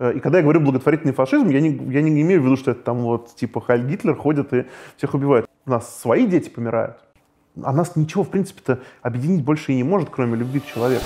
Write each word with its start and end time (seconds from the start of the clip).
Э, 0.00 0.14
и 0.16 0.20
когда 0.20 0.38
я 0.38 0.42
говорю 0.42 0.60
благотворительный 0.60 1.12
фашизм, 1.12 1.48
я 1.50 1.60
не, 1.60 1.70
я 1.92 2.02
не 2.02 2.22
имею 2.22 2.40
в 2.40 2.44
виду, 2.44 2.56
что 2.56 2.72
это 2.72 2.82
там 2.82 3.02
вот 3.02 3.36
типа 3.36 3.60
Хайль 3.60 3.86
Гитлер 3.86 4.16
ходит 4.16 4.52
и 4.52 4.66
всех 4.96 5.14
убивает. 5.14 5.46
У 5.66 5.70
нас 5.70 6.00
свои 6.00 6.26
дети 6.26 6.48
помирают. 6.48 6.96
А 7.62 7.72
нас 7.72 7.94
ничего, 7.96 8.24
в 8.24 8.30
принципе-то, 8.30 8.80
объединить 9.02 9.44
больше 9.44 9.72
и 9.72 9.76
не 9.76 9.84
может, 9.84 10.08
кроме 10.10 10.36
любви 10.36 10.60
к 10.60 10.66
человеку. 10.66 11.04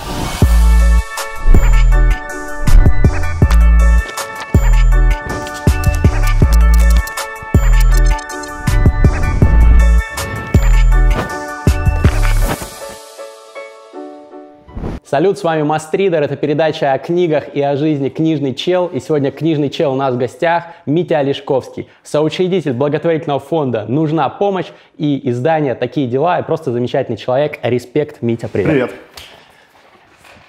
Салют, 15.15 15.37
с 15.37 15.45
вами 15.45 15.61
Мастридер, 15.61 16.21
это 16.21 16.35
передача 16.35 16.91
о 16.91 16.97
книгах 16.97 17.55
и 17.55 17.61
о 17.61 17.77
жизни 17.77 18.09
«Книжный 18.09 18.53
чел». 18.53 18.87
И 18.87 18.99
сегодня 18.99 19.31
«Книжный 19.31 19.69
чел» 19.69 19.93
у 19.93 19.95
нас 19.95 20.13
в 20.13 20.17
гостях 20.17 20.65
Митя 20.85 21.19
Олешковский, 21.19 21.87
соучредитель 22.03 22.73
благотворительного 22.73 23.39
фонда 23.39 23.85
«Нужна 23.87 24.27
помощь» 24.27 24.65
и 24.97 25.29
издание 25.29 25.73
«Такие 25.73 26.07
дела» 26.07 26.39
и 26.39 26.43
просто 26.43 26.73
замечательный 26.73 27.15
человек. 27.15 27.59
Респект, 27.63 28.21
Митя, 28.21 28.49
привет. 28.49 28.69
Привет. 28.69 28.91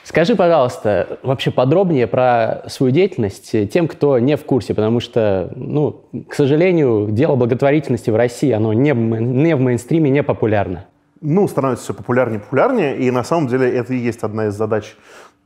Скажи, 0.02 0.34
пожалуйста, 0.34 1.20
вообще 1.23 1.52
подробнее 1.52 2.09
про 2.09 2.64
свою 2.66 2.90
деятельность 2.90 3.70
тем, 3.70 3.87
кто 3.87 4.18
не 4.18 4.37
в 4.37 4.45
курсе, 4.45 4.74
потому 4.74 4.98
что, 4.98 5.48
ну, 5.54 6.02
к 6.28 6.34
сожалению, 6.34 7.06
дело 7.12 7.37
благотворительности 7.37 8.10
в 8.10 8.16
России, 8.16 8.51
оно 8.51 8.73
не, 8.73 8.90
не 8.90 9.54
в 9.54 9.60
мейнстриме, 9.60 10.10
не 10.10 10.24
популярно 10.24 10.87
ну, 11.20 11.48
становится 11.48 11.84
все 11.84 11.94
популярнее 11.94 12.38
и 12.38 12.42
популярнее, 12.42 12.98
и 12.98 13.10
на 13.10 13.24
самом 13.24 13.48
деле 13.48 13.70
это 13.70 13.94
и 13.94 13.98
есть 13.98 14.22
одна 14.22 14.46
из 14.46 14.54
задач 14.54 14.96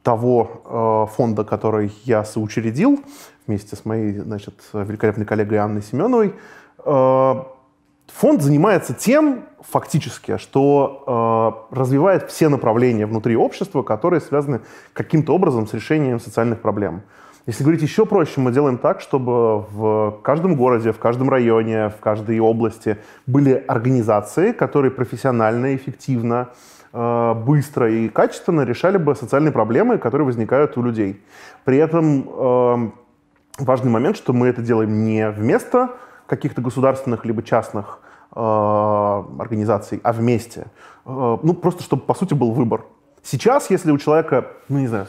того 0.02 1.06
э, 1.09 1.15
фонда, 1.15 1.45
который 1.45 1.93
я 2.05 2.24
соучредил 2.24 3.01
вместе 3.46 3.77
с 3.77 3.84
моей, 3.84 4.19
значит, 4.19 4.55
великолепной 4.73 5.27
коллегой 5.27 5.59
Анной 5.59 5.83
Семеновой. 5.83 6.34
Э, 6.84 7.35
фонд 8.07 8.43
занимается 8.43 8.95
тем, 8.95 9.45
фактически, 9.60 10.38
что 10.38 11.66
э, 11.71 11.74
развивает 11.77 12.30
все 12.30 12.49
направления 12.49 13.07
внутри 13.07 13.37
общества, 13.37 13.82
которые 13.82 14.21
связаны 14.21 14.60
каким-то 14.93 15.34
образом 15.34 15.66
с 15.66 15.74
решением 15.74 16.18
социальных 16.18 16.60
проблем. 16.60 17.02
Если 17.46 17.63
говорить 17.63 17.83
еще 17.83 18.05
проще, 18.05 18.41
мы 18.41 18.52
делаем 18.52 18.77
так, 18.77 19.01
чтобы 19.01 19.63
в 19.73 20.19
каждом 20.23 20.57
городе, 20.57 20.93
в 20.93 20.99
каждом 20.99 21.30
районе, 21.30 21.88
в 21.88 21.96
каждой 21.96 22.38
области 22.38 22.99
были 23.27 23.65
организации, 23.66 24.52
которые 24.52 24.91
профессионально, 24.91 25.74
эффективно, 25.74 26.51
э, 26.93 27.35
быстро 27.35 27.91
и 27.91 28.09
качественно 28.09 28.61
решали 28.63 28.99
бы 28.99 29.15
социальные 29.15 29.52
проблемы, 29.52 29.96
которые 29.96 30.27
возникают 30.27 30.77
у 30.77 30.83
людей. 30.83 31.23
При 31.65 31.79
этом 31.79 32.29
э, 32.29 32.91
важный 33.59 33.91
момент, 33.91 34.18
что 34.18 34.35
мы 34.35 34.49
это 34.49 34.61
делаем 34.61 35.05
не 35.05 35.30
вместо 35.30 35.93
каких-то 36.27 36.61
государственных 36.61 37.24
либо 37.24 37.43
частных 37.43 38.01
э, 38.37 38.38
организаций, 38.38 39.99
а 40.02 40.13
вместе. 40.13 40.66
Ну, 41.07 41.55
просто 41.55 41.83
чтобы, 41.83 42.02
по 42.02 42.15
сути, 42.15 42.35
был 42.35 42.52
выбор. 42.52 42.83
Сейчас, 43.23 43.71
если 43.71 43.91
у 43.91 43.99
человека, 43.99 44.46
ну, 44.68 44.79
не 44.79 44.87
знаю, 44.87 45.07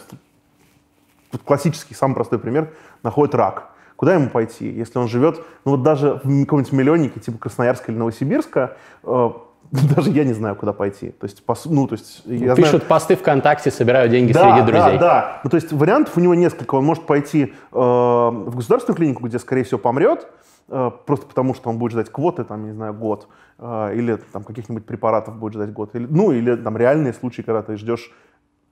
вот 1.31 1.41
классический, 1.43 1.93
самый 1.93 2.15
простой 2.15 2.39
пример, 2.39 2.73
находит 3.03 3.35
рак. 3.35 3.71
Куда 3.95 4.15
ему 4.15 4.29
пойти, 4.29 4.67
если 4.67 4.97
он 4.97 5.07
живет, 5.07 5.43
ну 5.63 5.71
вот 5.71 5.83
даже 5.83 6.21
в 6.23 6.43
каком-нибудь 6.43 6.71
миллионнике, 6.71 7.19
типа 7.19 7.37
Красноярска 7.37 7.91
или 7.91 7.99
Новосибирска, 7.99 8.77
э, 9.03 9.29
даже 9.95 10.11
я 10.11 10.23
не 10.23 10.33
знаю, 10.33 10.55
куда 10.55 10.73
пойти. 10.73 11.11
То 11.11 11.25
есть, 11.25 11.43
ну, 11.65 11.87
то 11.87 11.93
есть, 11.93 12.23
я 12.25 12.55
Пишут 12.55 12.71
знаю... 12.71 12.87
посты 12.87 13.15
ВКонтакте, 13.15 13.71
собирают 13.71 14.11
деньги 14.11 14.33
да, 14.33 14.41
среди 14.41 14.65
друзей. 14.71 14.97
Да, 14.97 14.99
да. 14.99 15.41
Ну, 15.43 15.49
то 15.49 15.55
есть 15.55 15.71
вариантов 15.71 16.17
у 16.17 16.19
него 16.19 16.35
несколько. 16.35 16.75
Он 16.75 16.85
может 16.85 17.05
пойти 17.05 17.53
э, 17.71 17.77
в 17.77 18.55
государственную 18.55 18.97
клинику, 18.97 19.25
где, 19.25 19.39
скорее 19.39 19.63
всего, 19.63 19.77
помрет, 19.77 20.27
э, 20.67 20.91
просто 21.05 21.25
потому 21.25 21.53
что 21.53 21.69
он 21.69 21.77
будет 21.77 21.93
ждать 21.93 22.09
квоты, 22.09 22.43
там, 22.43 22.65
не 22.65 22.73
знаю, 22.73 22.93
год, 22.93 23.27
э, 23.59 23.93
или 23.95 24.17
там 24.33 24.43
каких-нибудь 24.43 24.85
препаратов 24.85 25.37
будет 25.37 25.53
ждать 25.53 25.71
год, 25.71 25.95
или, 25.95 26.05
ну, 26.09 26.31
или 26.31 26.55
там 26.55 26.75
реальные 26.75 27.13
случаи, 27.13 27.41
когда 27.41 27.61
ты 27.61 27.77
ждешь 27.77 28.11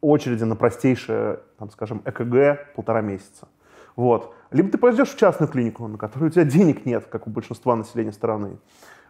очереди 0.01 0.43
на 0.43 0.55
простейшее, 0.55 1.39
там, 1.57 1.69
скажем, 1.71 2.01
ЭКГ 2.05 2.73
полтора 2.75 3.01
месяца. 3.01 3.47
Вот. 3.95 4.33
Либо 4.51 4.69
ты 4.69 4.77
пойдешь 4.77 5.09
в 5.09 5.17
частную 5.17 5.51
клинику, 5.51 5.87
на 5.87 5.97
которую 5.97 6.29
у 6.29 6.31
тебя 6.31 6.45
денег 6.45 6.85
нет, 6.85 7.05
как 7.09 7.27
у 7.27 7.29
большинства 7.29 7.75
населения 7.75 8.13
страны. 8.13 8.57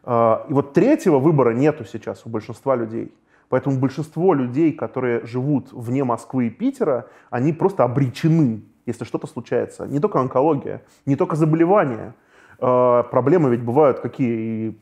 А, 0.03 0.45
и 0.49 0.53
вот 0.53 0.73
третьего 0.73 1.19
выбора 1.19 1.51
нету 1.51 1.85
сейчас 1.85 2.25
у 2.25 2.29
большинства 2.29 2.75
людей. 2.75 3.13
Поэтому 3.49 3.79
большинство 3.79 4.33
людей, 4.33 4.71
которые 4.71 5.25
живут 5.25 5.69
вне 5.71 6.03
Москвы 6.03 6.47
и 6.47 6.49
Питера, 6.49 7.07
они 7.29 7.53
просто 7.53 7.83
обречены, 7.83 8.63
если 8.85 9.05
что-то 9.05 9.27
случается. 9.27 9.87
Не 9.87 9.99
только 9.99 10.19
онкология, 10.19 10.81
не 11.05 11.15
только 11.15 11.35
заболевания. 11.35 12.15
А, 12.59 13.03
проблемы 13.03 13.51
ведь 13.51 13.63
бывают 13.63 13.99
какие 13.99 14.69
и 14.69 14.79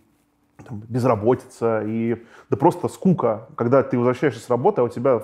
там, 0.66 0.82
безработица, 0.88 1.84
и 1.86 2.24
да 2.50 2.58
просто 2.58 2.88
скука, 2.88 3.48
когда 3.56 3.84
ты 3.84 3.98
возвращаешься 3.98 4.42
с 4.42 4.50
работы, 4.50 4.82
а 4.82 4.86
у 4.86 4.90
тебя 4.90 5.22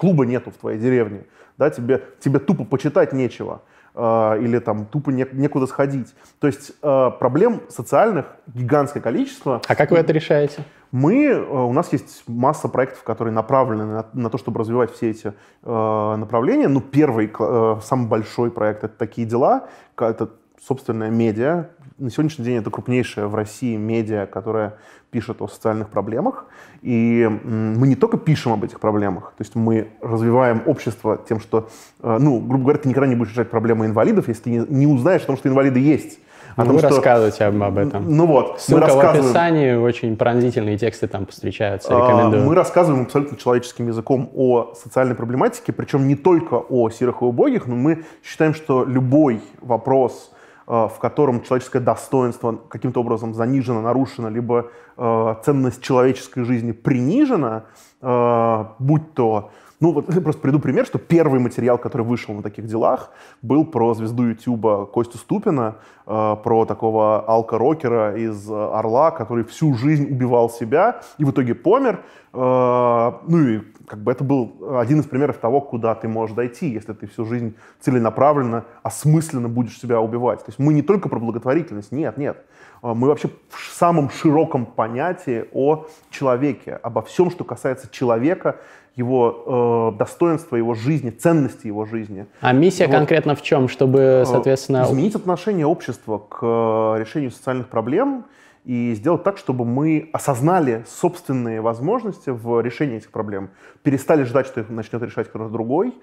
клуба 0.00 0.24
нету 0.24 0.50
в 0.50 0.54
твоей 0.54 0.78
деревне, 0.78 1.24
да, 1.58 1.68
тебе, 1.68 2.02
тебе 2.20 2.38
тупо 2.38 2.64
почитать 2.64 3.12
нечего 3.12 3.60
э, 3.94 4.38
или 4.40 4.58
там 4.58 4.86
тупо 4.86 5.10
не, 5.10 5.26
некуда 5.32 5.66
сходить. 5.66 6.14
То 6.38 6.46
есть 6.46 6.72
э, 6.82 7.10
проблем 7.18 7.60
социальных 7.68 8.24
гигантское 8.46 9.02
количество. 9.02 9.60
А 9.68 9.74
как 9.74 9.90
вы 9.90 9.98
это 9.98 10.14
решаете? 10.14 10.64
Мы, 10.90 11.26
э, 11.26 11.38
у 11.38 11.72
нас 11.74 11.92
есть 11.92 12.22
масса 12.26 12.68
проектов, 12.68 13.02
которые 13.02 13.34
направлены 13.34 13.84
на, 13.84 14.06
на 14.14 14.30
то, 14.30 14.38
чтобы 14.38 14.60
развивать 14.60 14.90
все 14.90 15.10
эти 15.10 15.34
э, 15.64 16.14
направления. 16.16 16.68
Ну, 16.68 16.80
первый, 16.80 17.30
э, 17.38 17.76
самый 17.82 18.08
большой 18.08 18.50
проект— 18.50 18.84
это 18.84 18.96
«Такие 18.96 19.26
дела». 19.26 19.68
Это 19.98 20.30
собственная 20.66 21.10
медиа. 21.10 21.66
На 21.98 22.10
сегодняшний 22.10 22.44
день 22.44 22.56
это 22.56 22.70
крупнейшая 22.70 23.26
в 23.26 23.34
России 23.34 23.76
медиа, 23.76 24.26
которая 24.26 24.76
пишет 25.10 25.42
о 25.42 25.48
социальных 25.48 25.90
проблемах. 25.90 26.46
И 26.82 27.28
мы 27.44 27.86
не 27.86 27.96
только 27.96 28.16
пишем 28.16 28.52
об 28.52 28.64
этих 28.64 28.80
проблемах, 28.80 29.34
то 29.36 29.42
есть 29.42 29.54
мы 29.54 29.88
развиваем 30.00 30.62
общество 30.66 31.20
тем, 31.28 31.40
что, 31.40 31.68
э, 32.02 32.18
ну, 32.18 32.38
грубо 32.40 32.64
говоря, 32.64 32.78
ты 32.78 32.88
никогда 32.88 33.06
не 33.06 33.16
будешь 33.16 33.32
решать 33.32 33.50
проблемы 33.50 33.86
инвалидов, 33.86 34.28
если 34.28 34.42
ты 34.42 34.50
не, 34.50 34.86
узнаешь 34.86 35.22
о 35.22 35.26
том, 35.26 35.36
что 35.36 35.48
инвалиды 35.48 35.80
есть. 35.80 36.20
О 36.56 36.64
том, 36.64 36.72
вы 36.72 36.78
что... 36.78 36.88
рассказываете 36.88 37.44
об 37.44 37.78
этом. 37.78 38.16
Ну 38.16 38.26
вот. 38.26 38.60
Ссылка 38.60 38.80
мы 38.80 38.86
рассказываем... 38.86 39.22
в 39.22 39.26
описании, 39.26 39.74
очень 39.74 40.16
пронзительные 40.16 40.78
тексты 40.78 41.06
там 41.06 41.26
встречаются, 41.26 41.90
а, 41.90 42.00
рекомендую. 42.00 42.44
Мы 42.44 42.54
рассказываем 42.54 43.04
абсолютно 43.04 43.36
человеческим 43.36 43.88
языком 43.88 44.30
о 44.34 44.74
социальной 44.74 45.14
проблематике, 45.14 45.72
причем 45.72 46.08
не 46.08 46.16
только 46.16 46.54
о 46.54 46.90
серых 46.90 47.22
и 47.22 47.24
убогих, 47.24 47.66
но 47.66 47.76
мы 47.76 48.04
считаем, 48.22 48.54
что 48.54 48.84
любой 48.84 49.40
вопрос, 49.60 50.32
в 50.70 50.98
котором 51.00 51.42
человеческое 51.42 51.80
достоинство 51.80 52.52
каким-то 52.68 53.00
образом 53.00 53.34
занижено, 53.34 53.80
нарушено, 53.80 54.28
либо 54.28 54.70
э, 54.96 55.34
ценность 55.42 55.82
человеческой 55.82 56.44
жизни 56.44 56.70
принижена, 56.70 57.64
э, 58.00 58.64
будь 58.78 59.14
то 59.14 59.50
ну, 59.80 59.92
вот 59.92 60.06
просто 60.22 60.40
приду 60.42 60.58
пример, 60.58 60.84
что 60.84 60.98
первый 60.98 61.40
материал, 61.40 61.78
который 61.78 62.02
вышел 62.06 62.34
на 62.34 62.42
таких 62.42 62.66
делах, 62.66 63.10
был 63.42 63.64
про 63.64 63.94
звезду 63.94 64.24
Ютуба 64.24 64.86
Костю 64.86 65.16
Ступина, 65.16 65.76
э, 66.06 66.36
про 66.44 66.66
такого 66.66 67.24
алка-рокера 67.26 68.14
из 68.14 68.50
Орла, 68.50 69.10
который 69.10 69.44
всю 69.44 69.74
жизнь 69.74 70.04
убивал 70.10 70.50
себя 70.50 71.00
и 71.16 71.24
в 71.24 71.30
итоге 71.30 71.54
помер. 71.54 72.02
Э, 72.34 73.12
ну 73.26 73.38
и 73.38 73.60
как 73.86 74.00
бы 74.04 74.12
это 74.12 74.22
был 74.22 74.54
один 74.78 75.00
из 75.00 75.06
примеров 75.06 75.38
того, 75.38 75.60
куда 75.60 75.94
ты 75.94 76.06
можешь 76.06 76.36
дойти, 76.36 76.68
если 76.68 76.92
ты 76.92 77.08
всю 77.08 77.24
жизнь 77.24 77.56
целенаправленно, 77.80 78.66
осмысленно 78.82 79.48
будешь 79.48 79.80
себя 79.80 80.00
убивать. 80.00 80.40
То 80.40 80.50
есть 80.50 80.58
мы 80.58 80.74
не 80.74 80.82
только 80.82 81.08
про 81.08 81.18
благотворительность, 81.18 81.90
нет, 81.90 82.18
нет. 82.18 82.44
Э, 82.82 82.92
мы 82.94 83.08
вообще 83.08 83.30
в 83.48 83.72
самом 83.72 84.10
широком 84.10 84.66
понятии 84.66 85.46
о 85.52 85.86
человеке, 86.10 86.78
обо 86.82 87.02
всем, 87.02 87.30
что 87.30 87.44
касается 87.44 87.88
человека, 87.90 88.56
его 88.96 89.92
э, 89.94 89.98
достоинства, 89.98 90.56
его 90.56 90.74
жизни, 90.74 91.10
ценности 91.10 91.66
его 91.66 91.84
жизни. 91.84 92.26
А 92.40 92.52
миссия 92.52 92.86
вот. 92.86 92.96
конкретно 92.96 93.34
в 93.34 93.42
чем, 93.42 93.68
чтобы, 93.68 94.00
э, 94.00 94.24
соответственно... 94.26 94.84
Изменить 94.84 95.14
отношение 95.14 95.66
общества 95.66 96.18
к 96.18 96.38
э, 96.42 97.00
решению 97.00 97.30
социальных 97.30 97.68
проблем 97.68 98.24
и 98.64 98.92
сделать 98.94 99.22
так, 99.22 99.38
чтобы 99.38 99.64
мы 99.64 100.10
осознали 100.12 100.84
собственные 100.86 101.60
возможности 101.60 102.30
в 102.30 102.60
решении 102.60 102.96
этих 102.98 103.10
проблем. 103.10 103.50
Перестали 103.82 104.24
ждать, 104.24 104.46
что 104.46 104.60
их 104.60 104.68
начнет 104.68 105.02
решать 105.02 105.28
кто-то 105.28 105.48
другой. 105.48 105.94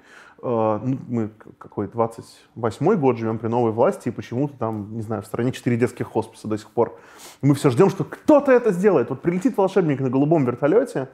Э, 0.41 0.79
ну, 0.83 0.97
мы 1.07 1.29
какой 1.57 1.87
28-й 1.87 2.95
год 2.97 3.17
живем 3.17 3.37
при 3.37 3.47
новой 3.47 3.71
власти, 3.71 4.09
и 4.09 4.11
почему-то 4.11 4.57
там, 4.57 4.95
не 4.95 5.01
знаю, 5.01 5.21
в 5.21 5.25
стране 5.25 5.51
4 5.51 5.77
детских 5.77 6.07
хосписа 6.07 6.47
до 6.47 6.57
сих 6.57 6.69
пор. 6.69 6.97
мы 7.41 7.55
все 7.55 7.69
ждем, 7.69 7.89
что 7.89 8.03
кто-то 8.03 8.51
это 8.51 8.71
сделает. 8.71 9.09
Вот 9.09 9.21
прилетит 9.21 9.57
волшебник 9.57 9.99
на 9.99 10.09
голубом 10.09 10.45
вертолете, 10.45 11.09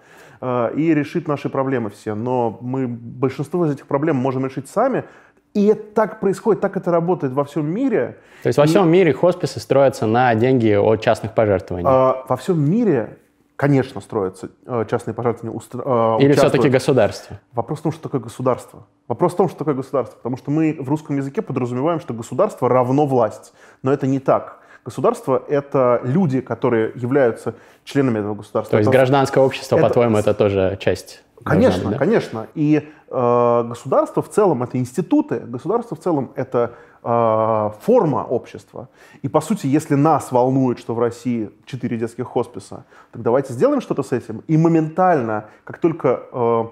Э, 0.46 0.72
и 0.75 0.94
решит 0.94 1.30
наши 1.30 1.50
проблемы 1.50 1.90
все. 1.90 2.16
Но 2.16 2.58
мы 2.60 2.88
большинство 2.88 3.66
из 3.66 3.72
этих 3.72 3.88
проблем 3.88 4.18
можем 4.18 4.46
решить 4.46 4.68
сами. 4.68 5.06
И 5.54 5.68
это 5.68 5.84
так 5.94 6.20
происходит, 6.20 6.62
так 6.62 6.75
это 6.75 6.92
работает 6.92 7.31
во 7.31 7.46
всем 7.46 7.66
мире. 7.68 8.18
То 8.42 8.48
есть 8.48 8.58
во 8.58 8.66
всем 8.66 8.90
мире 8.90 9.14
хосписы 9.14 9.60
строятся 9.60 10.06
на 10.06 10.36
деньги 10.36 10.74
от 10.74 11.02
частных 11.02 11.34
пожертвований? 11.34 11.88
А, 11.88 12.25
во 12.28 12.36
всем 12.36 12.60
мире 12.60 13.20
конечно, 13.63 14.01
строятся 14.01 14.50
э, 14.65 14.86
частные 14.89 15.13
пожертвования. 15.13 15.57
Устро... 15.57 16.18
Или 16.19 16.33
все-таки 16.33 16.68
государство? 16.68 17.39
Вопрос 17.54 17.80
в 17.80 17.83
том, 17.83 17.92
что 17.94 18.04
такое 18.04 18.19
государство. 18.19 18.86
Вопрос 19.07 19.33
в 19.33 19.36
том, 19.38 19.48
что 19.48 19.57
такое 19.57 19.74
государство. 19.74 20.18
Потому 20.18 20.36
что 20.36 20.51
мы 20.51 20.75
в 20.77 20.89
русском 20.89 21.15
языке 21.15 21.42
подразумеваем, 21.42 22.01
что 22.01 22.13
государство 22.13 22.68
равно 22.68 23.06
власть. 23.06 23.54
Но 23.81 23.94
это 23.94 24.06
не 24.06 24.19
так. 24.19 24.60
Государство— 24.83 25.42
это 25.48 26.01
люди, 26.04 26.42
которые 26.42 26.92
являются 26.95 27.56
членами 27.86 28.19
этого 28.19 28.36
государства. 28.36 28.71
То 28.71 28.77
есть 28.80 28.89
это, 28.89 28.98
гражданское 28.98 29.39
общество, 29.39 29.77
это, 29.77 29.88
по-твоему, 29.88 30.18
это 30.18 30.33
тоже 30.33 30.77
часть? 30.81 31.24
Конечно, 31.45 31.92
да? 31.92 31.98
конечно. 31.98 32.48
И 32.56 32.89
э, 33.10 33.63
государство 33.65 34.21
в 34.21 34.30
целом— 34.30 34.63
это 34.63 34.77
институты, 34.77 35.39
государство 35.39 35.95
в 35.95 36.01
целом— 36.01 36.33
это 36.36 36.60
э, 36.68 36.93
форма 37.04 38.26
общества. 38.30 38.88
И, 39.22 39.28
по 39.28 39.42
сути, 39.42 39.68
если 39.68 39.96
нас 39.96 40.32
волнует, 40.32 40.80
что 40.80 40.96
в 40.96 41.00
России 41.00 41.52
четыре 41.66 41.98
детских 41.98 42.26
хосписа, 42.28 42.86
так 43.12 43.22
давайте 43.22 43.54
сделаем 43.54 43.82
что-то 43.82 44.04
с 44.04 44.14
этим. 44.14 44.42
И 44.48 44.58
моментально, 44.58 45.50
как 45.66 45.80
только 45.80 46.24
э, 46.32 46.64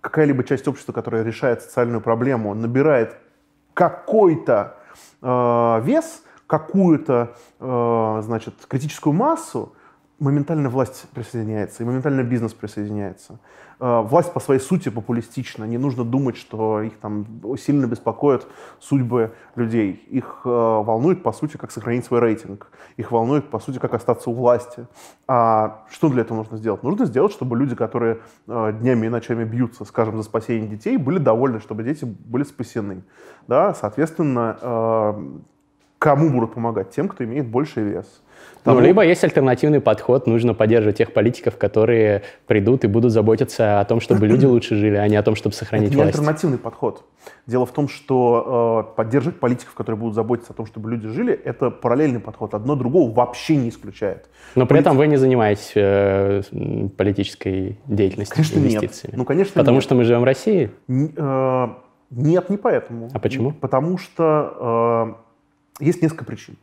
какая-либо 0.00 0.44
часть 0.44 0.68
общества, 0.68 0.92
которая 0.92 1.24
решает 1.24 1.62
социальную 1.62 2.00
проблему, 2.00 2.54
набирает 2.54 3.16
какой-то 3.74 4.76
э, 5.22 5.80
вес— 5.84 6.22
какую-то, 6.50 7.36
значит, 7.60 8.54
критическую 8.66 9.12
массу, 9.12 9.72
моментально 10.20 10.68
власть 10.68 11.06
присоединяется, 11.14 11.82
и 11.82 11.86
моментально 11.86 12.22
бизнес 12.22 12.52
присоединяется. 12.52 13.38
Э, 13.80 14.02
власть 14.02 14.32
по 14.32 14.40
своей 14.40 14.60
сути 14.60 14.90
популистична. 14.90 15.64
Не 15.64 15.78
нужно 15.78 16.04
думать, 16.04 16.36
что 16.36 16.82
их 16.82 16.98
там 16.98 17.26
сильно 17.58 17.86
беспокоят 17.86 18.46
судьбы 18.78 19.32
людей. 19.56 20.04
Их 20.10 20.42
э, 20.44 20.48
волнует, 20.48 21.22
по 21.22 21.32
сути, 21.32 21.56
как 21.56 21.70
сохранить 21.70 22.04
свой 22.04 22.20
рейтинг. 22.20 22.68
Их 22.98 23.10
волнует, 23.10 23.48
по 23.48 23.58
сути, 23.58 23.78
как 23.78 23.94
остаться 23.94 24.28
у 24.28 24.34
власти. 24.34 24.86
А 25.26 25.84
что 25.90 26.10
для 26.10 26.20
этого 26.20 26.36
нужно 26.36 26.58
сделать? 26.58 26.82
Нужно 26.82 27.06
сделать, 27.06 27.32
чтобы 27.32 27.56
люди, 27.56 27.74
которые 27.74 28.20
днями 28.46 29.06
и 29.06 29.08
ночами 29.08 29.44
бьются, 29.44 29.84
скажем, 29.84 30.16
за 30.16 30.22
спасение 30.22 30.68
детей, 30.68 30.98
были 30.98 31.18
довольны, 31.18 31.60
чтобы 31.60 31.82
дети 31.82 32.04
были 32.04 32.44
спасены. 32.44 33.02
Да? 33.46 33.72
Соответственно, 33.74 35.16
Кому 36.00 36.30
будут 36.30 36.54
помогать? 36.54 36.92
Тем, 36.92 37.08
кто 37.08 37.24
имеет 37.24 37.46
больший 37.46 37.82
вес. 37.82 38.22
Тому... 38.64 38.78
Ну, 38.78 38.86
либо 38.86 39.04
есть 39.04 39.22
альтернативный 39.22 39.82
подход, 39.82 40.26
нужно 40.26 40.54
поддерживать 40.54 40.96
тех 40.96 41.12
политиков, 41.12 41.58
которые 41.58 42.22
придут 42.46 42.84
и 42.84 42.86
будут 42.86 43.12
заботиться 43.12 43.80
о 43.80 43.84
том, 43.84 44.00
чтобы 44.00 44.26
люди 44.26 44.46
лучше 44.46 44.76
жили, 44.76 44.96
а 44.96 45.06
не 45.08 45.16
о 45.16 45.22
том, 45.22 45.34
чтобы 45.34 45.54
сохранить 45.54 45.88
Это 45.88 45.96
власть. 45.98 46.14
не 46.14 46.20
альтернативный 46.20 46.56
подход. 46.56 47.04
Дело 47.46 47.66
в 47.66 47.72
том, 47.72 47.86
что 47.86 48.86
э, 48.92 48.96
поддерживать 48.96 49.38
политиков, 49.40 49.74
которые 49.74 50.00
будут 50.00 50.14
заботиться 50.14 50.54
о 50.54 50.56
том, 50.56 50.64
чтобы 50.64 50.90
люди 50.90 51.06
жили, 51.08 51.34
это 51.34 51.70
параллельный 51.70 52.20
подход. 52.20 52.54
Одно 52.54 52.76
другого 52.76 53.12
вообще 53.12 53.56
не 53.56 53.68
исключает. 53.68 54.30
Но 54.54 54.64
при 54.64 54.76
Полит... 54.76 54.86
этом 54.86 54.96
вы 54.96 55.06
не 55.06 55.16
занимаетесь 55.16 55.72
э, 55.74 56.40
политической 56.96 57.78
деятельностью, 57.86 58.36
конечно, 58.36 58.58
инвестициями. 58.58 59.12
Нет. 59.12 59.18
Ну, 59.18 59.24
конечно, 59.26 59.52
Потому 59.54 59.76
нет. 59.76 59.84
что 59.84 59.94
мы 59.94 60.04
живем 60.04 60.22
в 60.22 60.24
России? 60.24 60.70
Н- 60.88 61.12
э, 61.14 61.68
нет, 62.08 62.48
не 62.48 62.56
поэтому. 62.56 63.10
А 63.12 63.18
почему? 63.18 63.52
Потому 63.52 63.98
что... 63.98 65.16
Э, 65.18 65.29
есть 65.80 66.02
несколько 66.02 66.24
причин. 66.24 66.56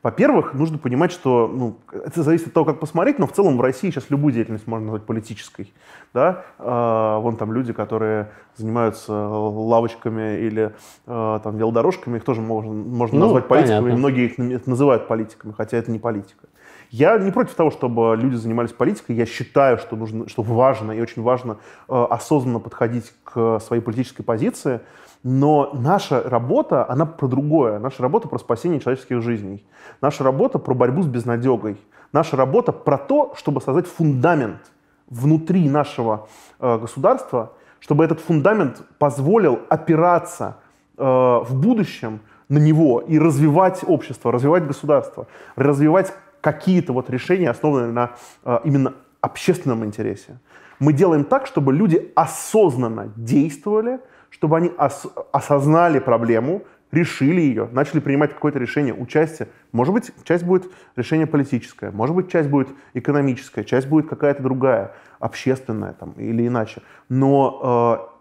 Во-первых, 0.00 0.54
нужно 0.54 0.78
понимать, 0.78 1.10
что 1.10 1.48
ну, 1.52 1.78
это 1.92 2.22
зависит 2.22 2.48
от 2.48 2.52
того, 2.52 2.64
как 2.64 2.78
посмотреть, 2.78 3.18
но 3.18 3.26
в 3.26 3.32
целом 3.32 3.56
в 3.56 3.60
России 3.60 3.90
сейчас 3.90 4.10
любую 4.10 4.32
деятельность 4.32 4.68
можно 4.68 4.86
назвать 4.86 5.02
политической. 5.02 5.72
Да? 6.14 6.44
Э, 6.58 7.18
вон 7.20 7.36
там 7.36 7.52
люди, 7.52 7.72
которые 7.72 8.30
занимаются 8.54 9.12
лавочками 9.12 10.38
или 10.38 10.72
э, 11.06 11.40
там, 11.42 11.56
велодорожками, 11.56 12.18
их 12.18 12.24
тоже 12.24 12.40
можно, 12.40 12.72
можно 12.72 13.18
ну, 13.18 13.24
назвать 13.24 13.48
политиками, 13.48 13.80
понятно. 13.80 13.98
многие 13.98 14.26
их 14.26 14.66
называют 14.66 15.08
политиками, 15.08 15.52
хотя 15.56 15.76
это 15.76 15.90
не 15.90 15.98
политика. 15.98 16.46
Я 16.90 17.18
не 17.18 17.30
против 17.30 17.54
того, 17.54 17.70
чтобы 17.70 18.16
люди 18.16 18.36
занимались 18.36 18.72
политикой. 18.72 19.16
Я 19.16 19.26
считаю, 19.26 19.78
что, 19.78 19.96
нужно, 19.96 20.28
что 20.28 20.42
важно 20.42 20.92
и 20.92 21.00
очень 21.00 21.22
важно 21.22 21.58
э, 21.88 22.06
осознанно 22.10 22.60
подходить 22.60 23.12
к 23.24 23.60
своей 23.60 23.82
политической 23.82 24.22
позиции. 24.22 24.80
Но 25.22 25.70
наша 25.74 26.22
работа, 26.22 26.88
она 26.88 27.04
про 27.04 27.26
другое. 27.26 27.78
Наша 27.78 28.02
работа 28.02 28.28
про 28.28 28.38
спасение 28.38 28.80
человеческих 28.80 29.20
жизней. 29.20 29.66
Наша 30.00 30.24
работа 30.24 30.58
про 30.58 30.74
борьбу 30.74 31.02
с 31.02 31.06
безнадегой. 31.06 31.76
Наша 32.12 32.36
работа 32.36 32.72
про 32.72 32.96
то, 32.96 33.34
чтобы 33.36 33.60
создать 33.60 33.86
фундамент 33.86 34.60
внутри 35.08 35.68
нашего 35.68 36.28
э, 36.58 36.78
государства, 36.78 37.52
чтобы 37.80 38.04
этот 38.04 38.20
фундамент 38.20 38.82
позволил 38.98 39.60
опираться 39.68 40.56
э, 40.96 41.02
в 41.02 41.54
будущем 41.54 42.20
на 42.48 42.58
него 42.58 43.00
и 43.00 43.18
развивать 43.18 43.84
общество, 43.86 44.32
развивать 44.32 44.66
государство, 44.66 45.26
развивать 45.54 46.14
какие-то 46.40 46.92
вот 46.92 47.10
решения, 47.10 47.50
основанные 47.50 47.92
на 47.92 48.12
э, 48.44 48.58
именно 48.64 48.94
общественном 49.20 49.84
интересе. 49.84 50.38
Мы 50.78 50.92
делаем 50.92 51.24
так, 51.24 51.46
чтобы 51.46 51.72
люди 51.72 52.12
осознанно 52.14 53.12
действовали, 53.16 54.00
чтобы 54.30 54.56
они 54.56 54.70
ос 54.78 55.06
осознали 55.32 55.98
проблему, 55.98 56.62
решили 56.92 57.40
ее, 57.40 57.68
начали 57.72 58.00
принимать 58.00 58.32
какое-то 58.32 58.58
решение, 58.58 58.94
участие. 58.94 59.48
Может 59.72 59.92
быть, 59.92 60.12
часть 60.24 60.44
будет 60.44 60.70
решение 60.96 61.26
политическое, 61.26 61.90
может 61.90 62.14
быть, 62.14 62.30
часть 62.30 62.48
будет 62.48 62.68
экономическая, 62.94 63.64
часть 63.64 63.88
будет 63.88 64.08
какая-то 64.08 64.42
другая, 64.42 64.94
общественная 65.18 65.92
там, 65.92 66.12
или 66.12 66.46
иначе. 66.46 66.82
Но 67.08 68.08
э, 68.08 68.18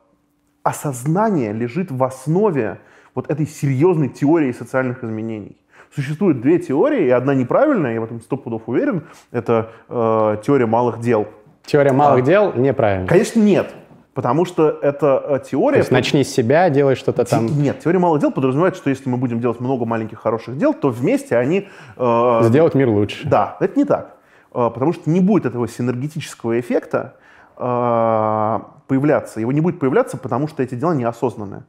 осознание 0.64 1.54
лежит 1.54 1.92
в 1.92 2.04
основе 2.04 2.80
вот 3.16 3.30
этой 3.32 3.48
серьезной 3.48 4.10
теории 4.10 4.52
социальных 4.52 5.04
изменений. 5.04 5.58
Существует 5.94 6.42
две 6.42 6.60
теории, 6.60 7.06
и 7.06 7.10
одна 7.10 7.34
неправильная, 7.34 7.94
я 7.94 8.02
в 8.02 8.04
этом 8.04 8.22
сто 8.22 8.38
пудов 8.38 8.64
уверен, 8.68 9.04
это 9.32 9.72
э, 9.90 10.38
теория 10.46 10.66
малых 10.66 11.00
дел. 11.00 11.28
Теория 11.66 11.92
малых 11.92 12.24
а, 12.24 12.26
дел 12.26 12.54
неправильная. 12.54 13.08
Конечно, 13.08 13.40
нет. 13.40 13.74
Потому 14.18 14.46
что 14.46 14.70
это 14.82 15.24
э, 15.28 15.40
теория... 15.48 15.76
То 15.76 15.80
есть 15.80 15.92
начни 15.92 16.24
с 16.24 16.30
себя, 16.30 16.72
делай 16.72 16.96
что-то 16.96 17.24
там... 17.24 17.46
Нет, 17.46 17.82
теория 17.82 18.00
малых 18.00 18.20
дел 18.20 18.32
подразумевает, 18.32 18.76
что 18.76 18.90
если 18.90 19.10
мы 19.10 19.18
будем 19.18 19.40
делать 19.40 19.60
много 19.60 19.86
маленьких 19.86 20.20
хороших 20.20 20.58
дел, 20.58 20.74
то 20.74 20.90
вместе 20.90 21.38
они... 21.38 21.68
Э, 21.98 22.40
Сделать 22.42 22.74
мир 22.74 22.90
лучше. 22.90 23.28
Да, 23.28 23.58
это 23.60 23.78
не 23.78 23.86
так. 23.86 24.16
Э, 24.54 24.72
потому 24.74 24.94
что 24.94 25.08
не 25.10 25.20
будет 25.20 25.46
этого 25.46 25.68
синергетического 25.68 26.60
эффекта 26.60 27.14
э, 27.58 28.60
появляться. 28.88 29.40
Его 29.40 29.52
не 29.52 29.62
будет 29.62 29.80
появляться, 29.80 30.18
потому 30.18 30.48
что 30.48 30.64
эти 30.64 30.74
дела 30.74 30.96
неосознанные. 30.96 31.64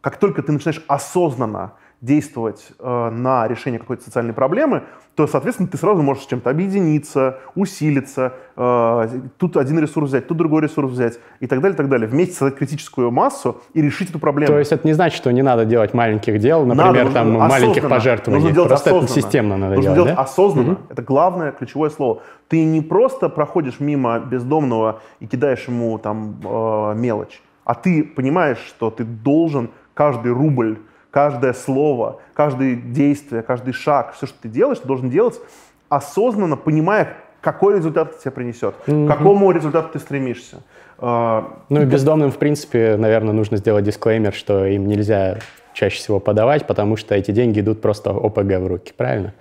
Как 0.00 0.16
только 0.16 0.42
ты 0.42 0.52
начинаешь 0.52 0.82
осознанно 0.88 1.72
действовать 2.00 2.68
э, 2.78 3.10
на 3.10 3.48
решение 3.48 3.80
какой-то 3.80 4.04
социальной 4.04 4.32
проблемы, 4.32 4.84
то, 5.16 5.26
соответственно, 5.26 5.68
ты 5.68 5.76
сразу 5.78 6.00
можешь 6.00 6.22
с 6.22 6.26
чем-то 6.28 6.48
объединиться, 6.48 7.40
усилиться, 7.56 8.34
э, 8.56 9.08
тут 9.36 9.56
один 9.56 9.80
ресурс 9.80 10.10
взять, 10.10 10.28
тут 10.28 10.36
другой 10.36 10.62
ресурс 10.62 10.92
взять 10.92 11.18
и 11.40 11.48
так 11.48 11.60
далее, 11.60 11.74
и 11.74 11.76
так 11.76 11.88
далее. 11.88 12.06
Вместе 12.06 12.34
создать 12.34 12.56
критическую 12.56 13.10
массу 13.10 13.60
и 13.74 13.82
решить 13.82 14.10
эту 14.10 14.20
проблему. 14.20 14.52
То 14.52 14.58
есть 14.60 14.70
это 14.70 14.86
не 14.86 14.92
значит, 14.92 15.16
что 15.16 15.32
не 15.32 15.42
надо 15.42 15.64
делать 15.64 15.92
маленьких 15.92 16.38
дел, 16.38 16.64
например, 16.64 17.06
надо, 17.06 17.14
там 17.14 17.32
маленьких 17.32 17.88
пожертвований. 17.88 18.42
Нужно 18.42 18.54
делать 18.54 18.68
просто 18.68 18.90
осознанно. 18.90 19.04
это 19.10 19.20
системно 19.20 19.56
надо 19.56 19.74
нужно 19.74 19.82
делать, 19.82 19.96
делать 19.96 20.14
да? 20.14 20.22
осознанно. 20.22 20.72
Угу. 20.74 20.80
Это 20.90 21.02
главное 21.02 21.50
ключевое 21.50 21.90
слово. 21.90 22.22
Ты 22.46 22.64
не 22.64 22.80
просто 22.80 23.28
проходишь 23.28 23.80
мимо 23.80 24.20
бездомного 24.20 25.00
и 25.18 25.26
кидаешь 25.26 25.66
ему 25.66 25.98
там 25.98 26.36
э, 26.44 26.94
мелочь, 26.94 27.42
а 27.64 27.74
ты 27.74 28.04
понимаешь, 28.04 28.58
что 28.68 28.90
ты 28.92 29.02
должен 29.02 29.70
каждый 29.94 30.30
рубль 30.30 30.78
каждое 31.10 31.52
слово, 31.52 32.20
каждое 32.34 32.74
действие, 32.74 33.42
каждый 33.42 33.72
шаг, 33.72 34.14
все, 34.14 34.26
что 34.26 34.36
ты 34.42 34.48
делаешь, 34.48 34.78
ты 34.78 34.86
должен 34.86 35.10
делать 35.10 35.40
осознанно, 35.88 36.56
понимая, 36.56 37.14
какой 37.40 37.76
результат 37.76 38.10
это 38.10 38.20
тебе 38.20 38.30
принесет, 38.32 38.74
mm-hmm. 38.86 39.06
к 39.06 39.16
какому 39.16 39.50
результату 39.52 39.90
ты 39.92 39.98
стремишься. 39.98 40.58
А, 40.98 41.58
ну 41.68 41.82
и 41.82 41.84
бездомным, 41.84 42.30
в 42.30 42.36
принципе, 42.38 42.96
наверное, 42.96 43.32
нужно 43.32 43.56
сделать 43.56 43.84
дисклеймер, 43.84 44.34
что 44.34 44.66
им 44.66 44.86
нельзя 44.86 45.38
чаще 45.72 45.98
всего 45.98 46.18
подавать, 46.18 46.66
потому 46.66 46.96
что 46.96 47.14
эти 47.14 47.30
деньги 47.30 47.60
идут 47.60 47.80
просто 47.80 48.10
ОПГ 48.10 48.58
в 48.58 48.66
руки, 48.66 48.92
правильно? 48.96 49.32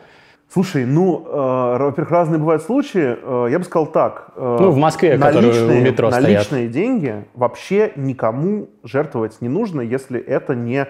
Слушай, 0.53 0.85
ну, 0.85 1.25
э, 1.27 1.77
во-первых, 1.79 2.09
разные 2.09 2.39
бывают 2.39 2.63
случаи. 2.63 3.17
Э, 3.21 3.47
я 3.51 3.59
бы 3.59 3.65
сказал 3.65 3.87
так. 3.87 4.29
Э, 4.37 4.57
ну, 4.61 4.71
в 4.71 4.77
Москве, 4.77 5.17
наличные, 5.17 5.81
у 5.81 5.83
метро 5.83 6.09
наличные 6.09 6.43
стоят. 6.43 6.71
деньги 6.71 7.25
вообще 7.33 7.91
никому 7.97 8.69
жертвовать 8.83 9.41
не 9.41 9.49
нужно, 9.49 9.81
если 9.81 10.19
это 10.19 10.55
не 10.55 10.87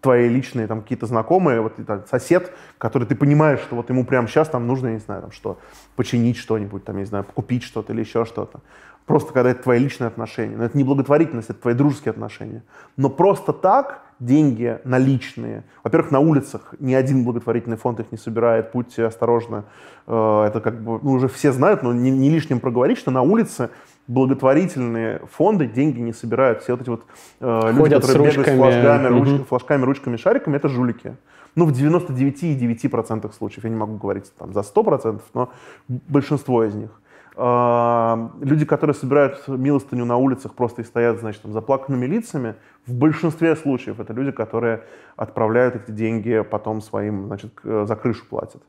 твои 0.00 0.28
личные 0.28 0.66
там 0.66 0.82
какие-то 0.82 1.06
знакомые, 1.06 1.60
вот 1.60 1.74
там, 1.86 2.04
сосед, 2.10 2.52
который 2.78 3.06
ты 3.06 3.14
понимаешь, 3.14 3.60
что 3.60 3.76
вот 3.76 3.90
ему 3.90 4.04
прямо 4.04 4.28
сейчас 4.28 4.48
там 4.48 4.66
нужно, 4.66 4.88
я 4.88 4.92
не 4.94 5.00
знаю, 5.00 5.22
там 5.22 5.32
что, 5.32 5.58
починить 5.96 6.36
что-нибудь, 6.36 6.84
там, 6.84 6.96
я 6.96 7.02
не 7.02 7.06
знаю, 7.06 7.24
купить 7.24 7.62
что-то 7.62 7.92
или 7.92 8.00
еще 8.00 8.24
что-то. 8.24 8.60
Просто 9.06 9.32
когда 9.32 9.50
это 9.50 9.62
твои 9.64 9.78
личные 9.80 10.06
отношения. 10.06 10.56
Но 10.56 10.64
это 10.64 10.76
не 10.78 10.84
благотворительность, 10.84 11.50
это 11.50 11.60
твои 11.60 11.74
дружеские 11.74 12.10
отношения. 12.10 12.62
Но 12.96 13.10
просто 13.10 13.52
так 13.52 14.02
деньги 14.20 14.78
наличные, 14.84 15.64
во-первых, 15.82 16.10
на 16.12 16.20
улицах 16.20 16.74
ни 16.78 16.94
один 16.94 17.24
благотворительный 17.24 17.76
фонд 17.76 18.00
их 18.00 18.12
не 18.12 18.18
собирает, 18.18 18.70
будьте 18.72 19.04
осторожны. 19.04 19.64
Э, 20.06 20.44
это 20.46 20.60
как 20.60 20.80
бы, 20.82 21.00
ну, 21.02 21.12
уже 21.12 21.28
все 21.28 21.52
знают, 21.52 21.82
но 21.82 21.92
не, 21.92 22.10
не 22.10 22.30
лишним 22.30 22.60
проговорить, 22.60 22.98
что 22.98 23.10
на 23.10 23.22
улице 23.22 23.70
благотворительные 24.10 25.20
фонды 25.30 25.66
деньги 25.66 26.00
не 26.00 26.12
собирают. 26.12 26.62
Все 26.62 26.72
вот 26.72 26.82
эти 26.82 26.90
вот 26.90 27.04
э, 27.40 27.72
люди, 27.72 27.94
которые 27.94 28.32
с 28.32 28.36
ручками. 28.36 28.56
бегают 28.56 28.74
с 28.74 28.82
флажками, 28.82 29.14
угу. 29.14 29.24
руч, 29.24 29.46
флажками, 29.48 29.84
ручками, 29.84 30.16
шариками, 30.16 30.56
это 30.56 30.68
жулики. 30.68 31.16
Ну, 31.54 31.64
в 31.64 31.70
99,9% 31.70 33.32
случаев, 33.32 33.64
я 33.64 33.70
не 33.70 33.76
могу 33.76 33.96
говорить 33.96 34.32
там 34.36 34.52
за 34.52 34.60
100%, 34.60 35.20
но 35.34 35.52
большинство 35.88 36.64
из 36.64 36.74
них. 36.74 36.90
Э, 37.36 38.28
люди, 38.40 38.64
которые 38.64 38.94
собирают 38.94 39.46
милостыню 39.48 40.04
на 40.04 40.16
улицах, 40.16 40.54
просто 40.54 40.82
и 40.82 40.84
стоят, 40.84 41.20
значит, 41.20 41.42
там, 41.42 41.52
заплаканными 41.52 42.06
лицами, 42.06 42.54
в 42.86 42.94
большинстве 42.94 43.56
случаев 43.56 44.00
это 44.00 44.12
люди, 44.12 44.30
которые 44.30 44.82
отправляют 45.16 45.76
эти 45.76 45.90
деньги 45.90 46.42
потом 46.42 46.80
своим, 46.80 47.26
значит, 47.26 47.52
за 47.62 47.96
крышу 47.96 48.24
платят. 48.28 48.62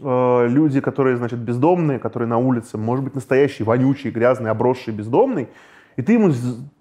Э, 0.00 0.46
люди, 0.48 0.80
которые, 0.80 1.16
значит, 1.16 1.38
бездомные, 1.38 1.98
которые 1.98 2.28
на 2.28 2.38
улице, 2.38 2.78
может 2.78 3.04
быть, 3.04 3.14
настоящий, 3.14 3.64
вонючий, 3.64 4.10
грязный, 4.10 4.50
обросший 4.50 4.94
бездомный, 4.94 5.48
и 5.96 6.02
ты 6.02 6.14
ему 6.14 6.30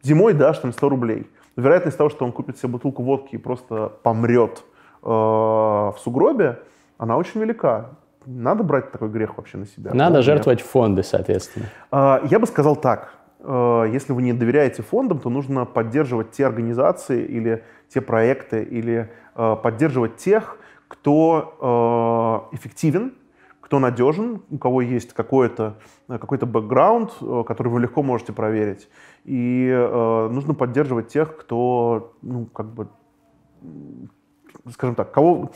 зимой 0.01 0.33
дашь 0.33 0.59
там 0.59 0.71
100 0.71 0.89
рублей. 0.89 1.29
Но 1.55 1.63
вероятность 1.63 1.97
того, 1.97 2.09
что 2.09 2.25
он 2.25 2.31
купит 2.31 2.57
себе 2.57 2.69
бутылку 2.69 3.03
водки 3.03 3.35
и 3.35 3.37
просто 3.37 3.91
помрет 4.01 4.63
э, 5.03 5.07
в 5.07 5.95
сугробе, 6.03 6.59
она 6.97 7.17
очень 7.17 7.41
велика. 7.41 7.91
Надо 8.25 8.63
брать 8.63 8.91
такой 8.91 9.09
грех 9.09 9.37
вообще 9.37 9.57
на 9.57 9.65
себя. 9.65 9.93
Надо 9.93 10.21
жертвовать 10.21 10.61
в 10.61 10.65
фонды, 10.65 11.03
соответственно. 11.03 11.65
Э, 11.91 12.19
я 12.29 12.39
бы 12.39 12.47
сказал 12.47 12.75
так. 12.75 13.23
Э, 13.43 13.85
если 13.91 14.13
вы 14.13 14.21
не 14.21 14.33
доверяете 14.33 14.81
фондам, 14.81 15.19
то 15.19 15.29
нужно 15.29 15.65
поддерживать 15.65 16.31
те 16.31 16.45
организации 16.45 17.23
или 17.23 17.63
те 17.89 18.01
проекты, 18.01 18.63
или 18.63 19.11
э, 19.35 19.55
поддерживать 19.61 20.15
тех, 20.15 20.57
кто 20.87 22.49
э, 22.51 22.55
эффективен, 22.55 23.13
кто 23.59 23.79
надежен, 23.79 24.43
у 24.49 24.57
кого 24.57 24.81
есть 24.81 25.13
какой-то 25.13 25.77
какой 26.07 26.37
бэкграунд, 26.37 27.11
который 27.47 27.69
вы 27.69 27.79
легко 27.79 28.03
можете 28.03 28.33
проверить. 28.33 28.87
И 29.23 29.71
нужно 30.31 30.53
поддерживать 30.53 31.07
тех, 31.07 31.37
кто, 31.37 32.13
ну, 32.21 32.45
как 32.45 32.67
бы, 32.67 32.89
скажем 34.69 34.95
так, 34.95 35.11
кого... 35.11 35.49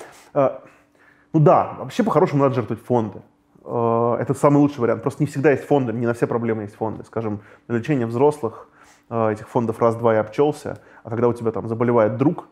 Э, 1.37 1.39
ну 1.39 1.43
да, 1.43 1.75
вообще 1.79 2.03
по-хорошему 2.03 2.43
надо 2.43 2.55
жертвовать 2.55 2.83
фонды. 2.83 3.21
Э, 3.63 4.17
это 4.19 4.33
самый 4.33 4.57
лучший 4.57 4.79
вариант. 4.79 5.01
Просто 5.01 5.23
не 5.23 5.27
всегда 5.27 5.51
есть 5.51 5.63
фонды, 5.63 5.93
не 5.93 6.05
на 6.05 6.13
все 6.13 6.27
проблемы 6.27 6.63
есть 6.63 6.75
фонды. 6.75 7.03
Скажем, 7.03 7.41
на 7.67 7.75
лечение 7.75 8.07
взрослых 8.07 8.69
э, 9.09 9.33
этих 9.33 9.47
фондов 9.47 9.79
раз-два 9.79 10.15
и 10.15 10.17
обчелся, 10.17 10.79
а 11.03 11.09
когда 11.09 11.27
у 11.27 11.33
тебя 11.33 11.51
там 11.51 11.67
заболевает 11.67 12.17
друг, 12.17 12.47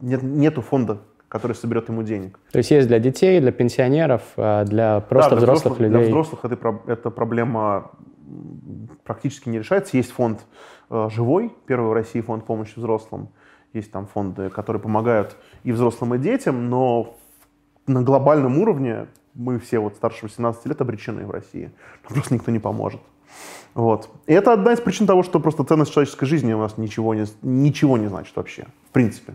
нет, 0.00 0.22
нету 0.22 0.62
фонда, 0.62 0.98
который 1.28 1.54
соберет 1.54 1.88
ему 1.88 2.02
денег. 2.02 2.38
То 2.50 2.58
есть 2.58 2.70
есть 2.70 2.88
для 2.88 2.98
детей, 2.98 3.40
для 3.40 3.52
пенсионеров, 3.52 4.22
а 4.36 4.64
для 4.64 5.00
просто 5.00 5.30
да, 5.30 5.36
для 5.36 5.44
взрослых, 5.44 5.74
взрослых 5.74 5.80
людей? 5.80 6.10
Для 6.10 6.10
взрослых 6.10 6.44
это, 6.44 6.80
эта 6.86 7.10
проблема 7.10 7.90
практически 9.04 9.48
не 9.48 9.58
решается. 9.58 9.96
Есть 9.96 10.12
фонд 10.12 10.40
э, 10.90 11.08
«Живой», 11.10 11.52
первый 11.66 11.90
в 11.90 11.92
России 11.92 12.20
фонд 12.20 12.44
помощи 12.44 12.72
взрослым. 12.76 13.28
Есть 13.72 13.90
там 13.90 14.06
фонды, 14.06 14.50
которые 14.50 14.82
помогают 14.82 15.36
и 15.64 15.72
взрослым, 15.72 16.14
и 16.14 16.18
детям, 16.18 16.68
но 16.68 17.16
на 17.92 18.02
глобальном 18.02 18.58
уровне 18.58 19.06
мы 19.34 19.58
все 19.58 19.78
вот 19.78 19.94
старше 19.94 20.26
18 20.26 20.66
лет 20.66 20.80
обречены 20.80 21.26
в 21.26 21.30
России. 21.30 21.70
Нам 22.04 22.14
просто 22.14 22.34
никто 22.34 22.50
не 22.50 22.58
поможет. 22.58 23.00
Вот. 23.74 24.10
И 24.26 24.32
это 24.32 24.52
одна 24.52 24.72
из 24.72 24.80
причин 24.80 25.06
того, 25.06 25.22
что 25.22 25.40
просто 25.40 25.64
ценность 25.64 25.92
человеческой 25.92 26.26
жизни 26.26 26.52
у 26.52 26.58
нас 26.58 26.76
ничего 26.76 27.14
не, 27.14 27.24
ничего 27.42 27.96
не 27.96 28.08
значит 28.08 28.36
вообще, 28.36 28.66
в 28.88 28.92
принципе. 28.92 29.34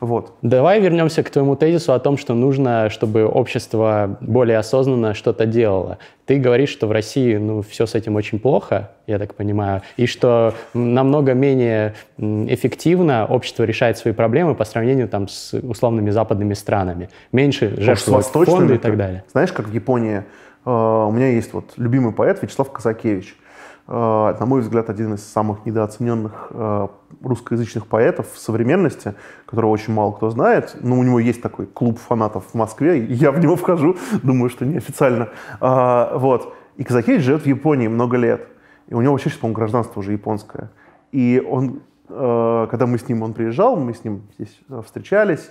Вот. 0.00 0.34
Давай 0.42 0.80
вернемся 0.80 1.22
к 1.22 1.30
твоему 1.30 1.56
тезису 1.56 1.94
о 1.94 1.98
том, 1.98 2.18
что 2.18 2.34
нужно, 2.34 2.90
чтобы 2.90 3.24
общество 3.24 4.18
более 4.20 4.58
осознанно 4.58 5.14
что-то 5.14 5.46
делало. 5.46 5.98
Ты 6.26 6.38
говоришь, 6.38 6.68
что 6.68 6.86
в 6.86 6.92
России 6.92 7.36
ну, 7.36 7.62
все 7.62 7.86
с 7.86 7.94
этим 7.94 8.16
очень 8.16 8.38
плохо, 8.38 8.90
я 9.06 9.18
так 9.18 9.34
понимаю, 9.34 9.82
и 9.96 10.06
что 10.06 10.52
намного 10.74 11.32
менее 11.32 11.94
эффективно 12.18 13.26
общество 13.26 13.62
решает 13.62 13.96
свои 13.96 14.12
проблемы 14.12 14.54
по 14.54 14.64
сравнению 14.64 15.08
там, 15.08 15.28
с 15.28 15.54
условными 15.54 16.10
западными 16.10 16.54
странами. 16.54 17.08
Меньше 17.32 17.74
жертвуют 17.78 18.26
фонды 18.26 18.74
и 18.74 18.78
так 18.78 18.96
далее. 18.96 19.24
Знаешь, 19.32 19.52
как 19.52 19.68
в 19.68 19.72
Японии, 19.72 20.24
э, 20.64 20.70
у 20.70 21.10
меня 21.10 21.28
есть 21.28 21.54
вот 21.54 21.72
любимый 21.76 22.12
поэт 22.12 22.42
Вячеслав 22.42 22.70
Казакевич– 22.70 23.34
на 23.88 24.46
мой 24.46 24.62
взгляд, 24.62 24.90
один 24.90 25.14
из 25.14 25.22
самых 25.24 25.64
недооцененных 25.64 26.48
э, 26.50 26.88
русскоязычных 27.22 27.86
поэтов 27.86 28.32
в 28.32 28.38
современности, 28.38 29.14
которого 29.46 29.70
очень 29.70 29.92
мало 29.92 30.10
кто 30.10 30.28
знает. 30.30 30.76
Но 30.80 30.98
у 30.98 31.04
него 31.04 31.20
есть 31.20 31.40
такой 31.40 31.66
клуб 31.66 31.98
фанатов 31.98 32.46
в 32.52 32.54
Москве, 32.54 32.98
и 32.98 33.12
я 33.12 33.30
в 33.30 33.38
него 33.38 33.54
вхожу, 33.54 33.96
думаю, 34.24 34.50
что 34.50 34.66
неофициально. 34.66 35.28
А, 35.60 36.18
вот. 36.18 36.52
И 36.76 36.82
Казакевич 36.82 37.22
живет 37.22 37.42
в 37.42 37.46
Японии 37.46 37.86
много 37.86 38.16
лет. 38.16 38.48
И 38.88 38.94
у 38.94 39.00
него 39.00 39.12
вообще, 39.12 39.30
по-моему, 39.30 39.54
гражданство 39.54 40.00
уже 40.00 40.12
японское. 40.12 40.70
И 41.12 41.40
он, 41.48 41.80
э, 42.08 42.66
когда 42.68 42.86
мы 42.86 42.98
с 42.98 43.08
ним, 43.08 43.22
он 43.22 43.34
приезжал, 43.34 43.76
мы 43.76 43.94
с 43.94 44.02
ним 44.02 44.22
здесь 44.34 44.60
встречались, 44.84 45.48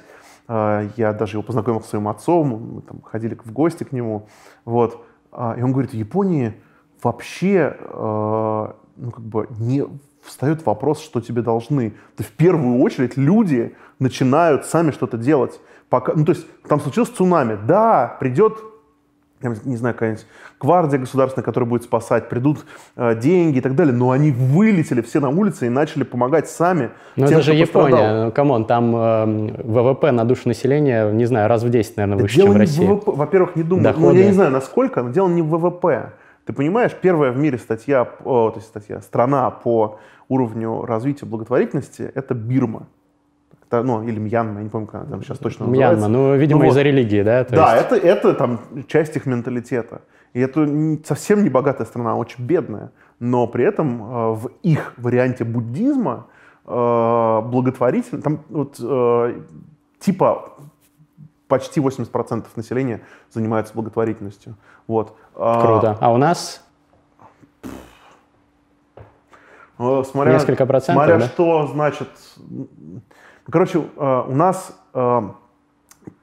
я 0.48 1.16
даже 1.18 1.38
его 1.38 1.42
познакомил 1.42 1.82
с 1.82 1.88
своим 1.88 2.08
отцом, 2.08 2.76
мы 2.76 2.82
там 2.84 3.02
ходили 3.02 3.36
в 3.44 3.52
гости 3.52 3.84
к 3.84 3.92
нему. 3.92 4.28
Вот. 4.64 5.04
И 5.34 5.64
он 5.64 5.72
говорит, 5.72 5.90
в 5.90 5.96
Японии 5.96 6.54
вообще 7.06 7.78
э, 7.80 8.68
ну, 8.98 9.12
как 9.12 9.24
бы 9.24 9.48
не 9.60 9.86
встает 10.24 10.66
вопрос, 10.66 11.02
что 11.02 11.22
тебе 11.22 11.42
должны. 11.42 11.94
То 12.18 12.24
в 12.24 12.32
первую 12.32 12.82
очередь 12.82 13.16
люди 13.16 13.76
начинают 14.00 14.66
сами 14.66 14.92
что-то 14.92 15.18
делать. 15.18 15.62
Пока, 15.90 16.14
ну, 16.16 16.26
то 16.26 16.32
есть 16.32 16.48
там 16.68 16.82
случилось 16.82 17.10
цунами. 17.10 17.58
Да, 17.66 18.18
придет 18.20 18.58
не 19.64 19.76
знаю, 19.76 19.94
какая-нибудь 19.94 20.26
гвардия 20.60 20.98
государственная, 20.98 21.44
которая 21.44 21.70
будет 21.70 21.84
спасать, 21.84 22.30
придут 22.30 22.66
э, 22.96 23.20
деньги 23.20 23.58
и 23.58 23.62
так 23.62 23.76
далее, 23.76 23.94
но 23.94 24.10
они 24.10 24.32
вылетели 24.32 25.02
все 25.02 25.20
на 25.20 25.30
улицы 25.30 25.68
и 25.68 25.70
начали 25.70 26.04
помогать 26.04 26.50
сами. 26.50 26.90
Ну 27.16 27.26
это 27.26 27.42
же 27.42 27.54
Япония, 27.54 28.32
come 28.32 28.51
on, 28.51 28.66
там 28.66 28.96
э, 28.96 29.62
ВВП 29.64 30.12
на 30.12 30.26
душу 30.26 30.48
населения, 30.48 31.12
не 31.12 31.26
знаю, 31.26 31.48
раз 31.48 31.62
в 31.62 31.70
10, 31.70 31.98
наверное, 31.98 32.22
выше, 32.24 32.36
чем 32.42 32.54
в 32.54 32.58
России. 32.58 32.88
Во-первых, 33.06 33.56
не 33.56 33.64
думаю, 33.64 33.84
Доходы. 33.84 34.08
ну 34.08 34.14
я 34.14 34.26
не 34.26 34.34
знаю, 34.34 34.52
насколько, 34.52 35.04
но 35.04 35.10
дело 35.10 35.28
не 35.28 35.44
в 35.44 35.50
ВВП. 35.50 36.14
Ты 36.46 36.54
понимаешь, 36.54 36.96
первая 37.00 37.32
в 37.32 37.38
мире 37.38 37.58
статья, 37.58 38.08
о, 38.24 38.52
то 38.52 38.58
есть 38.58 38.68
статья, 38.68 39.02
страна 39.02 39.50
по 39.50 40.00
уровню 40.30 40.82
развития 40.84 41.26
благотворительности– 41.26 42.04
это 42.16 42.36
Бирма. 42.36 42.88
Это, 43.68 43.82
ну, 43.82 44.04
или 44.04 44.20
Мьянма, 44.20 44.60
я 44.60 44.64
не 44.64 44.70
помню, 44.70 44.88
как 44.88 45.02
она 45.02 45.12
там 45.12 45.24
сейчас 45.24 45.40
точно 45.40 45.66
называется. 45.66 46.08
Мьянма, 46.08 46.08
ну, 46.08 46.36
видимо, 46.36 46.64
ну, 46.64 46.70
из-за 46.70 46.84
религии, 46.84 47.24
да? 47.24 47.44
То 47.44 47.56
да, 47.56 47.76
есть... 47.76 47.88
это, 47.88 47.96
это 47.96 48.34
там 48.36 48.60
часть 48.88 49.16
их 49.16 49.26
менталитета. 49.26 50.02
И 50.34 50.40
это 50.40 50.68
совсем 51.04 51.44
не 51.44 51.50
богатая 51.50 51.86
страна, 51.86 52.16
очень 52.16 52.46
бедная. 52.46 52.92
Но 53.20 53.48
при 53.48 53.66
этом 53.66 54.04
э, 54.04 54.32
в 54.34 54.52
их 54.62 54.94
варианте 54.98 55.46
буддизма 55.46 56.28
э, 56.66 57.42
благотворительность, 57.42 58.24
там 58.24 58.42
вот 58.50 58.78
э, 58.80 59.42
типа 60.00 60.54
почти 61.48 61.80
80% 61.80 62.46
населения 62.56 63.02
занимаются 63.32 63.74
благотворительностью. 63.74 64.56
Вот. 64.88 65.16
А, 65.36 65.62
Круто. 65.62 65.98
А 66.00 66.12
у 66.12 66.18
нас? 66.18 66.64
Ну, 69.78 70.04
смотря, 70.04 70.34
Несколько 70.34 70.66
процентов, 70.66 71.04
Смотря 71.04 71.20
да? 71.20 71.28
что 71.28 71.68
значит... 71.68 72.10
Короче, 73.50 73.80
э, 73.80 74.24
у 74.28 74.34
нас 74.34 74.76
э, 74.94 75.22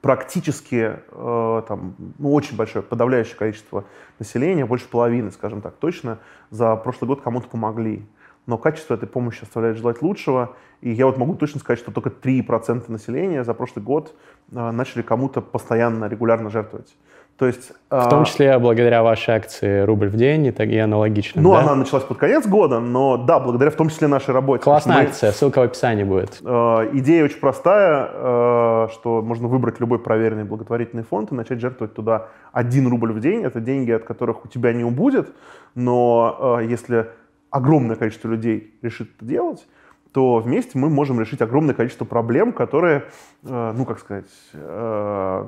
практически 0.01 0.99
э, 1.09 1.61
там, 1.67 1.95
ну, 2.17 2.33
очень 2.33 2.57
большое, 2.57 2.83
подавляющее 2.83 3.35
количество 3.35 3.85
населения, 4.19 4.65
больше 4.65 4.87
половины, 4.89 5.31
скажем 5.31 5.61
так, 5.61 5.75
точно, 5.75 6.19
за 6.49 6.75
прошлый 6.75 7.07
год 7.07 7.21
кому-то 7.21 7.47
помогли 7.47 8.05
но 8.45 8.57
качество 8.57 8.93
этой 8.93 9.07
помощи 9.07 9.43
оставляет 9.43 9.77
желать 9.77 10.01
лучшего. 10.01 10.55
И 10.81 10.91
я 10.91 11.05
вот 11.05 11.17
могу 11.17 11.35
точно 11.35 11.59
сказать, 11.59 11.79
что 11.79 11.91
только 11.91 12.09
3% 12.09 12.91
населения 12.91 13.43
за 13.43 13.53
прошлый 13.53 13.83
год 13.83 14.15
э, 14.51 14.71
начали 14.71 15.01
кому-то 15.01 15.41
постоянно, 15.41 16.05
регулярно 16.05 16.49
жертвовать. 16.49 16.95
То 17.37 17.47
есть, 17.47 17.71
в 17.89 18.09
том 18.09 18.25
числе 18.25 18.59
благодаря 18.59 19.01
вашей 19.01 19.33
акции 19.33 19.81
«Рубль 19.81 20.07
в 20.07 20.15
день» 20.15 20.45
и, 20.45 20.51
так, 20.51 20.69
и 20.69 20.77
аналогично. 20.77 21.41
Ну, 21.41 21.53
да? 21.53 21.61
она 21.61 21.73
началась 21.73 22.03
под 22.03 22.19
конец 22.19 22.45
года, 22.45 22.79
но 22.79 23.17
да, 23.17 23.39
благодаря 23.39 23.71
в 23.71 23.75
том 23.75 23.89
числе 23.89 24.07
нашей 24.07 24.35
работе. 24.35 24.63
Классная 24.63 24.97
мы, 24.97 25.03
акция, 25.03 25.31
ссылка 25.31 25.59
в 25.59 25.63
описании 25.63 26.03
будет. 26.03 26.39
Э, 26.43 26.89
идея 26.93 27.25
очень 27.25 27.39
простая, 27.39 28.07
э, 28.13 28.87
что 28.93 29.23
можно 29.23 29.47
выбрать 29.47 29.79
любой 29.79 29.97
проверенный 29.97 30.43
благотворительный 30.43 31.03
фонд 31.03 31.31
и 31.31 31.35
начать 31.35 31.59
жертвовать 31.59 31.95
туда 31.95 32.27
1 32.51 32.87
рубль 32.87 33.11
в 33.11 33.19
день. 33.19 33.43
Это 33.43 33.59
деньги, 33.59 33.91
от 33.91 34.03
которых 34.03 34.45
у 34.45 34.47
тебя 34.47 34.71
не 34.71 34.83
убудет, 34.83 35.29
но 35.73 36.59
э, 36.59 36.65
если 36.67 37.07
огромное 37.53 37.95
количество 37.95 38.27
людей 38.27 38.73
решит 38.81 39.11
это 39.15 39.25
делать, 39.25 39.67
то 40.11 40.37
вместе 40.39 40.77
мы 40.77 40.89
можем 40.89 41.19
решить 41.19 41.39
огромное 41.41 41.75
количество 41.75 42.03
проблем, 42.03 42.51
которые, 42.51 43.05
э, 43.43 43.73
ну, 43.75 43.85
как 43.85 43.99
сказать, 43.99 44.29
э, 44.53 45.45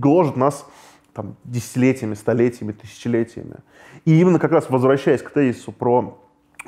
гложат 0.00 0.36
нас 0.36 0.68
там, 1.12 1.36
десятилетиями, 1.44 2.14
столетиями, 2.14 2.72
тысячелетиями. 2.72 3.58
И 4.04 4.20
именно 4.20 4.40
как 4.40 4.50
раз 4.50 4.68
возвращаясь 4.68 5.22
к 5.22 5.30
тезису 5.30 5.70
про 5.70 6.18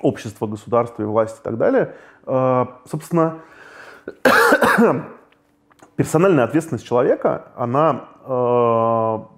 общество, 0.02 0.47
государство 0.47 1.02
и 1.02 1.07
власть 1.07 1.40
и 1.40 1.43
так 1.43 1.59
далее, 1.59 1.95
э, 2.25 2.66
собственно, 2.88 3.40
персональная 5.97 6.45
ответственность 6.45 6.87
человека, 6.87 7.49
она, 7.57 8.09
ну 8.28 9.31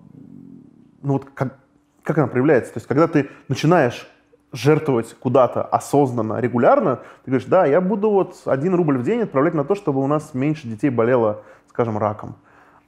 вот 1.03 1.25
как, 1.33 1.59
как 2.03 2.19
она 2.19 2.27
проявляется? 2.27 2.75
То 2.75 2.79
есть 2.79 2.87
когда 2.87 3.07
ты 3.07 3.31
начинаешь 3.49 4.07
жертвовать 4.53 5.15
куда-то 5.21 5.63
осознанно, 5.63 6.41
регулярно, 6.41 6.97
ты 7.25 7.31
говоришь, 7.31 7.49
да, 7.49 7.67
я 7.67 7.81
буду 7.81 8.11
вот 8.11 8.43
один 8.47 8.75
рубль 8.75 8.99
в 8.99 9.03
день 9.03 9.23
отправлять 9.23 9.55
на 9.55 9.65
то, 9.65 9.75
чтобы 9.75 10.03
у 10.03 10.07
нас 10.07 10.35
меньше 10.35 10.67
детей 10.67 10.91
болело, 10.91 11.43
скажем, 11.69 11.99
раком. 11.99 12.37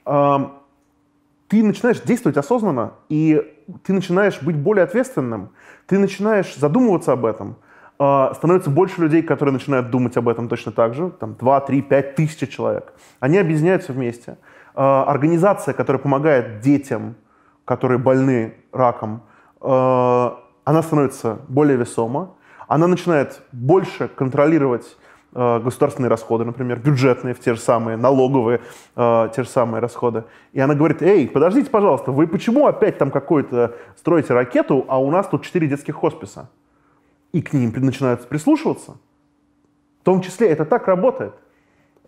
ты 0.05 1.63
начинаешь 1.63 2.01
действовать 2.01 2.37
осознанно, 2.37 2.93
и 3.09 3.55
ты 3.83 3.93
начинаешь 3.93 4.41
быть 4.41 4.57
более 4.57 4.83
ответственным, 4.83 5.49
ты 5.85 5.99
начинаешь 5.99 6.55
задумываться 6.55 7.11
об 7.11 7.25
этом. 7.25 7.57
Э, 8.01 8.33
становится 8.33 8.69
больше 8.69 9.01
людей, 9.01 9.21
которые 9.21 9.53
начинают 9.53 9.91
думать 9.91 10.17
об 10.17 10.27
этом 10.27 10.47
точно 10.47 10.71
так 10.71 10.95
же, 10.95 11.11
там 11.11 11.35
2, 11.35 11.59
3, 11.61 11.81
5 11.81 12.15
тысяч 12.15 12.49
человек. 12.49 12.93
Они 13.19 13.37
объединяются 13.37 13.93
вместе. 13.93 14.37
Э, 14.73 15.03
организация, 15.05 15.73
которая 15.73 16.01
помогает 16.01 16.61
детям, 16.61 17.15
которые 17.63 17.99
больны 17.99 18.55
раком, 18.71 19.21
э, 19.61 20.31
она 20.71 20.83
становится 20.83 21.39
более 21.49 21.75
весома, 21.75 22.33
она 22.67 22.87
начинает 22.87 23.41
больше 23.51 24.07
контролировать 24.07 24.97
э, 25.33 25.59
государственные 25.59 26.09
расходы, 26.09 26.45
например, 26.45 26.79
бюджетные, 26.79 27.33
в 27.33 27.41
те 27.41 27.55
же 27.55 27.59
самые, 27.59 27.97
налоговые, 27.97 28.61
э, 28.95 29.29
те 29.35 29.43
же 29.43 29.49
самые 29.49 29.81
расходы. 29.81 30.23
И 30.53 30.61
она 30.61 30.73
говорит, 30.73 31.01
эй, 31.01 31.27
подождите, 31.27 31.69
пожалуйста, 31.69 32.13
вы 32.13 32.25
почему 32.25 32.67
опять 32.67 32.97
там 32.97 33.11
какую-то 33.11 33.75
строите 33.97 34.33
ракету, 34.33 34.85
а 34.87 34.97
у 35.01 35.11
нас 35.11 35.27
тут 35.27 35.43
четыре 35.43 35.67
детских 35.67 35.95
хосписа? 35.95 36.49
И 37.33 37.41
к 37.41 37.51
ним 37.51 37.73
начинают 37.75 38.29
прислушиваться. 38.29 38.93
В 40.01 40.05
том 40.05 40.21
числе 40.21 40.47
это 40.47 40.63
так 40.63 40.87
работает. 40.87 41.33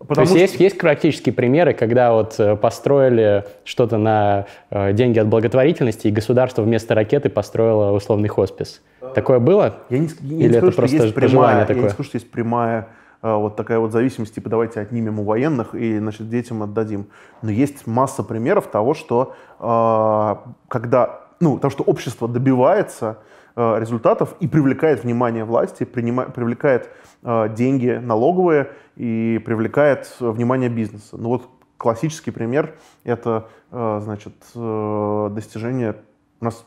Потому 0.06 0.26
То 0.26 0.34
есть, 0.34 0.54
что... 0.54 0.62
есть 0.62 0.74
есть 0.74 0.78
практические 0.78 1.32
примеры, 1.32 1.72
когда 1.72 2.12
вот 2.12 2.38
э, 2.38 2.56
построили 2.56 3.46
что-то 3.64 3.96
на 3.96 4.46
э, 4.70 4.92
деньги 4.92 5.18
от 5.18 5.28
благотворительности, 5.28 6.08
и 6.08 6.10
государство 6.10 6.62
вместо 6.62 6.94
ракеты 6.94 7.30
построило 7.30 7.92
условный 7.92 8.28
хоспис. 8.28 8.82
Такое 9.14 9.38
было? 9.38 9.76
Я 9.88 9.98
не, 9.98 10.08
я 10.20 10.36
Или 10.36 10.46
не 10.48 10.48
скажу, 10.48 10.66
это 10.68 10.76
просто 10.76 10.96
есть 10.96 11.14
прямая, 11.14 11.62
такое? 11.62 11.76
Я 11.76 11.82
не 11.84 11.88
скажу, 11.88 12.08
что 12.08 12.16
есть 12.16 12.30
прямая 12.30 12.88
э, 13.22 13.34
вот 13.34 13.56
такая 13.56 13.78
вот 13.78 13.92
зависимость, 13.92 14.34
типа 14.34 14.50
давайте 14.50 14.80
отнимем 14.80 15.20
у 15.20 15.24
военных 15.24 15.74
и 15.74 15.98
значит, 15.98 16.28
детям 16.28 16.62
отдадим. 16.62 17.06
Но 17.40 17.50
есть 17.50 17.86
масса 17.86 18.22
примеров 18.22 18.66
того, 18.66 18.92
что 18.92 19.34
э, 19.58 20.50
когда, 20.68 21.20
ну, 21.40 21.58
того, 21.58 21.70
что 21.70 21.82
общество 21.82 22.28
добивается 22.28 23.18
э, 23.56 23.76
результатов 23.80 24.34
и 24.40 24.48
привлекает 24.48 25.02
внимание 25.02 25.44
власти, 25.44 25.84
принима, 25.84 26.24
привлекает 26.24 26.90
э, 27.22 27.48
деньги 27.56 27.98
налоговые 28.02 28.68
и 28.96 29.40
привлекает 29.44 30.14
внимание 30.20 30.68
бизнеса. 30.68 31.16
Ну 31.16 31.30
вот 31.30 31.48
классический 31.76 32.30
пример— 32.30 32.74
это, 33.04 33.48
э, 33.70 34.00
значит, 34.02 34.34
э, 34.54 35.30
достижение... 35.32 35.96
У 36.40 36.44
нас 36.44 36.64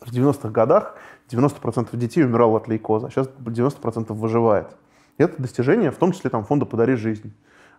в 0.00 0.12
90-х 0.12 0.50
годах 0.50 0.96
90% 1.30 1.96
детей 1.96 2.24
умирало 2.24 2.58
от 2.58 2.68
лейкоза, 2.68 3.08
а 3.08 3.10
сейчас 3.10 3.28
90% 3.38 4.12
выживает. 4.12 4.76
Это 5.16 5.40
достижение, 5.40 5.90
в 5.90 5.96
том 5.96 6.12
числе 6.12 6.30
там, 6.30 6.44
фонда 6.44 6.66
«Подари 6.66 6.96
жизнь». 6.96 7.32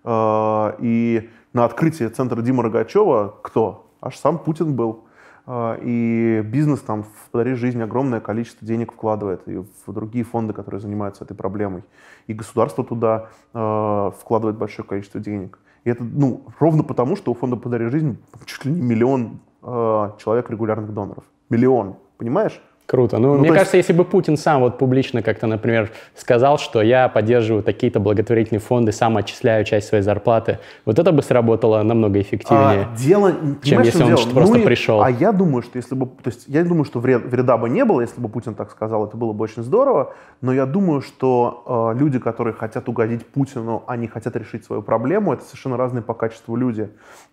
Э, 0.03 0.73
и 0.79 1.29
на 1.53 1.65
открытии 1.65 2.07
центра 2.07 2.41
Дима 2.41 2.63
Рогачева 2.63 3.35
кто? 3.41 3.89
Аж 4.01 4.17
сам 4.17 4.37
Путин 4.37 4.75
был. 4.75 5.04
А, 5.47 5.77
и 5.81 6.41
бизнес 6.41 6.81
там 6.81 7.03
в 7.03 7.29
«Подари 7.31 7.53
жизнь» 7.53 7.81
огромное 7.81 8.19
количество 8.19 8.65
денег 8.67 8.93
вкладывает 8.93 9.47
и 9.47 9.57
в 9.57 9.93
другие 9.93 10.25
фонды, 10.25 10.53
которые 10.53 10.81
занимаются 10.81 11.23
этой 11.23 11.35
проблемой. 11.35 11.83
И 12.27 12.33
государство 12.33 12.83
туда 12.83 13.29
э, 13.53 14.11
вкладывает 14.19 14.57
большое 14.57 14.87
количество 14.87 15.19
денег. 15.19 15.59
И 15.83 15.89
это 15.89 16.03
ну, 16.03 16.45
ровно 16.59 16.83
потому, 16.83 17.15
что 17.15 17.31
у 17.31 17.35
фонда 17.35 17.57
«Подари 17.57 17.89
жизнь» 17.89 18.17
чуть 18.45 18.65
ли 18.65 18.71
не 18.71 18.81
миллион 18.81 19.39
э, 19.61 20.11
человек 20.17 20.49
регулярных 20.49 20.93
доноров. 20.93 21.23
Миллион, 21.49 21.97
понимаешь? 22.17 22.59
Круто. 22.85 23.17
Ну, 23.17 23.33
ну 23.33 23.39
мне 23.39 23.49
кажется, 23.49 23.77
есть... 23.77 23.89
если 23.89 23.97
бы 23.97 24.05
Путин 24.05 24.37
сам 24.37 24.61
вот 24.61 24.77
публично 24.77 25.23
как-то, 25.23 25.47
например, 25.47 25.91
сказал, 26.15 26.59
что 26.59 26.83
я 26.83 27.09
поддерживаю 27.09 27.63
такие-то 27.63 27.99
благотворительные 27.99 28.59
фонды, 28.59 28.91
сам 28.91 29.17
отчисляю 29.17 29.65
часть 29.65 29.87
своей 29.87 30.03
зарплаты, 30.03 30.59
вот 30.85 30.99
это 30.99 31.11
бы 31.11 31.23
сработало 31.23 31.81
намного 31.81 32.21
эффективнее, 32.21 32.87
а, 32.91 32.95
дело, 32.95 33.33
чем 33.63 33.81
если 33.81 34.03
он 34.03 34.15
дело? 34.15 34.29
просто 34.31 34.57
ну, 34.59 34.63
пришел. 34.63 35.01
А 35.01 35.09
я 35.09 35.31
думаю, 35.31 35.63
что 35.63 35.77
если 35.77 35.95
бы, 35.95 36.05
то 36.05 36.27
есть 36.29 36.43
я 36.47 36.63
думаю, 36.63 36.85
что 36.85 36.99
вред, 36.99 37.25
вреда 37.25 37.57
бы 37.57 37.69
не 37.69 37.83
было, 37.85 38.01
если 38.01 38.21
бы 38.21 38.29
Путин 38.29 38.53
так 38.53 38.69
сказал, 38.69 39.07
это 39.07 39.17
было 39.17 39.33
бы 39.33 39.43
очень 39.43 39.63
здорово, 39.63 40.13
но 40.41 40.53
я 40.53 40.67
думаю, 40.67 41.01
что 41.01 41.93
э, 41.95 41.99
люди, 41.99 42.19
которые 42.19 42.53
хотят 42.53 42.87
угодить 42.87 43.25
Путину, 43.25 43.83
они 43.87 44.07
хотят 44.07 44.35
решить 44.35 44.63
свою 44.63 44.83
проблему, 44.83 45.33
это 45.33 45.43
совершенно 45.43 45.75
разные 45.75 46.03
по 46.03 46.13
качеству 46.13 46.55
люди. 46.55 46.89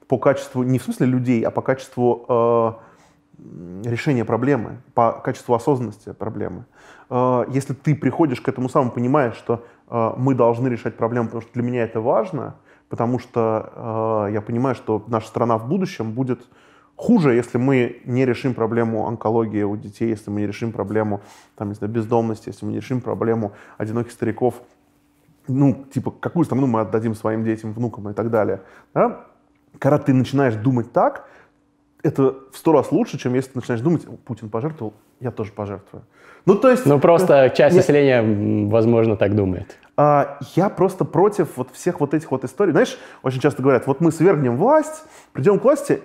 По 0.09 0.17
качеству, 0.17 0.63
не 0.63 0.79
в 0.79 0.83
смысле 0.83 1.07
людей, 1.07 1.43
а 1.43 1.51
по 1.51 1.61
качеству... 1.61 2.25
Э, 2.29 2.92
решения 3.85 4.25
проблемы, 4.25 4.79
по 4.95 5.13
качеству 5.13 5.55
осознанности 5.55 6.13
проблемы. 6.13 6.65
Э, 7.11 7.45
если 7.49 7.75
ты 7.75 7.95
приходишь 7.95 8.41
к 8.41 8.49
этому 8.49 8.69
самому, 8.69 8.93
понимаешь, 8.93 9.35
что 9.35 9.65
э, 9.89 10.13
мы 10.17 10.35
должны 10.35 10.69
решать 10.69 10.97
проблему, 10.97 11.27
потому 11.27 11.43
что 11.43 11.53
для 11.53 11.63
меня 11.63 11.83
это 11.83 12.01
важно, 12.01 12.57
потому 12.89 13.19
что 13.19 14.27
э, 14.29 14.33
я 14.35 14.41
понимаю, 14.41 14.75
что 14.75 15.05
наша 15.09 15.27
страна 15.29 15.59
в 15.59 15.69
будущем 15.69 16.13
будет 16.13 16.47
хуже, 16.97 17.35
если 17.35 17.59
мы 17.59 18.01
не 18.05 18.25
решим 18.25 18.55
проблему 18.55 19.07
онкологии 19.07 19.63
у 19.63 19.77
детей, 19.77 20.09
если 20.11 20.31
мы 20.31 20.41
не 20.41 20.47
решим 20.47 20.73
проблему 20.73 21.21
там, 21.57 21.69
не 21.69 21.75
знаю, 21.75 21.93
бездомности, 21.93 22.49
если 22.49 22.65
мы 22.67 22.73
не 22.73 22.79
решим 22.79 23.01
проблему 23.01 23.53
одиноких 23.79 24.13
стариков, 24.13 24.63
ну, 25.49 25.85
типа, 25.93 26.13
какую 26.13 26.45
страну 26.45 26.67
мы 26.67 26.81
отдадим 26.81 27.15
своим 27.15 27.45
детям, 27.45 27.73
внукам 27.73 28.09
и 28.09 28.13
так 28.13 28.31
далее. 28.31 28.61
Да? 28.95 29.27
Когда 29.79 29.99
ты 29.99 30.13
начинаешь 30.15 30.55
думать 30.55 30.93
так, 30.93 31.29
это 32.03 32.35
в 32.51 32.57
сто 32.57 32.73
раз 32.73 32.93
лучше, 32.93 33.19
чем 33.19 33.35
если 33.35 33.53
ты 33.53 33.59
начинаешь 33.59 33.81
думать, 33.83 34.07
Путин 34.25 34.49
пожертвовал, 34.51 34.95
я 35.21 35.31
тоже 35.31 35.53
пожертвую. 35.53 36.05
Ну, 36.45 36.57
то 36.57 36.69
есть... 36.69 36.87
Ну, 36.87 36.99
просто 36.99 37.53
часть 37.57 37.75
я, 37.75 37.81
населения, 37.81 38.67
возможно, 38.69 39.17
так 39.17 39.37
думает. 39.37 39.79
А, 39.97 40.39
я 40.57 40.69
просто 40.69 41.05
против 41.05 41.57
вот 41.57 41.71
всех 41.73 42.01
вот 42.01 42.15
этих 42.15 42.31
вот 42.31 42.45
историй. 42.45 42.73
Знаешь, 42.73 42.99
очень 43.23 43.41
часто 43.41 43.63
говорят, 43.63 43.87
вот 43.87 44.01
мы 44.01 44.11
свергнем 44.11 44.57
власть, 44.57 45.05
придем 45.33 45.61
к 45.61 45.65
власти 45.65 46.03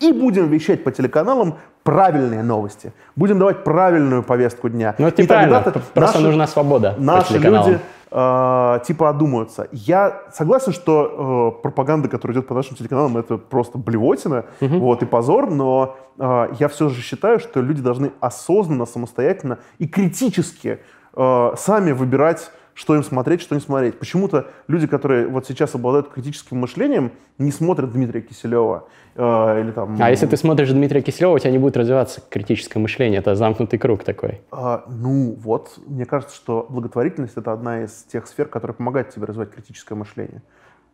и 0.00 0.12
будем 0.12 0.48
вещать 0.48 0.82
по 0.82 0.90
телеканалам 0.90 1.58
правильные 1.82 2.42
новости. 2.42 2.92
Будем 3.16 3.38
давать 3.38 3.64
правильную 3.64 4.22
повестку 4.22 4.68
дня. 4.68 4.94
Ну, 4.98 5.06
это 5.06 5.22
неправильно. 5.22 5.60
Просто 5.60 6.00
наши, 6.00 6.18
нужна 6.20 6.46
свобода 6.46 6.94
Наши 6.98 7.38
люди 7.38 7.78
э, 8.10 8.78
типа 8.86 9.08
одумаются. 9.08 9.68
Я 9.72 10.22
согласен, 10.32 10.72
что 10.72 11.54
э, 11.58 11.62
пропаганда, 11.62 12.08
которая 12.08 12.38
идет 12.38 12.48
по 12.48 12.54
нашим 12.54 12.76
телеканалам, 12.76 13.16
это 13.16 13.36
просто 13.36 13.78
блевотина 13.78 14.46
угу. 14.60 14.78
вот, 14.78 15.02
и 15.02 15.06
позор, 15.06 15.50
но 15.50 15.96
э, 16.18 16.48
я 16.58 16.68
все 16.68 16.88
же 16.88 17.00
считаю, 17.02 17.38
что 17.38 17.60
люди 17.60 17.82
должны 17.82 18.12
осознанно, 18.20 18.86
самостоятельно 18.86 19.58
и 19.78 19.86
критически 19.86 20.80
э, 21.14 21.52
сами 21.56 21.92
выбирать 21.92 22.50
что 22.80 22.94
им 22.94 23.02
смотреть, 23.02 23.42
что 23.42 23.54
не 23.54 23.60
смотреть. 23.60 23.98
Почему-то 23.98 24.46
люди, 24.66 24.86
которые 24.86 25.28
вот 25.28 25.46
сейчас 25.46 25.74
обладают 25.74 26.08
критическим 26.08 26.56
мышлением, 26.56 27.12
не 27.36 27.52
смотрят 27.52 27.92
Дмитрия 27.92 28.22
Киселева. 28.22 28.88
Э, 29.16 29.60
или 29.60 29.70
там... 29.70 29.98
А 30.00 30.08
если 30.08 30.24
ты 30.24 30.38
смотришь 30.38 30.70
Дмитрия 30.70 31.02
Киселева, 31.02 31.32
у 31.32 31.38
тебя 31.38 31.50
не 31.50 31.58
будет 31.58 31.76
развиваться 31.76 32.22
критическое 32.26 32.78
мышление. 32.78 33.18
Это 33.18 33.34
замкнутый 33.34 33.78
круг 33.78 34.02
такой. 34.02 34.40
А, 34.50 34.84
ну 34.88 35.36
вот, 35.42 35.78
мне 35.86 36.06
кажется, 36.06 36.34
что 36.34 36.66
благотворительность— 36.70 37.34
это 37.36 37.52
одна 37.52 37.84
из 37.84 37.90
тех 38.04 38.26
сфер, 38.26 38.46
которая 38.46 38.74
помогает 38.74 39.10
тебе 39.10 39.26
развивать 39.26 39.50
критическое 39.50 39.94
мышление 39.94 40.40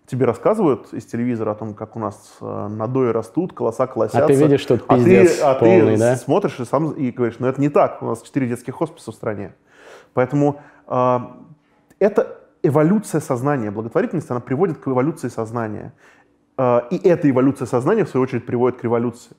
тебе 0.06 0.24
рассказывают 0.24 0.92
из 0.92 1.04
телевизора 1.04 1.50
о 1.50 1.54
том, 1.56 1.74
как 1.74 1.96
у 1.96 1.98
нас 1.98 2.36
э, 2.40 2.68
надои 2.68 3.08
растут, 3.08 3.52
колоса 3.52 3.88
колосятся. 3.88 4.24
А 4.24 4.28
ты 4.28 4.34
видишь, 4.34 4.60
что 4.60 4.74
это 4.74 4.84
пиздец 4.86 5.40
а 5.42 5.54
ты, 5.54 5.60
полный, 5.60 5.94
а 5.94 5.96
ты 5.96 5.98
да? 5.98 6.16
смотришь 6.16 6.60
и 6.60 6.64
сам 6.64 6.92
и 6.92 7.10
говоришь, 7.10 7.40
ну 7.40 7.48
это 7.48 7.60
не 7.60 7.70
так, 7.70 8.00
у 8.02 8.06
нас 8.06 8.22
четыре 8.22 8.46
детских 8.46 8.76
хосписа 8.76 9.10
в 9.10 9.16
стране. 9.16 9.52
Поэтому 10.14 10.60
э, 10.86 11.18
это 11.98 12.38
эволюция 12.62 13.20
сознания. 13.20 13.70
Благотворительность, 13.70 14.30
она 14.30 14.40
приводит 14.40 14.78
к 14.78 14.88
эволюции 14.88 15.28
сознания. 15.28 15.92
Э, 16.58 16.80
и 16.90 16.96
эта 16.96 17.30
эволюция 17.30 17.66
сознания, 17.66 18.04
в 18.04 18.08
свою 18.08 18.24
очередь, 18.24 18.46
приводит 18.46 18.78
к 18.78 18.84
революции. 18.84 19.36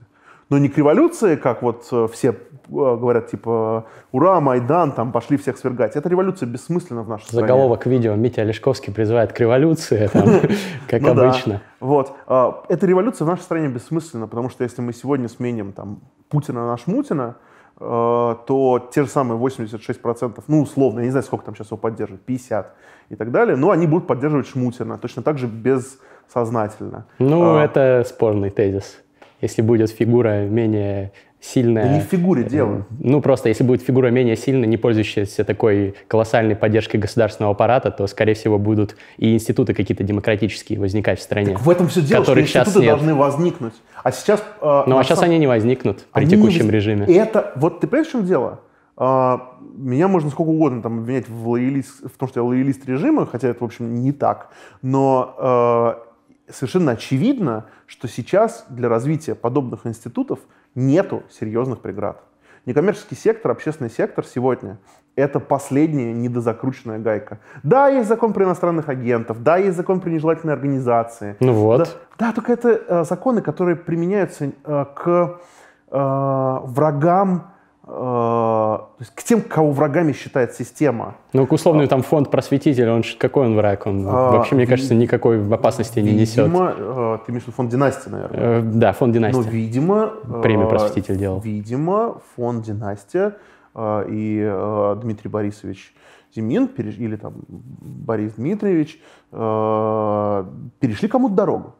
Но 0.50 0.58
не 0.58 0.70
к 0.70 0.78
революции, 0.78 1.36
как 1.36 1.62
вот 1.62 1.88
э, 1.92 2.08
все 2.12 2.30
э, 2.30 2.34
говорят, 2.68 3.28
типа, 3.28 3.86
ура, 4.12 4.40
Майдан, 4.40 4.94
там, 4.94 5.12
пошли 5.12 5.38
всех 5.38 5.58
свергать. 5.58 5.96
Эта 5.96 6.08
революция 6.08 6.48
бессмысленна 6.48 7.04
в 7.04 7.10
нашей 7.10 7.26
стране. 7.26 7.42
Заголовок 7.42 7.86
видео 7.86 8.16
Митя 8.16 8.44
Олешковский 8.44 8.94
призывает 8.94 9.34
к 9.34 9.40
революции, 9.40 10.10
как 10.88 11.02
ну 11.02 11.12
обычно. 11.12 11.62
Вот. 11.80 12.16
Эта 12.28 12.88
революция 12.88 13.26
в 13.26 13.28
нашей 13.28 13.42
стране 13.42 13.68
бессмысленна, 13.68 14.28
потому 14.28 14.50
что 14.50 14.64
если 14.64 14.82
мы 14.82 14.94
сегодня 14.94 15.28
сменим 15.28 15.74
там 15.74 16.02
Путина 16.30 16.66
на 16.66 16.78
Шмутина, 16.78 17.36
то 17.80 18.90
те 18.92 19.04
же 19.04 19.10
самые 19.10 19.40
86%, 19.40 20.44
ну, 20.48 20.62
условно, 20.62 21.00
я 21.00 21.06
не 21.06 21.12
знаю, 21.12 21.24
сколько 21.24 21.46
там 21.46 21.56
сейчас 21.56 21.68
его 21.68 21.78
поддерживают, 21.78 22.24
50 22.24 22.76
и 23.10 23.16
так 23.16 23.32
далее, 23.32 23.56
но 23.56 23.70
они 23.70 23.86
будут 23.86 24.08
поддерживать 24.08 24.48
Шмутина, 24.48 24.98
точно 24.98 25.22
так 25.22 25.38
же 25.38 25.48
бессознательно. 25.48 27.06
Ну, 27.20 27.56
а, 27.56 27.64
это 27.64 28.04
спорный 28.08 28.50
тезис. 28.50 28.98
Если 29.42 29.62
будет 29.62 29.92
фигура 29.92 30.48
менее 30.48 31.12
сильная... 31.48 31.84
Да 31.84 31.94
не 31.94 32.00
в 32.02 32.04
фигуре 32.04 32.44
э, 32.44 32.50
дело. 32.50 32.86
Ну, 33.00 33.22
просто 33.22 33.50
если 33.50 33.64
будет 33.64 33.82
фигура 33.82 34.08
менее 34.08 34.36
сильная, 34.36 34.68
не 34.68 34.78
пользующаяся 34.78 35.44
такой 35.44 35.96
колоссальной 36.08 36.56
поддержкой 36.56 36.98
государственного 36.98 37.54
аппарата, 37.54 37.92
то, 37.92 38.06
скорее 38.08 38.34
всего, 38.34 38.58
будут 38.58 38.96
и 39.18 39.34
институты 39.34 39.74
какие-то 39.74 40.04
демократические 40.04 40.80
возникать 40.80 41.20
в 41.20 41.24
стране. 41.24 41.54
Так 41.54 41.62
в 41.62 41.70
этом 41.70 41.88
все 41.88 42.02
дело, 42.02 42.24
что 42.24 42.40
институты 42.40 42.86
должны 42.86 43.16
возникнуть. 43.16 43.74
А 44.04 44.12
сейчас... 44.12 44.44
Э, 44.62 44.84
ну, 44.88 44.98
а 44.98 45.04
сейчас 45.04 45.20
самом... 45.20 45.32
они 45.32 45.40
не 45.40 45.48
возникнут 45.48 46.06
при 46.12 46.22
они 46.22 46.32
текущем 46.32 46.66
не... 46.66 46.72
режиме. 46.72 47.06
И 47.08 47.14
это... 47.14 47.54
Вот 47.56 47.80
ты 47.80 47.88
понимаешь, 47.88 48.08
в 48.08 48.12
чем 48.12 48.26
дело? 48.26 48.62
Uh, 48.98 49.40
меня 49.76 50.08
можно 50.08 50.32
сколько 50.32 50.50
угодно 50.50 50.82
там 50.82 50.98
обвинять 50.98 51.30
в, 51.30 51.50
лоялист, 51.50 52.04
в 52.12 52.18
том, 52.18 52.28
что 52.28 52.40
я 52.40 52.44
лоялист 52.44 52.84
режима, 52.88 53.28
хотя 53.28 53.50
это, 53.50 53.60
в 53.60 53.64
общем, 53.64 53.94
не 53.94 54.12
так. 54.12 54.50
Но 54.82 55.36
uh, 55.38 55.98
совершенно 56.52 56.94
очевидно, 56.94 57.66
что 57.86 58.08
сейчас 58.08 58.66
для 58.70 58.90
развития 58.90 59.36
подобных 59.36 59.86
институтов 59.86 60.40
нету 60.78 61.24
серьезных 61.30 61.82
преград. 61.82 62.24
Некоммерческий 62.66 63.18
сектор, 63.18 63.52
общественный 63.52 63.90
сектор 63.90 64.26
сегодня– 64.26 64.78
это 65.16 65.40
последняя 65.40 66.14
недозакрученная 66.14 67.00
гайка. 67.00 67.40
Да, 67.64 67.88
есть 67.88 68.08
закон 68.08 68.34
про 68.34 68.46
иностранных 68.46 68.88
агентов, 68.88 69.42
да, 69.42 69.58
есть 69.58 69.76
закон 69.76 70.00
про 70.00 70.10
нежелательные 70.10 70.54
организации. 70.54 71.36
Ну 71.40 71.54
вот. 71.54 71.80
Да, 71.80 72.28
да 72.28 72.34
только 72.34 72.54
это 72.54 72.70
э, 72.70 73.04
законы, 73.04 73.42
которые 73.42 73.76
применяются 73.76 74.52
э, 74.64 74.86
к 74.96 75.40
э, 75.90 76.60
врагам 76.64 77.54
Э, 77.90 77.92
то 78.98 79.04
есть 79.04 79.14
к 79.14 79.22
тем, 79.22 79.42
кого 79.42 79.72
врагами 79.72 80.12
считает 80.12 80.56
система. 80.56 81.18
Ну, 81.32 81.46
к 81.46 81.52
условно, 81.52 81.86
там 81.86 82.02
фонд 82.02 82.32
просветитель, 82.32 82.90
он 82.90 83.04
какой 83.20 83.46
он 83.46 83.56
враг? 83.56 83.86
Он 83.86 84.04
а, 84.08 84.32
вообще, 84.32 84.56
мне 84.56 84.66
кажется, 84.66 84.96
никакой 84.96 85.54
опасности 85.54 86.00
не 86.00 86.14
несет. 86.14 86.48
Видимо, 86.48 86.74
э, 86.76 87.18
ты 87.24 87.32
имеешь 87.32 87.44
в 87.44 87.48
виду 87.48 87.56
фонд 87.56 87.70
династии, 87.70 88.10
наверное? 88.10 88.40
Э, 88.40 88.62
да, 88.64 88.94
фонд 88.94 89.14
династии. 89.14 89.38
Ну, 89.38 89.44
видимо... 89.44 90.08
Премию 90.42 90.68
просветитель 90.68 91.16
делал. 91.16 91.40
Видимо, 91.42 92.22
фонд 92.36 92.66
династия 92.66 93.36
и 93.78 94.96
Дмитрий 95.04 95.30
Борисович 95.30 95.94
Зимин 96.36 96.66
или 96.66 97.18
там 97.18 97.36
Борис 97.48 98.34
Дмитриевич 98.34 99.00
перешли 99.30 101.08
кому-то 101.08 101.36
дорогу. 101.36 101.76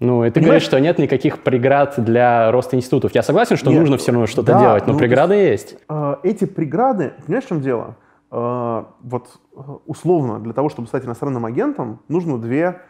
Ну, 0.00 0.22
это 0.22 0.40
говорит, 0.40 0.62
что 0.62 0.78
нет 0.80 0.98
никаких 0.98 1.42
преград 1.42 1.94
для 1.98 2.50
роста 2.50 2.76
институтов. 2.76 3.14
Я 3.14 3.22
согласен, 3.22 3.56
что 3.56 3.70
нет, 3.70 3.80
нужно 3.80 3.96
все 3.96 4.12
равно 4.12 4.26
что-то 4.26 4.52
да, 4.52 4.60
делать, 4.60 4.86
но 4.86 4.92
ну, 4.92 4.98
преграды 4.98 5.34
есть. 5.34 5.76
Э, 5.88 6.16
эти 6.22 6.44
преграды, 6.46 7.14
понимаешь, 7.24 7.44
в 7.44 7.48
чем 7.48 7.60
дело? 7.60 7.96
Э, 8.30 8.84
вот 9.00 9.40
э, 9.56 9.60
условно, 9.86 10.40
для 10.40 10.52
того, 10.52 10.68
чтобы 10.68 10.88
стать 10.88 11.04
иностранным 11.04 11.46
агентом, 11.46 12.00
нужно 12.08 12.38
две 12.38 12.80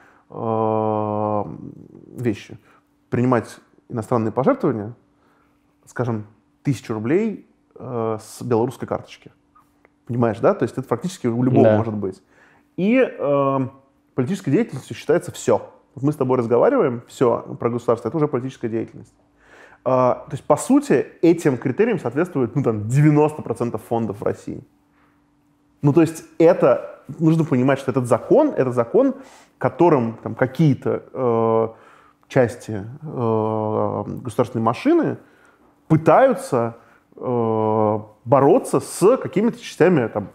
вещи. 2.16 2.58
Принимать 3.10 3.58
иностранные 3.90 4.32
пожертвования, 4.32 4.94
скажем, 5.84 6.26
тысячу 6.62 6.94
рублей 6.94 7.46
с 7.78 8.42
белорусской 8.42 8.88
карточки. 8.88 9.30
Понимаешь, 10.06 10.38
да? 10.40 10.54
То 10.54 10.62
есть 10.64 10.78
это 10.78 10.88
фактически 10.88 11.26
у 11.26 11.42
любого 11.42 11.64
да. 11.64 11.76
может 11.76 11.94
быть. 11.94 12.22
И 12.78 13.06
политической 14.14 14.50
деятельностью 14.50 14.96
считается 14.96 15.30
все 15.30 15.73
мы 16.00 16.12
с 16.12 16.16
тобой 16.16 16.38
разговариваем, 16.38 17.02
все, 17.06 17.56
про 17.58 17.70
государство, 17.70 18.08
это 18.08 18.16
уже 18.16 18.28
политическая 18.28 18.68
деятельность. 18.68 19.14
А, 19.84 20.24
то 20.26 20.32
есть, 20.32 20.44
по 20.44 20.56
сути, 20.56 21.06
этим 21.20 21.58
критериям 21.58 21.98
соответствует 21.98 22.56
ну, 22.56 22.62
там, 22.62 22.82
90% 22.88 23.78
фондов 23.78 24.20
в 24.20 24.22
России. 24.22 24.62
Ну, 25.82 25.92
то 25.92 26.00
есть, 26.00 26.24
это, 26.38 27.02
нужно 27.18 27.44
понимать, 27.44 27.78
что 27.78 27.90
этот 27.90 28.06
закон, 28.06 28.48
это 28.56 28.72
закон, 28.72 29.14
которым 29.58 30.18
там, 30.22 30.34
какие-то 30.34 31.02
э, 31.12 31.68
части 32.28 32.84
э, 33.02 34.04
государственной 34.06 34.62
машины 34.62 35.18
пытаются 35.86 36.76
э, 37.16 37.98
бороться 38.24 38.80
с 38.80 39.16
какими-то 39.18 39.60
частями 39.60 40.08
там, 40.08 40.28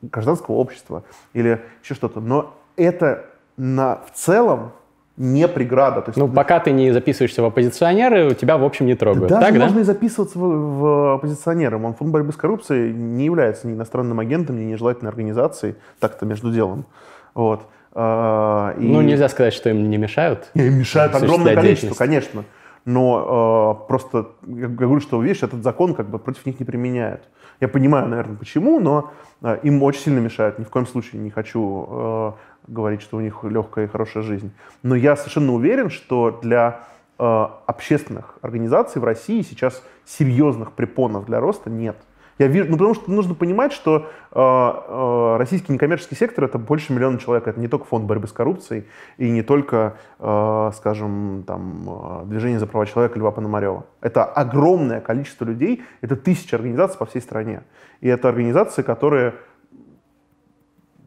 гражданского 0.00 0.54
общества 0.56 1.02
или 1.32 1.60
еще 1.82 1.94
что-то. 1.94 2.20
Но 2.20 2.54
это 2.76 3.26
на, 3.56 4.00
в 4.06 4.12
целом 4.12 4.72
не 5.16 5.46
преграда. 5.46 6.02
То 6.02 6.08
есть, 6.10 6.18
ну, 6.18 6.28
пока 6.28 6.58
ты 6.58 6.72
не 6.72 6.90
записываешься 6.92 7.42
в 7.42 7.46
оппозиционеры, 7.46 8.30
у 8.30 8.34
тебя, 8.34 8.58
в 8.58 8.64
общем, 8.64 8.86
не 8.86 8.94
трогают. 8.94 9.28
Даже 9.28 9.46
так, 9.46 9.54
можно 9.54 9.76
да? 9.76 9.80
и 9.80 9.84
записываться 9.84 10.38
в, 10.38 10.42
в 10.42 11.14
оппозиционеры. 11.14 11.76
Он 11.76 11.94
фонд 11.94 12.10
борьбы 12.10 12.32
с 12.32 12.36
коррупцией 12.36 12.92
не 12.92 13.24
является 13.26 13.68
ни 13.68 13.74
иностранным 13.74 14.18
агентом, 14.18 14.58
ни 14.58 14.64
нежелательной 14.64 15.10
организацией, 15.10 15.76
так-то 16.00 16.26
между 16.26 16.50
делом. 16.50 16.86
Вот. 17.34 17.62
А, 17.92 18.74
и... 18.76 18.86
Ну, 18.86 19.02
нельзя 19.02 19.28
сказать, 19.28 19.54
что 19.54 19.70
им 19.70 19.88
не 19.88 19.98
мешают. 19.98 20.50
Не, 20.54 20.66
им 20.66 20.78
мешают 20.78 21.14
огромное 21.14 21.54
количество, 21.54 21.94
конечно. 21.94 22.44
Но 22.84 23.80
э, 23.82 23.88
просто 23.88 24.32
я 24.46 24.68
говорю, 24.68 25.00
что, 25.00 25.22
видишь, 25.22 25.42
этот 25.42 25.62
закон 25.62 25.94
как 25.94 26.10
бы 26.10 26.18
против 26.18 26.44
них 26.44 26.60
не 26.60 26.66
применяют. 26.66 27.22
Я 27.60 27.68
понимаю, 27.68 28.08
наверное, 28.08 28.36
почему, 28.36 28.78
но 28.78 29.12
э, 29.42 29.58
им 29.62 29.82
очень 29.82 30.00
сильно 30.00 30.18
мешают. 30.18 30.58
Ни 30.58 30.64
в 30.64 30.70
коем 30.70 30.86
случае 30.86 31.22
не 31.22 31.30
хочу 31.30 31.88
э, 31.88 32.32
говорить, 32.66 33.02
что 33.02 33.16
у 33.16 33.20
них 33.20 33.42
легкая 33.44 33.86
и 33.86 33.88
хорошая 33.88 34.22
жизнь. 34.22 34.52
Но 34.82 34.94
я 34.94 35.16
совершенно 35.16 35.52
уверен, 35.52 35.90
что 35.90 36.38
для 36.42 36.80
э, 37.18 37.24
общественных 37.66 38.38
организаций 38.42 39.00
в 39.00 39.04
России 39.04 39.42
сейчас 39.42 39.82
серьезных 40.04 40.72
препонов 40.72 41.26
для 41.26 41.40
роста 41.40 41.70
нет. 41.70 41.96
Я 42.38 42.48
вижу, 42.48 42.68
ну 42.68 42.76
потому 42.76 42.94
что 42.94 43.10
нужно 43.12 43.34
понимать, 43.34 43.72
что 43.72 44.08
э, 44.32 44.40
э, 44.40 45.36
российский 45.38 45.72
некоммерческий 45.72 46.16
сектор 46.16 46.44
это 46.44 46.58
больше 46.58 46.92
миллиона 46.92 47.18
человек. 47.18 47.46
Это 47.46 47.60
не 47.60 47.68
только 47.68 47.84
фонд 47.84 48.06
борьбы 48.06 48.26
с 48.26 48.32
коррупцией 48.32 48.86
и 49.18 49.30
не 49.30 49.42
только, 49.42 49.96
э, 50.18 50.70
скажем, 50.74 51.44
там, 51.46 51.84
э, 51.86 52.26
движение 52.26 52.58
за 52.58 52.66
права 52.66 52.86
человека 52.86 53.18
Льва 53.18 53.30
Пономарева. 53.30 53.86
Это 54.00 54.24
огромное 54.24 55.00
количество 55.00 55.44
людей, 55.44 55.84
это 56.00 56.16
тысячи 56.16 56.54
организаций 56.54 56.98
по 56.98 57.06
всей 57.06 57.22
стране. 57.22 57.62
И 58.00 58.08
это 58.08 58.28
организации, 58.28 58.82
которые 58.82 59.34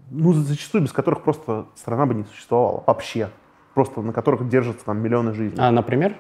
ну, 0.10 0.34
зачастую 0.34 0.84
без 0.84 0.92
которых 0.92 1.24
просто 1.24 1.68
страна 1.76 2.06
бы 2.06 2.14
не 2.14 2.24
существовала 2.24 2.84
вообще. 2.86 3.30
Просто 3.74 4.02
на 4.02 4.14
которых 4.14 4.50
держатся 4.50 4.86
там 4.86 5.00
миллионы 5.00 5.34
жизней. 5.34 5.60
А, 5.60 5.72
например? 5.72 6.20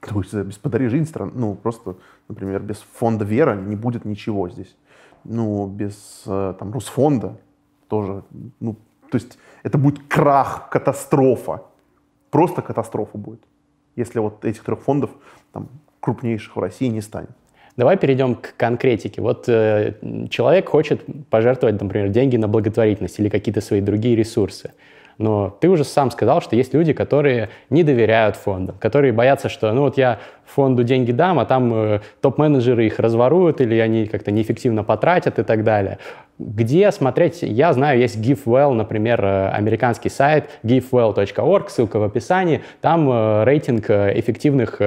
То 0.00 0.20
есть 0.20 0.32
без 0.32 0.56
«Подари 0.58 0.88
жизнь» 0.88 1.06
стран, 1.06 1.32
ну, 1.34 1.54
просто, 1.54 1.96
например, 2.28 2.62
без 2.62 2.78
фонда 2.78 3.24
«Вера» 3.24 3.54
не 3.56 3.76
будет 3.76 4.04
ничего 4.04 4.48
здесь. 4.48 4.76
Ну, 5.24 5.66
без 5.66 6.22
э, 6.26 6.54
там 6.58 6.72
Русфонда 6.72 7.40
тоже, 7.88 8.22
ну, 8.60 8.76
то 9.10 9.16
есть 9.16 9.38
это 9.64 9.76
будет 9.76 10.06
крах, 10.08 10.68
катастрофа. 10.70 11.64
Просто 12.30 12.62
катастрофа 12.62 13.18
будет, 13.18 13.42
если 13.96 14.20
вот 14.20 14.44
этих 14.44 14.62
трех 14.62 14.80
фондов 14.80 15.10
там, 15.52 15.68
крупнейших 16.00 16.56
в 16.56 16.60
России 16.60 16.86
не 16.86 17.00
станет. 17.00 17.30
Давай 17.78 17.96
перейдем 17.96 18.34
к 18.34 18.54
конкретике. 18.56 19.22
Вот 19.22 19.48
э, 19.48 19.92
человек 20.30 20.68
хочет 20.68 21.00
пожертвовать, 21.30 21.80
например, 21.80 22.08
деньги 22.08 22.36
на 22.36 22.48
благотворительность 22.48 23.20
или 23.20 23.28
какие-то 23.28 23.60
свои 23.60 23.80
другие 23.80 24.16
ресурсы. 24.16 24.72
Но 25.16 25.56
ты 25.60 25.68
уже 25.68 25.84
сам 25.84 26.10
сказал, 26.10 26.42
что 26.42 26.56
есть 26.56 26.74
люди, 26.74 26.92
которые 26.92 27.50
не 27.70 27.84
доверяют 27.84 28.34
фондам, 28.34 28.74
которые 28.80 29.12
боятся, 29.12 29.48
что 29.48 29.72
ну 29.72 29.82
вот 29.82 29.96
я 29.96 30.18
фонду 30.48 30.84
деньги 30.84 31.12
дам, 31.12 31.38
а 31.38 31.44
там 31.44 31.72
э, 31.74 32.00
топ-менеджеры 32.20 32.86
их 32.86 32.98
разворуют 32.98 33.60
или 33.60 33.78
они 33.78 34.06
как-то 34.06 34.30
неэффективно 34.30 34.84
потратят 34.84 35.38
и 35.38 35.42
так 35.42 35.64
далее. 35.64 35.98
Где 36.38 36.92
смотреть? 36.92 37.42
Я 37.42 37.72
знаю, 37.72 37.98
есть 37.98 38.16
GiveWell, 38.16 38.72
например, 38.72 39.24
э, 39.24 39.48
американский 39.48 40.08
сайт 40.08 40.48
givewell.org, 40.62 41.68
ссылка 41.68 41.98
в 41.98 42.04
описании. 42.04 42.62
Там 42.80 43.10
э, 43.10 43.44
рейтинг 43.44 43.90
э, 43.90 44.12
эффективных 44.18 44.80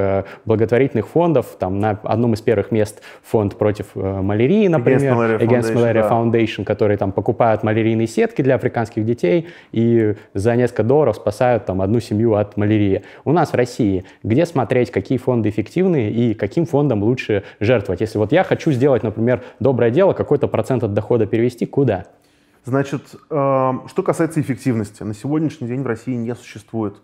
благотворительных 0.46 1.08
фондов. 1.08 1.58
Там 1.60 1.80
на 1.80 2.00
одном 2.04 2.34
из 2.36 2.42
первых 2.42 2.72
мест 2.72 3.02
фонд 3.22 3.58
против 3.58 3.96
малярии, 3.96 4.68
например, 4.68 5.14
Against 5.14 5.18
Malaria, 5.18 5.40
Against 5.40 5.76
Malaria 5.76 6.10
Foundation, 6.10 6.32
Foundation, 6.32 6.64
которые 6.64 6.98
там 6.98 7.12
покупают 7.12 7.64
малярийные 7.64 8.08
сетки 8.08 8.42
для 8.42 8.56
африканских 8.56 9.06
детей 9.06 9.50
и 9.74 10.16
за 10.34 10.56
несколько 10.56 10.84
долларов 10.84 11.18
спасают 11.18 11.66
там 11.66 11.82
одну 11.82 12.00
семью 12.00 12.36
от 12.36 12.56
малярии. 12.56 13.04
У 13.26 13.34
нас 13.34 13.52
в 13.52 13.56
России 13.56 14.06
где 14.24 14.46
смотреть, 14.46 14.92
какие 14.92 15.18
фонды 15.18 15.51
эффективные 15.52 16.12
и 16.12 16.34
каким 16.34 16.66
фондом 16.66 17.04
лучше 17.04 17.44
жертвовать? 17.60 18.02
Если 18.02 18.18
вот 18.18 18.32
я 18.32 18.44
хочу 18.44 18.72
сделать, 18.72 19.04
например, 19.04 19.44
доброе 19.60 19.92
дело, 19.92 20.14
какой-то 20.14 20.48
процент 20.48 20.84
от 20.84 20.96
дохода 20.96 21.28
перевести 21.28 21.68
куда? 21.68 22.08
Значит, 22.64 23.16
э, 23.30 23.74
что 23.88 24.04
касается 24.04 24.40
эффективности, 24.40 25.02
на 25.04 25.16
сегодняшний 25.16 25.68
день 25.68 25.82
в 25.82 25.88
России 25.88 26.16
не 26.16 26.36
существует 26.36 26.96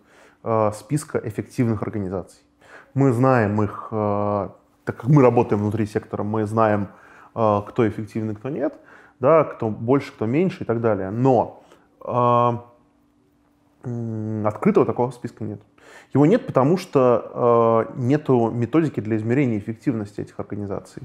э, 0.43 0.71
списка 0.75 1.19
эффективных 1.23 1.81
организаций. 1.81 2.41
Мы 2.93 3.11
знаем 3.11 3.61
их, 3.63 3.87
э, 3.91 4.49
так 4.85 4.97
как 4.97 5.07
мы 5.07 5.21
работаем 5.23 5.61
внутри 5.61 5.85
сектора, 5.85 6.23
мы 6.23 6.45
знаем, 6.45 6.89
кто 7.33 7.87
эффективный, 7.87 8.33
кто 8.33 8.49
нет, 8.49 8.73
да, 9.19 9.43
кто 9.43 9.69
больше, 9.69 10.11
кто 10.11 10.25
меньше 10.25 10.63
и 10.63 10.65
так 10.65 10.81
далее. 10.81 11.11
Но 11.11 11.61
открытого 14.43 14.87
такого 14.87 15.11
списка 15.11 15.43
нет. 15.43 15.61
Его 16.13 16.25
нет, 16.25 16.45
потому 16.45 16.77
что 16.77 17.85
э, 17.89 17.93
нет 17.97 18.29
методики 18.29 18.99
для 18.99 19.17
измерения 19.17 19.59
эффективности 19.59 20.21
этих 20.21 20.39
организаций. 20.39 21.03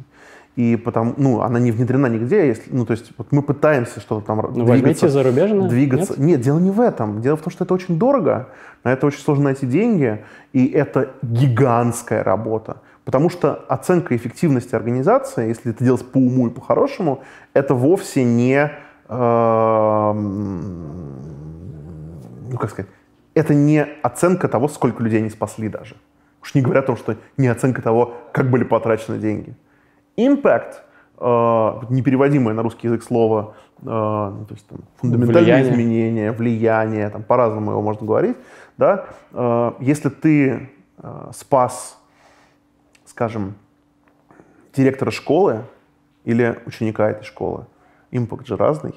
И 0.54 0.76
потому, 0.76 1.14
ну, 1.16 1.40
она 1.40 1.58
не 1.58 1.72
внедрена 1.72 2.06
нигде, 2.08 2.46
если, 2.46 2.70
ну, 2.70 2.84
то 2.84 2.92
есть 2.92 3.12
вот 3.16 3.32
мы 3.32 3.42
пытаемся 3.42 4.00
что-то 4.00 4.26
там 4.26 4.38
ну, 4.54 4.66
двигаться. 4.66 5.08
зарубежно? 5.08 5.66
Двигаться. 5.66 6.12
Нет? 6.18 6.26
Нет, 6.28 6.40
дело 6.42 6.58
не 6.58 6.70
в 6.70 6.80
этом. 6.80 7.22
Дело 7.22 7.36
в 7.36 7.40
том, 7.42 7.50
что 7.50 7.64
это 7.64 7.72
очень 7.72 7.98
дорого, 7.98 8.48
на 8.84 8.92
это 8.92 9.06
очень 9.06 9.20
сложно 9.20 9.44
найти 9.44 9.66
деньги, 9.66 10.22
и 10.52 10.66
это 10.66 11.14
гигантская 11.22 12.22
работа. 12.22 12.82
Потому 13.04 13.30
что 13.30 13.54
оценка 13.54 14.14
эффективности 14.14 14.74
организации, 14.74 15.48
если 15.48 15.72
это 15.72 15.82
делать 15.82 16.06
по 16.06 16.18
уму 16.18 16.48
и 16.48 16.50
по-хорошему, 16.50 17.22
это 17.54 17.74
вовсе 17.74 18.22
не, 18.22 18.70
э, 19.08 20.12
ну 22.50 22.58
как 22.58 22.70
сказать, 22.70 22.90
это 23.34 23.54
не 23.54 23.86
оценка 24.02 24.48
того, 24.48 24.68
сколько 24.68 25.02
людей 25.02 25.20
они 25.20 25.30
спасли 25.30 25.68
даже. 25.68 25.96
Уж 26.42 26.54
не 26.54 26.62
говоря 26.62 26.80
о 26.80 26.84
том, 26.84 26.96
что 26.96 27.16
не 27.36 27.48
оценка 27.48 27.82
того, 27.82 28.14
как 28.32 28.50
были 28.50 28.64
потрачены 28.64 29.18
деньги. 29.18 29.54
Impact, 30.16 30.74
э, 31.18 31.86
непереводимое 31.90 32.54
на 32.54 32.62
русский 32.62 32.88
язык 32.88 33.02
слово, 33.04 33.54
э, 33.80 33.84
ну, 33.84 34.44
то 34.46 34.54
есть 34.54 34.66
там, 34.66 34.78
фундаментальные 34.96 35.42
Влияние. 35.42 35.72
изменения, 35.72 36.32
влияние, 36.32 37.10
там, 37.10 37.22
по-разному 37.22 37.70
его 37.70 37.82
можно 37.82 38.06
говорить, 38.06 38.36
да, 38.76 39.06
Э, 39.32 39.72
если 39.80 40.08
ты 40.08 40.70
э, 40.98 41.30
спас, 41.32 41.98
скажем, 43.04 43.54
директора 44.74 45.10
школы 45.10 45.64
или 46.24 46.58
ученика 46.66 47.10
этой 47.10 47.24
школы, 47.24 47.66
импакт 48.10 48.46
же 48.46 48.56
разный, 48.56 48.94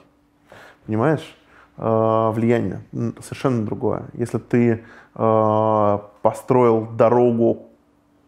понимаешь? 0.85 1.35
Э, 1.77 2.31
влияние 2.33 2.81
совершенно 3.21 3.65
другое. 3.65 4.03
Если 4.13 4.37
ты 4.37 4.83
э, 5.13 5.99
построил 6.21 6.87
дорогу 6.87 7.63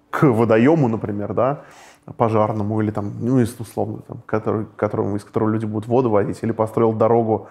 к 0.10 0.24
водоему, 0.24 0.90
например, 0.90 1.34
да, 1.34 1.62
пожарному 2.18 2.82
или 2.82 2.92
там, 2.92 3.14
ну, 3.22 3.42
условно, 3.60 4.00
там, 4.06 4.22
который, 4.26 4.66
которому, 4.76 5.16
из 5.16 5.24
которого 5.24 5.50
люди 5.50 5.66
будут 5.66 5.88
воду 5.88 6.10
водить, 6.10 6.40
или 6.42 6.52
построил 6.52 6.92
дорогу 6.92 7.48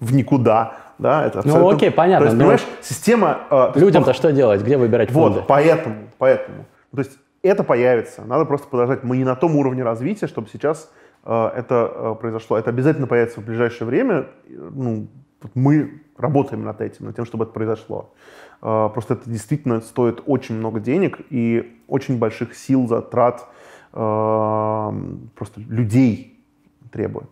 в 0.00 0.12
никуда, 0.12 0.74
да, 0.98 1.24
это 1.24 1.42
Ну, 1.44 1.70
окей, 1.70 1.92
понятно, 1.92 2.26
То 2.26 2.32
есть, 2.32 2.38
понимаешь, 2.38 2.66
система... 2.82 3.38
э, 3.50 3.72
Людям-то 3.76 4.12
что 4.12 4.32
делать? 4.32 4.62
Где 4.62 4.76
выбирать 4.76 5.10
фонды? 5.10 5.38
Вот, 5.38 5.46
поэтому, 5.46 5.96
поэтому. 6.18 6.64
То 6.92 6.98
есть 6.98 7.12
это 7.42 7.62
появится, 7.62 8.22
надо 8.22 8.44
просто 8.44 8.66
подождать. 8.66 9.04
Мы 9.04 9.18
не 9.18 9.24
на 9.24 9.36
том 9.36 9.54
уровне 9.54 9.84
развития, 9.84 10.26
чтобы 10.26 10.48
сейчас 10.52 10.90
это 11.26 11.92
э, 11.94 12.14
произошло. 12.20 12.58
Это 12.58 12.70
обязательно 12.70 13.06
появится 13.06 13.40
в 13.40 13.44
ближайшее 13.44 13.88
время. 13.88 14.26
Ну, 14.46 15.08
мы 15.54 16.02
работаем 16.18 16.64
над 16.64 16.80
этим, 16.80 17.06
над 17.06 17.16
тем, 17.16 17.24
чтобы 17.24 17.44
это 17.44 17.52
произошло. 17.52 18.12
Э, 18.60 18.90
просто 18.92 19.14
это 19.14 19.30
действительно 19.30 19.80
стоит 19.80 20.22
очень 20.26 20.56
много 20.56 20.80
денег 20.80 21.18
и 21.30 21.80
очень 21.88 22.18
больших 22.18 22.54
сил, 22.54 22.86
затрат, 22.86 23.46
просто 23.92 25.60
людей 25.68 26.44
требует. 26.90 27.30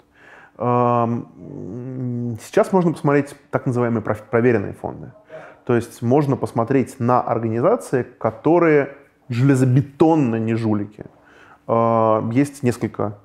Сейчас 0.56 2.72
можно 2.72 2.92
посмотреть 2.92 3.34
так 3.50 3.66
называемые 3.66 4.02
проверенные 4.02 4.74
фонды. 4.74 5.12
То 5.64 5.74
есть 5.74 6.02
можно 6.02 6.36
посмотреть 6.36 7.00
на 7.00 7.20
организации, 7.20 8.04
которые 8.04 8.96
железобетонно 9.28 10.36
не 10.36 10.54
жулики. 10.54 11.04
Есть 12.32 12.62
несколько 12.62 13.18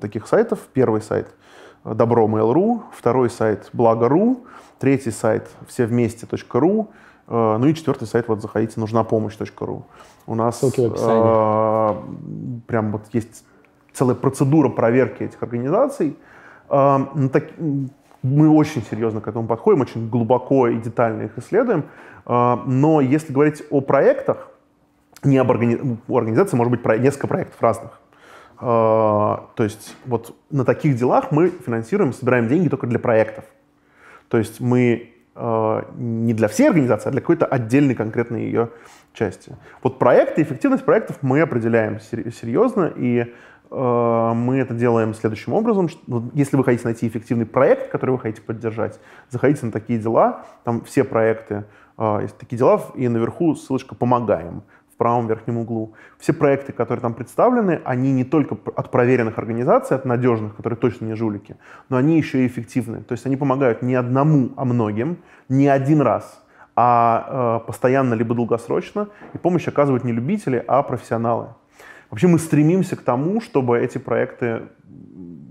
таких 0.00 0.26
сайтов. 0.26 0.60
Первый 0.72 1.00
сайт 1.02 1.28
добро.mail.ru, 1.84 2.82
второй 2.92 3.30
сайт 3.30 3.70
благо.ру, 3.72 4.44
третий 4.78 5.10
сайт 5.10 5.48
всевместе.ру, 5.68 6.88
э, 7.28 7.56
ну 7.58 7.66
и 7.66 7.74
четвертый 7.74 8.06
сайт, 8.06 8.28
вот 8.28 8.42
заходите, 8.42 8.80
нужна 8.80 9.04
помощь.ру. 9.04 9.84
У 10.26 10.34
нас 10.34 10.60
э, 10.62 12.60
прям 12.66 12.92
вот 12.92 13.02
есть 13.12 13.44
целая 13.92 14.14
процедура 14.14 14.68
проверки 14.68 15.22
этих 15.24 15.42
организаций. 15.42 16.16
Э, 16.68 16.98
ну, 17.14 17.28
так- 17.28 17.48
мы 18.22 18.48
очень 18.50 18.82
серьезно 18.82 19.20
к 19.20 19.28
этому 19.28 19.46
подходим, 19.46 19.80
очень 19.82 20.10
глубоко 20.10 20.66
и 20.68 20.76
детально 20.80 21.22
их 21.22 21.38
исследуем. 21.38 21.84
Э, 22.26 22.56
Но 22.66 23.00
если 23.00 23.32
говорить 23.32 23.62
о 23.70 23.80
проектах, 23.80 24.48
не 25.24 25.38
об 25.38 25.50
органи- 25.50 25.96
у 26.08 26.16
организации 26.18 26.56
может 26.56 26.70
быть 26.72 26.84
несколько 27.00 27.26
проектов 27.28 27.60
разных. 27.62 28.00
Э, 28.60 29.36
То 29.54 29.64
есть 29.64 29.96
вот 30.06 30.36
на 30.50 30.64
таких 30.64 30.96
делах 30.96 31.30
мы 31.30 31.48
финансируем, 31.48 32.12
собираем 32.12 32.48
деньги 32.48 32.68
только 32.68 32.86
для 32.86 32.98
проектов. 32.98 33.44
То 34.28 34.38
есть 34.38 34.60
мы 34.60 35.12
э, 35.34 35.82
не 35.96 36.34
для 36.34 36.48
всей 36.48 36.68
организации, 36.68 37.08
а 37.08 37.12
для 37.12 37.20
какой-то 37.20 37.46
отдельной 37.46 37.94
конкретной 37.94 38.44
ее 38.44 38.70
части. 39.12 39.56
Вот 39.82 39.98
проекты, 39.98 40.42
эффективность 40.42 40.84
проектов 40.84 41.18
мы 41.22 41.40
определяем 41.40 42.00
сер- 42.00 42.32
серьезно, 42.32 42.92
и 42.94 43.32
э, 43.70 44.32
мы 44.34 44.58
это 44.58 44.74
делаем 44.74 45.14
следующим 45.14 45.52
образом. 45.52 45.88
Если 46.34 46.56
вы 46.56 46.64
хотите 46.64 46.84
найти 46.84 47.06
эффективный 47.06 47.46
проект, 47.46 47.90
который 47.90 48.10
вы 48.10 48.18
хотите 48.18 48.42
поддержать, 48.42 49.00
заходите 49.30 49.66
на 49.66 49.72
такие 49.72 49.98
дела, 49.98 50.44
там 50.64 50.82
все 50.82 51.04
проекты, 51.04 51.64
есть 52.22 52.38
такие 52.38 52.56
дела, 52.56 52.80
и 52.94 53.08
наверху 53.08 53.56
ссылочка 53.56 53.96
«Помогаем» 53.96 54.62
правом 54.98 55.28
верхнем 55.28 55.58
углу. 55.58 55.94
Все 56.18 56.32
проекты, 56.32 56.72
которые 56.72 57.00
там 57.00 57.14
представлены, 57.14 57.80
они 57.84 58.12
не 58.12 58.24
только 58.24 58.58
от 58.76 58.90
проверенных 58.90 59.38
организаций, 59.38 59.96
от 59.96 60.04
надежных, 60.04 60.56
которые 60.56 60.76
точно 60.76 61.06
не 61.06 61.14
жулики, 61.14 61.56
но 61.88 61.96
они 61.96 62.18
еще 62.18 62.44
и 62.44 62.46
эффективны. 62.46 63.02
То 63.02 63.12
есть 63.12 63.24
они 63.24 63.36
помогают 63.36 63.80
не 63.80 63.94
одному, 63.94 64.50
а 64.56 64.64
многим, 64.64 65.18
не 65.48 65.68
один 65.68 66.02
раз, 66.02 66.44
а 66.76 67.60
э, 67.62 67.66
постоянно 67.66 68.14
либо 68.14 68.34
долгосрочно. 68.34 69.08
И 69.34 69.38
помощь 69.38 69.68
оказывают 69.68 70.04
не 70.04 70.12
любители, 70.12 70.62
а 70.66 70.82
профессионалы. 70.82 71.46
Вообще 72.10 72.26
мы 72.26 72.38
стремимся 72.38 72.96
к 72.96 73.02
тому, 73.02 73.40
чтобы 73.40 73.78
эти 73.78 73.98
проекты 73.98 74.62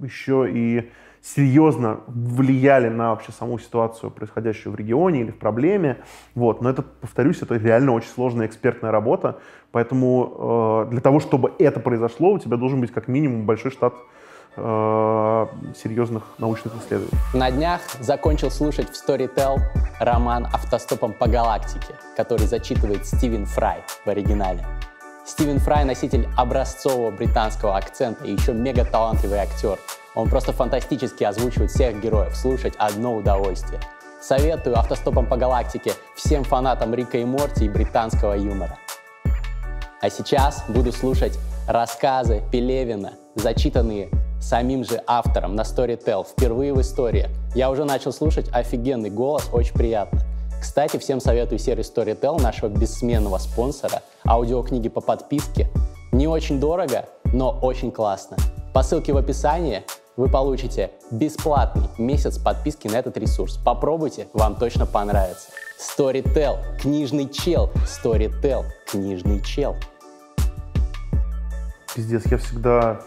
еще 0.01 0.47
и 0.49 0.91
серьезно 1.35 1.99
влияли 2.07 2.89
на 2.89 3.09
вообще 3.09 3.31
саму 3.31 3.59
ситуацию, 3.59 4.11
происходящую 4.11 4.73
в 4.73 4.75
регионе 4.75 5.21
или 5.21 5.31
в 5.31 5.37
проблеме. 5.37 5.97
Вот. 6.35 6.61
Но 6.61 6.69
это, 6.69 6.81
повторюсь, 6.81 7.41
это 7.41 7.55
реально 7.55 7.91
очень 7.93 8.09
сложная 8.09 8.47
экспертная 8.47 8.91
работа. 8.91 9.39
Поэтому 9.71 10.85
э, 10.87 10.91
для 10.91 11.01
того, 11.01 11.19
чтобы 11.19 11.53
это 11.59 11.79
произошло, 11.79 12.31
у 12.31 12.39
тебя 12.39 12.57
должен 12.57 12.79
быть 12.79 12.91
как 12.91 13.07
минимум 13.07 13.45
большой 13.45 13.71
штат 13.71 13.93
э, 14.55 15.47
серьезных 15.75 16.23
научных 16.37 16.73
исследований. 16.81 17.17
На 17.33 17.51
днях 17.51 17.81
закончил 17.99 18.49
слушать 18.49 18.89
в 18.89 18.93
Storytel 18.93 19.57
роман 19.99 20.45
«Автостопом 20.45 21.13
по 21.13 21.27
галактике», 21.27 21.93
который 22.15 22.47
зачитывает 22.47 23.05
Стивен 23.05 23.45
Фрай 23.45 23.83
в 24.05 24.09
оригинале. 24.09 24.65
Стивен 25.25 25.59
Фрай— 25.59 25.83
носитель 25.85 26.25
образцового 26.37 27.11
британского 27.11 27.75
акцента 27.75 28.23
и 28.23 28.31
еще 28.31 28.53
мега 28.53 28.85
талантливый 28.85 29.39
актер. 29.39 29.77
Он 30.17 30.27
просто 30.27 30.51
фантастически 30.51 31.23
озвучивает 31.23 31.69
всех 31.69 32.01
героев. 32.01 32.35
Слушать 32.35 32.73
одно 32.79 33.15
удовольствие. 33.15 33.79
Советую 34.19 34.79
«Автостопом 34.79 35.27
по 35.27 35.37
галактике» 35.37 35.93
всем 36.15 36.43
фанатам 36.43 36.95
Рика 36.95 37.19
и 37.19 37.23
Морти 37.23 37.65
и 37.65 37.69
британского 37.69 38.33
юмора. 38.33 38.79
А 40.01 40.09
сейчас 40.09 40.63
буду 40.69 40.91
слушать 40.91 41.37
рассказы 41.67 42.41
Пелевина, 42.51 43.13
зачитанные 43.35 44.09
самим 44.41 44.83
же 44.83 45.03
автором 45.05 45.55
на 45.55 45.61
Storytel, 45.61 46.25
впервые 46.25 46.73
в 46.73 46.81
истории. 46.81 47.29
Я 47.53 47.69
уже 47.69 47.85
начал 47.85 48.11
слушать 48.11 48.49
офигенный 48.51 49.11
голос, 49.11 49.47
очень 49.53 49.75
приятно. 49.75 50.21
Кстати, 50.59 50.97
всем 50.97 51.19
советую 51.19 51.59
сервис 51.59 51.93
Storytel, 51.95 52.41
нашего 52.41 52.69
бессменного 52.69 53.37
спонсора, 53.37 54.01
аудиокниги 54.27 54.89
по 54.89 54.99
подписке. 54.99 55.69
Не 56.11 56.27
очень 56.27 56.59
дорого, 56.59 57.05
но 57.25 57.51
очень 57.61 57.91
классно. 57.91 58.37
По 58.73 58.83
ссылке 58.83 59.13
в 59.13 59.17
описании 59.17 59.83
вы 60.17 60.29
получите 60.29 60.89
бесплатный 61.11 61.87
месяц 61.99 62.39
подписки 62.39 62.87
на 62.87 62.97
этот 62.97 63.17
ресурс. 63.17 63.57
Попробуйте, 63.63 64.27
вам 64.33 64.55
точно 64.55 64.87
понравится. 64.87 65.49
Storytel, 65.79 66.57
книжный 66.81 67.29
чел. 67.29 67.69
Storytel, 67.85 68.65
книжный 68.87 69.41
чел. 69.43 69.75
Пиздец, 71.95 72.25
я 72.25 72.37
всегда 72.39 73.01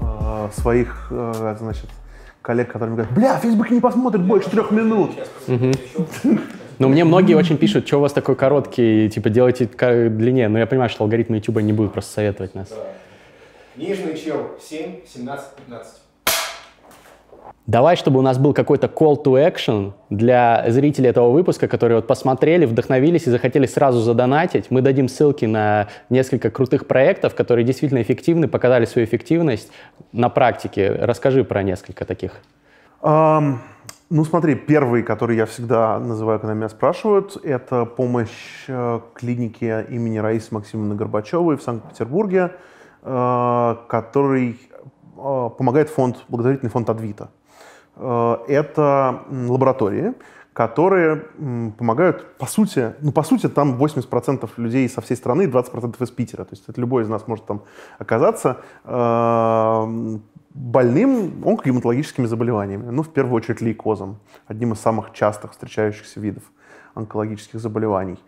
э, 0.00 0.48
своих, 0.56 1.08
э, 1.10 1.56
значит, 1.58 1.90
коллег, 2.40 2.68
которые 2.68 2.94
мне 2.94 3.02
говорят, 3.02 3.14
бля, 3.14 3.38
Facebook 3.38 3.70
не 3.70 3.80
посмотрит 3.80 4.24
больше 4.24 4.48
трех 4.48 4.70
минут. 4.70 5.10
Ну, 6.78 6.88
мне 6.88 7.04
многие 7.04 7.34
очень 7.34 7.58
пишут, 7.58 7.86
что 7.86 7.98
у 7.98 8.00
вас 8.00 8.12
такой 8.12 8.34
короткий, 8.34 9.08
типа, 9.08 9.30
делайте 9.30 9.66
длиннее. 9.66 10.48
Но 10.48 10.58
я 10.58 10.66
понимаю, 10.66 10.90
что 10.90 11.04
алгоритмы 11.04 11.36
YouTube 11.36 11.60
не 11.60 11.72
будут 11.72 11.92
просто 11.92 12.12
советовать 12.12 12.54
нас. 12.54 12.72
Нижний 13.76 14.16
чел 14.16 14.50
7, 14.60 15.06
17, 15.06 15.46
15. 15.66 16.01
Давай, 17.66 17.94
чтобы 17.94 18.18
у 18.18 18.22
нас 18.22 18.38
был 18.38 18.54
какой-то 18.54 18.88
call 18.88 19.22
to 19.22 19.34
action 19.34 19.92
для 20.10 20.64
зрителей 20.68 21.10
этого 21.10 21.30
выпуска, 21.30 21.68
которые 21.68 21.96
вот 21.96 22.08
посмотрели, 22.08 22.66
вдохновились 22.66 23.28
и 23.28 23.30
захотели 23.30 23.66
сразу 23.66 24.00
задонатить. 24.00 24.70
Мы 24.70 24.82
дадим 24.82 25.08
ссылки 25.08 25.44
на 25.44 25.86
несколько 26.10 26.50
крутых 26.50 26.88
проектов, 26.88 27.36
которые 27.36 27.64
действительно 27.64 28.02
эффективны, 28.02 28.48
показали 28.48 28.84
свою 28.84 29.06
эффективность 29.06 29.70
на 30.10 30.28
практике. 30.28 30.90
Расскажи 30.90 31.44
про 31.44 31.62
несколько 31.62 32.04
таких. 32.04 32.32
Ам, 33.00 33.60
ну, 34.10 34.24
смотри, 34.24 34.56
первый, 34.56 35.04
который 35.04 35.36
я 35.36 35.46
всегда 35.46 36.00
называю, 36.00 36.40
когда 36.40 36.54
меня 36.54 36.68
спрашивают, 36.68 37.36
это 37.44 37.84
помощь 37.84 38.64
э, 38.66 39.00
клинике 39.14 39.86
имени 39.88 40.18
Раисы 40.18 40.52
Максимовны 40.52 40.96
Горбачевой 40.96 41.56
в 41.56 41.62
Санкт-Петербурге, 41.62 42.50
э, 43.02 43.76
который 43.88 44.60
э, 45.16 45.50
помогает 45.56 45.90
фонд, 45.90 46.24
благотворительный 46.28 46.70
фонд 46.70 46.90
Адвита. 46.90 47.30
Э, 47.96 48.36
это 48.48 49.22
лаборатории, 49.30 50.14
которые 50.52 51.16
помогают, 51.78 52.36
по 52.36 52.46
сути, 52.46 52.94
ну, 53.00 53.10
по 53.10 53.22
сути, 53.22 53.48
там 53.48 53.82
80% 53.82 54.50
людей 54.56 54.88
со 54.88 55.00
всей 55.00 55.16
страны, 55.16 55.44
20% 55.44 56.02
из 56.02 56.10
Питера. 56.10 56.44
То 56.44 56.52
есть 56.52 56.64
это 56.68 56.80
любой 56.80 57.04
из 57.04 57.08
нас 57.08 57.26
может 57.26 57.46
там 57.46 57.62
оказаться 57.98 58.58
э, 58.84 60.18
больным 60.54 61.42
онкогематологическими 61.46 62.26
заболеваниями. 62.26 62.90
Ну, 62.90 63.02
в 63.02 63.08
первую 63.08 63.36
очередь 63.36 63.62
лейкозом, 63.62 64.18
одним 64.46 64.72
из 64.72 64.80
самых 64.80 65.12
частых 65.12 65.52
встречающихся 65.52 66.20
видов 66.20 66.42
онкологических 66.94 67.58
заболеваний. 67.58 68.18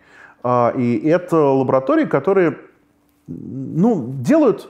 А, 0.43 0.73
И 0.75 1.07
это 1.07 1.37
лаборатории, 1.37 2.05
которые 2.05 2.57
ну, 3.27 4.13
делают 4.19 4.69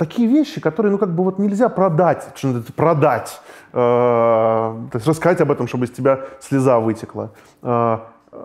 такие 0.00 0.26
вещи, 0.26 0.62
которые, 0.62 0.90
ну, 0.90 0.98
как 0.98 1.14
бы 1.14 1.22
вот 1.22 1.38
нельзя 1.38 1.68
продать, 1.68 2.26
продать, 2.74 3.42
э, 3.72 3.76
то 3.76 4.90
есть 4.94 5.06
рассказать 5.06 5.42
об 5.42 5.50
этом, 5.50 5.68
чтобы 5.68 5.84
из 5.84 5.90
тебя 5.90 6.20
слеза 6.40 6.80
вытекла. 6.80 7.32
Э, 7.62 7.98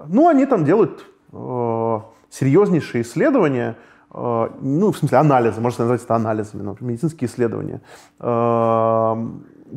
ну, 0.08 0.28
они 0.28 0.46
там 0.46 0.66
делают 0.66 1.06
э, 1.32 2.00
серьезнейшие 2.30 3.04
исследования, 3.04 3.78
э, 4.14 4.50
ну, 4.60 4.92
в 4.92 4.98
смысле 4.98 5.18
анализы, 5.18 5.62
можно 5.62 5.86
назвать 5.86 6.04
это 6.04 6.16
анализами, 6.16 6.62
например, 6.62 6.92
медицинские 6.92 7.30
исследования, 7.30 7.80
э, 8.20 9.28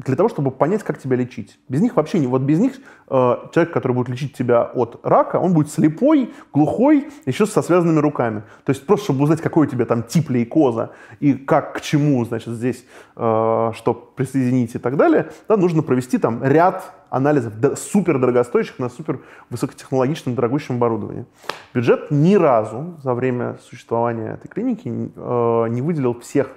для 0.04 0.14
того, 0.14 0.28
чтобы 0.28 0.52
понять, 0.52 0.84
как 0.84 1.00
тебя 1.00 1.16
лечить. 1.16 1.58
Без 1.68 1.80
них 1.80 1.96
вообще 1.96 2.20
не... 2.20 2.28
Вот 2.28 2.42
без 2.42 2.60
них 2.60 2.74
э, 3.08 3.36
человек, 3.52 3.72
который 3.72 3.92
будет 3.92 4.08
лечить 4.08 4.32
тебя 4.32 4.62
от 4.62 5.00
рака, 5.02 5.36
он 5.40 5.52
будет 5.52 5.72
слепой, 5.72 6.32
глухой, 6.52 7.08
еще 7.26 7.46
со 7.46 7.62
связанными 7.62 7.98
руками. 7.98 8.44
То 8.64 8.70
есть 8.70 8.86
просто, 8.86 9.06
чтобы 9.06 9.24
узнать, 9.24 9.40
какой 9.40 9.66
у 9.66 9.70
тебя 9.70 9.86
там 9.86 10.04
тип 10.04 10.30
лейкоза 10.30 10.92
и 11.18 11.34
как, 11.34 11.74
к 11.74 11.80
чему, 11.80 12.24
значит, 12.24 12.54
здесь, 12.54 12.84
э, 13.16 13.72
что 13.74 13.94
присоединить 13.94 14.76
и 14.76 14.78
так 14.78 14.96
далее, 14.96 15.30
да, 15.48 15.56
нужно 15.56 15.82
провести 15.82 16.18
там 16.18 16.44
ряд 16.44 16.94
анализов 17.10 17.54
супер 17.76 18.20
дорогостоящих 18.20 18.78
на 18.78 18.90
супер 18.90 19.20
высокотехнологичном 19.50 20.36
дорогущем 20.36 20.76
оборудовании. 20.76 21.26
Бюджет 21.74 22.12
ни 22.12 22.36
разу 22.36 22.94
за 23.02 23.14
время 23.14 23.58
существования 23.62 24.34
этой 24.34 24.46
клиники 24.46 24.88
э, 24.88 25.66
не 25.70 25.82
выделил 25.82 26.20
всех 26.20 26.54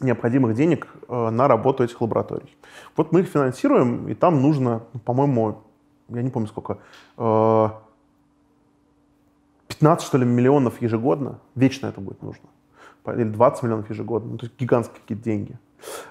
необходимых 0.00 0.54
денег 0.54 0.88
э, 1.08 1.30
на 1.30 1.48
работу 1.48 1.84
этих 1.84 2.00
лабораторий. 2.00 2.56
Вот 2.96 3.12
мы 3.12 3.20
их 3.20 3.28
финансируем, 3.28 4.08
и 4.08 4.14
там 4.14 4.42
нужно, 4.42 4.82
по-моему, 5.04 5.62
я 6.08 6.22
не 6.22 6.30
помню 6.30 6.48
сколько, 6.48 6.78
15, 7.16 7.78
э, 9.80 10.06
что 10.06 10.18
ли, 10.18 10.24
миллионов 10.24 10.82
ежегодно. 10.82 11.38
Вечно 11.54 11.86
это 11.86 12.00
будет 12.00 12.22
нужно. 12.22 12.48
Или 13.06 13.24
20 13.24 13.62
миллионов 13.62 13.90
ежегодно. 13.90 14.32
Ну, 14.32 14.38
то 14.38 14.46
есть 14.46 14.58
гигантские 14.58 15.00
какие-то 15.00 15.24
деньги. 15.24 15.58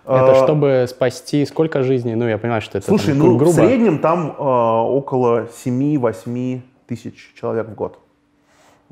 Это 0.05 0.33
э, 0.33 0.43
чтобы 0.43 0.85
спасти 0.87 1.45
сколько 1.45 1.83
жизней? 1.83 2.15
Ну, 2.15 2.27
я 2.27 2.37
понимаю, 2.37 2.61
что 2.61 2.77
это 2.77 2.87
Слушай, 2.87 3.09
там, 3.09 3.19
ну, 3.19 3.37
грубо. 3.37 3.51
в 3.51 3.55
среднем 3.55 3.99
там 3.99 4.31
э, 4.31 4.33
около 4.37 5.47
7-8 5.65 6.61
тысяч 6.87 7.33
человек 7.35 7.67
в 7.67 7.75
год. 7.75 7.99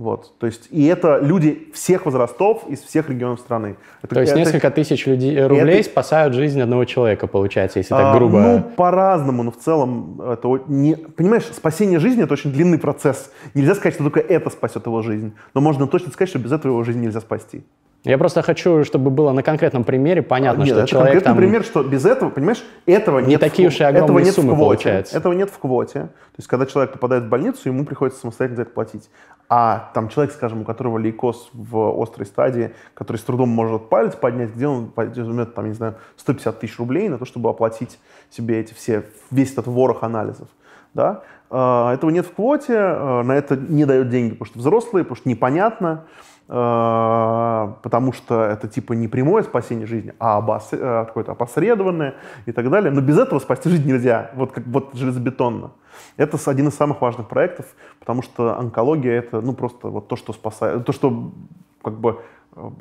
Вот, 0.01 0.33
то 0.39 0.47
есть, 0.47 0.67
и 0.71 0.87
это 0.87 1.19
люди 1.21 1.69
всех 1.75 2.05
возрастов 2.05 2.63
из 2.67 2.79
всех 2.79 3.07
регионов 3.07 3.39
страны. 3.39 3.75
Это, 4.01 4.15
то 4.15 4.21
есть 4.21 4.31
это, 4.31 4.39
несколько 4.39 4.71
тысяч 4.71 5.05
людей, 5.05 5.35
э, 5.35 5.45
рублей 5.45 5.81
это, 5.81 5.89
спасают 5.91 6.33
жизнь 6.33 6.59
одного 6.59 6.85
человека, 6.85 7.27
получается, 7.27 7.77
если 7.77 7.93
так 7.93 8.15
а, 8.15 8.17
грубо. 8.17 8.39
Ну, 8.39 8.63
по-разному, 8.75 9.43
но 9.43 9.51
в 9.51 9.57
целом 9.57 10.19
это 10.19 10.47
не... 10.65 10.95
Понимаешь, 10.95 11.43
спасение 11.53 11.99
жизни— 11.99 12.23
это 12.23 12.33
очень 12.33 12.51
длинный 12.51 12.79
процесс. 12.79 13.31
Нельзя 13.53 13.75
сказать, 13.75 13.93
что 13.93 14.03
только 14.05 14.21
это 14.21 14.49
спасет 14.49 14.87
его 14.87 15.03
жизнь. 15.03 15.33
Но 15.53 15.61
можно 15.61 15.85
точно 15.85 16.11
сказать, 16.11 16.29
что 16.29 16.39
без 16.39 16.51
этого 16.51 16.71
его 16.71 16.83
жизнь 16.83 16.99
нельзя 16.99 17.21
спасти. 17.21 17.63
Я 18.03 18.17
просто 18.17 18.41
хочу, 18.41 18.83
чтобы 18.83 19.11
было 19.11 19.31
на 19.31 19.43
конкретном 19.43 19.83
примере 19.83 20.23
понятно, 20.23 20.63
а, 20.63 20.65
что 20.65 20.75
нет, 20.75 20.89
человек 20.89 21.13
конкретный 21.13 21.29
там... 21.29 21.37
пример, 21.37 21.63
что 21.63 21.83
без 21.83 22.03
этого, 22.03 22.31
понимаешь, 22.31 22.63
этого 22.87 23.19
не 23.19 23.27
нет 23.27 23.39
такие 23.39 23.69
в, 23.69 23.73
уж 23.73 23.79
и 23.79 23.83
огромные 23.83 24.05
этого 24.05 24.19
нет 24.19 24.33
суммы 24.33 24.53
в 24.53 24.55
квоте. 24.55 24.65
получается. 24.65 25.17
Этого 25.17 25.33
нет 25.33 25.49
в 25.51 25.59
квоте. 25.59 25.99
То 25.99 26.37
есть, 26.37 26.47
когда 26.47 26.65
человек 26.65 26.93
попадает 26.93 27.25
в 27.25 27.29
больницу, 27.29 27.69
ему 27.69 27.85
приходится 27.85 28.21
самостоятельно 28.21 28.55
за 28.55 28.61
это 28.63 28.71
платить. 28.71 29.09
А 29.49 29.91
там 29.93 30.09
человек, 30.09 30.33
скажем, 30.33 30.61
у 30.61 30.63
которого 30.63 30.97
лейкоз 30.97 31.49
в 31.53 32.01
острой 32.01 32.25
стадии, 32.25 32.71
который 32.95 33.17
с 33.17 33.21
трудом 33.21 33.49
может 33.49 33.89
палец 33.89 34.15
поднять, 34.15 34.55
где 34.55 34.65
он 34.65 34.91
возьмет, 34.95 35.53
там, 35.53 35.67
не 35.67 35.73
знаю, 35.73 35.95
150 36.15 36.59
тысяч 36.59 36.79
рублей 36.79 37.07
на 37.07 37.19
то, 37.19 37.25
чтобы 37.25 37.49
оплатить 37.49 37.99
себе 38.31 38.61
эти 38.61 38.73
все, 38.73 39.03
весь 39.29 39.51
этот 39.51 39.67
ворох 39.67 40.03
анализов. 40.03 40.47
Да? 40.93 41.21
А, 41.51 41.93
этого 41.93 42.09
нет 42.09 42.25
в 42.25 42.33
квоте, 42.33 42.77
а, 42.77 43.23
на 43.23 43.33
это 43.33 43.57
не 43.57 43.85
дают 43.85 44.09
деньги, 44.09 44.31
потому 44.31 44.45
что 44.45 44.57
взрослые, 44.59 45.03
потому 45.03 45.17
что 45.17 45.29
непонятно. 45.29 46.05
Э, 46.53 47.75
потому 47.81 48.11
что 48.11 48.43
это 48.43 48.67
типа 48.67 48.91
не 48.91 49.07
прямое 49.07 49.43
спасение 49.43 49.87
жизни, 49.87 50.13
а 50.19 50.35
обос... 50.35 50.67
Э, 50.73 51.05
какое-то 51.05 51.31
опосредованное 51.31 52.15
и 52.45 52.51
так 52.51 52.69
далее. 52.69 52.91
Но 52.91 52.99
без 52.99 53.17
этого 53.17 53.39
спасти 53.39 53.69
жизнь 53.69 53.87
нельзя, 53.87 54.31
вот 54.35 54.51
как 54.51 54.65
вот 54.67 54.89
железобетонно. 54.93 55.71
Это 56.17 56.37
один 56.47 56.67
из 56.67 56.75
самых 56.75 56.99
важных 56.99 57.29
проектов, 57.29 57.67
потому 57.99 58.21
что 58.21 58.57
онкология 58.59 59.13
это 59.19 59.39
ну 59.39 59.53
просто 59.53 59.87
вот 59.87 60.09
то, 60.09 60.17
что 60.17 60.33
спасает, 60.33 60.85
то, 60.85 60.91
что 60.91 61.31
как 61.81 61.97
бы 62.01 62.19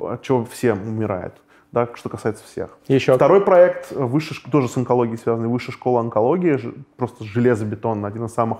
от 0.01 0.21
чего 0.21 0.43
все 0.43 0.73
умирают. 0.73 1.41
Да, 1.71 1.87
что 1.93 2.09
касается 2.09 2.43
всех. 2.43 2.77
Еще. 2.89 3.15
Второй 3.15 3.39
проект, 3.39 3.93
высшая, 3.93 4.35
тоже 4.51 4.67
с 4.67 4.75
онкологией 4.75 5.17
связанный, 5.17 5.47
высшая 5.47 5.71
школа 5.71 6.01
онкологии, 6.01 6.59
просто 6.97 7.23
железобетонно, 7.23 8.09
один 8.09 8.25
из 8.25 8.33
самых 8.33 8.57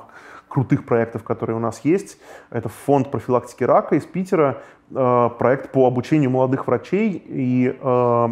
крутых 0.51 0.85
проектов, 0.85 1.23
которые 1.23 1.55
у 1.55 1.59
нас 1.59 1.81
есть. 1.85 2.17
Это 2.49 2.67
фонд 2.67 3.09
профилактики 3.09 3.63
рака 3.63 3.95
из 3.95 4.05
Питера, 4.05 4.61
э, 4.93 5.29
проект 5.39 5.71
по 5.71 5.87
обучению 5.87 6.29
молодых 6.29 6.67
врачей. 6.67 7.23
И 7.25 7.73
э, 7.81 8.27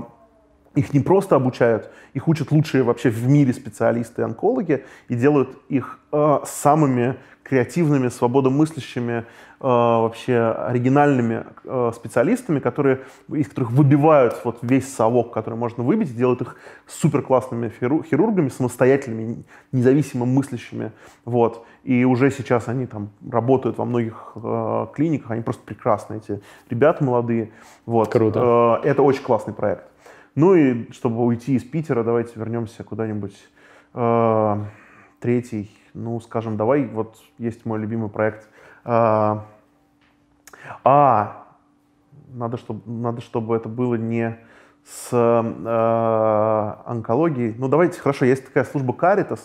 их 0.75 0.93
не 0.93 0.99
просто 0.99 1.35
обучают, 1.35 1.89
их 2.13 2.27
учат 2.27 2.51
лучшие 2.51 2.83
вообще 2.83 3.09
в 3.09 3.27
мире 3.27 3.53
специалисты-онкологи 3.53 4.85
и 5.07 5.15
делают 5.15 5.49
их 5.69 5.99
э, 6.11 6.39
самыми 6.45 7.15
креативными, 7.43 8.09
свободомыслящими, 8.09 9.25
Э, 9.61 9.65
вообще 9.67 10.37
оригинальными 10.39 11.43
э, 11.65 11.91
специалистами, 11.93 12.59
которые, 12.59 13.01
из 13.27 13.49
которых 13.49 13.71
выбивают 13.71 14.39
вот 14.45 14.59
весь 14.61 14.87
совок, 14.93 15.33
который 15.33 15.55
можно 15.55 15.83
выбить, 15.83 16.15
делают 16.15 16.39
их 16.39 16.55
супер 16.87 17.21
классными 17.21 17.69
хирургами, 17.69 18.47
самостоятельными, 18.47 19.43
независимо 19.73 20.25
мыслящими. 20.25 20.93
Вот. 21.25 21.65
И 21.83 22.05
уже 22.05 22.31
сейчас 22.31 22.69
они 22.69 22.85
там 22.85 23.09
работают 23.29 23.77
во 23.77 23.83
многих 23.83 24.31
э, 24.35 24.87
клиниках, 24.93 25.31
они 25.31 25.41
просто 25.41 25.63
прекрасные, 25.65 26.19
эти 26.19 26.41
ребята 26.69 27.03
молодые. 27.03 27.51
Вот. 27.85 28.09
Круто. 28.13 28.79
Э, 28.81 28.87
это 28.87 29.01
очень 29.01 29.23
классный 29.23 29.53
проект. 29.53 29.83
Ну 30.35 30.55
и 30.55 30.91
чтобы 30.91 31.23
уйти 31.23 31.55
из 31.55 31.63
Питера, 31.63 32.03
давайте 32.03 32.39
вернемся 32.39 32.83
куда-нибудь. 32.83 33.35
Э, 33.93 34.65
третий, 35.19 35.71
ну, 35.93 36.19
скажем, 36.19 36.57
давай, 36.57 36.85
вот 36.85 37.17
есть 37.37 37.65
мой 37.65 37.79
любимый 37.79 38.09
проект– 38.09 38.47
а, 38.83 39.45
а 40.83 41.45
надо, 42.33 42.57
чтобы, 42.57 42.81
надо, 42.89 43.21
чтобы 43.21 43.55
это 43.55 43.69
было 43.69 43.95
не 43.95 44.37
с 44.83 45.09
э, 45.11 46.89
онкологией. 46.89 47.55
Ну, 47.57 47.67
давайте, 47.67 47.99
хорошо, 47.99 48.25
есть 48.25 48.45
такая 48.45 48.63
служба 48.63 48.93
Caritas, 48.93 49.41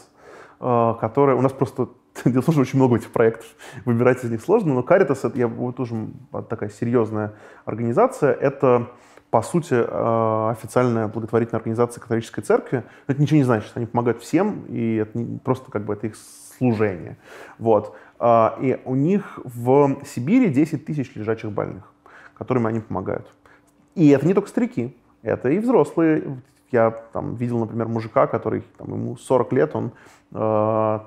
э, 0.60 0.94
которая... 1.00 1.36
У 1.36 1.42
нас 1.42 1.52
просто... 1.52 1.88
Дело 2.24 2.42
в 2.42 2.58
очень 2.58 2.78
много 2.78 2.96
этих 2.96 3.10
проектов. 3.10 3.46
Выбирать 3.84 4.24
из 4.24 4.30
них 4.30 4.40
сложно, 4.40 4.72
но 4.74 4.80
Caritas, 4.80 5.26
это 5.26 5.36
я, 5.36 5.48
вот 5.48 5.76
тоже 5.76 6.08
такая 6.48 6.70
серьезная 6.70 7.34
организация. 7.64 8.32
Это, 8.32 8.90
по 9.34 9.42
сути, 9.42 9.74
э, 9.74 10.50
официальная 10.52 11.08
благотворительная 11.08 11.58
организация 11.58 12.00
католической 12.00 12.40
церкви. 12.40 12.84
Но 13.08 13.14
это 13.14 13.20
ничего 13.20 13.38
не 13.38 13.42
значит. 13.42 13.72
Они 13.74 13.84
помогают 13.84 14.22
всем, 14.22 14.64
и 14.68 14.98
это 14.98 15.18
не, 15.18 15.38
просто 15.40 15.72
как 15.72 15.84
бы 15.84 15.94
это 15.94 16.06
их 16.06 16.14
служение. 16.56 17.16
Вот. 17.58 17.96
А, 18.20 18.56
и 18.60 18.80
у 18.84 18.94
них 18.94 19.40
в 19.42 19.96
Сибири 20.04 20.50
10 20.50 20.84
тысяч 20.84 21.16
лежачих 21.16 21.50
больных, 21.50 21.92
которым 22.38 22.68
они 22.68 22.78
помогают. 22.78 23.26
И 23.96 24.08
это 24.10 24.24
не 24.24 24.34
только 24.34 24.48
старики, 24.48 24.96
это 25.22 25.48
и 25.48 25.58
взрослые. 25.58 26.40
Я 26.70 26.92
там 26.92 27.34
видел, 27.34 27.58
например, 27.58 27.88
мужика, 27.88 28.28
который 28.28 28.62
там, 28.78 28.92
ему 28.92 29.16
40 29.16 29.52
лет, 29.52 29.74
он 29.74 29.90
э, 30.30 31.00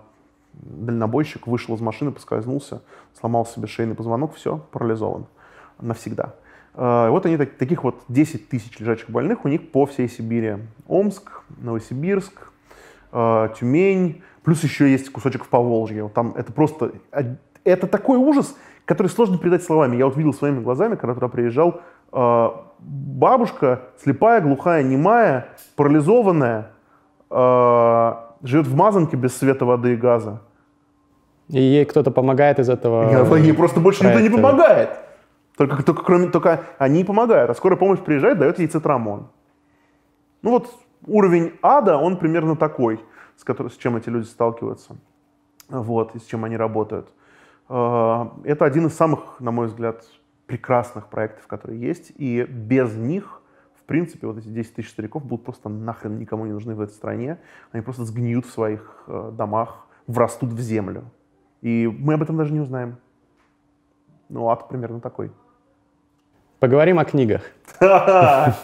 дальнобойщик, 0.52 1.48
вышел 1.48 1.76
из 1.76 1.80
машины, 1.80 2.12
поскользнулся, 2.12 2.82
сломал 3.18 3.46
себе 3.46 3.68
шейный 3.68 3.96
позвонок, 3.96 4.36
все, 4.36 4.58
парализован 4.74 5.28
навсегда. 5.80 6.34
Э, 6.78 7.10
вот 7.10 7.26
они, 7.26 7.38
так, 7.38 7.56
таких 7.58 7.84
вот 7.84 8.04
10 8.08 8.48
тысяч 8.50 8.80
лежачих 8.80 9.10
больных 9.10 9.44
у 9.46 9.48
них 9.48 9.72
по 9.72 9.86
всей 9.86 10.08
Сибири. 10.08 10.58
Омск, 10.88 11.42
Новосибирск, 11.58 12.52
э, 13.12 13.50
Тюмень, 13.60 14.22
Плюс 14.44 14.64
еще 14.64 14.90
есть 14.90 15.12
кусочек 15.12 15.44
в 15.44 15.50
Поволжье. 15.50 16.10
Там 16.14 16.34
это 16.38 16.54
просто... 16.54 16.94
Это 17.66 17.86
такой 17.88 18.18
ужас, 18.18 18.56
который 18.86 19.08
сложно 19.08 19.38
передать 19.38 19.62
словами. 19.62 19.98
Я 19.98 20.06
вот 20.06 20.16
видел 20.16 20.34
своими 20.34 20.62
глазами, 20.62 20.96
когда 20.96 21.16
туда 21.16 21.28
приезжал, 21.28 21.82
бабушка, 22.80 23.82
слепая, 24.02 24.40
глухая, 24.40 24.84
немая, 24.84 25.50
парализованная, 25.76 26.72
живет 27.30 28.68
в 28.68 28.74
мазанке 28.74 29.18
без 29.18 29.36
света, 29.36 29.66
воды 29.66 29.92
и 29.92 29.96
газа. 29.98 30.42
И 31.50 31.60
ей 31.60 31.84
кто-то 31.84 32.12
помогает 32.12 32.60
из 32.60 32.70
этого 32.70 33.12
Я, 33.12 33.36
Ей 33.36 33.54
просто 33.54 33.82
больше 33.82 34.00
проекта. 34.00 34.24
никто 34.24 34.38
не 34.38 34.42
помогает. 34.42 34.92
Только, 35.58 35.84
только, 35.84 36.04
кроме, 36.04 36.30
только 36.30 36.64
они 36.78 37.04
помогают. 37.04 37.50
А 37.50 37.56
скорая 37.56 37.78
помощь 37.78 38.00
приезжает, 38.00 38.38
дает 38.38 38.60
ей 38.60 38.68
цитрамон. 38.68 39.28
Ну 40.44 40.52
вот 40.52 40.74
уровень 41.06 41.54
ада, 41.62 41.98
он 41.98 42.18
примерно 42.18 42.56
такой– 42.56 43.04
с, 43.38 43.44
которой, 43.44 43.70
с 43.70 43.78
чем 43.78 43.96
эти 43.96 44.10
люди 44.10 44.26
сталкиваются, 44.26 44.98
вот, 45.70 46.16
и 46.16 46.20
с 46.20 46.26
чем 46.26 46.44
они 46.44 46.58
работают. 46.58 47.08
А, 47.70 48.36
это 48.44 48.66
один 48.66 48.88
из 48.88 48.96
самых, 48.96 49.40
на 49.40 49.52
мой 49.52 49.68
взгляд, 49.68 50.04
прекрасных 50.48 51.08
проектов, 51.08 51.48
которые 51.48 51.80
есть, 51.80 52.12
и 52.18 52.44
без 52.44 52.96
них, 52.96 53.42
в 53.76 53.84
принципе, 53.84 54.28
вот 54.28 54.38
эти 54.38 54.48
10 54.48 54.76
тысяч 54.76 54.90
стариков 54.90 55.24
будут 55.24 55.46
просто 55.46 55.70
нахрен 55.70 56.18
никому 56.18 56.46
не 56.46 56.52
нужны 56.52 56.74
в 56.74 56.82
этой 56.82 56.94
стране, 56.94 57.40
они 57.72 57.84
просто 57.84 58.06
сгниют 58.06 58.46
в 58.46 58.52
своих 58.52 59.04
э, 59.08 59.32
домах, 59.34 59.86
врастут 60.08 60.50
в 60.50 60.60
землю. 60.60 61.06
И 61.62 61.88
мы 61.88 62.16
об 62.16 62.24
этом 62.24 62.38
даже 62.38 62.54
не 62.54 62.60
узнаем. 62.60 62.98
Ну, 64.30 64.50
ад 64.50 64.68
примерно 64.68 65.00
такой. 65.00 65.32
Поговорим 66.60 66.98
о 66.98 67.06
книгах. 67.06 67.52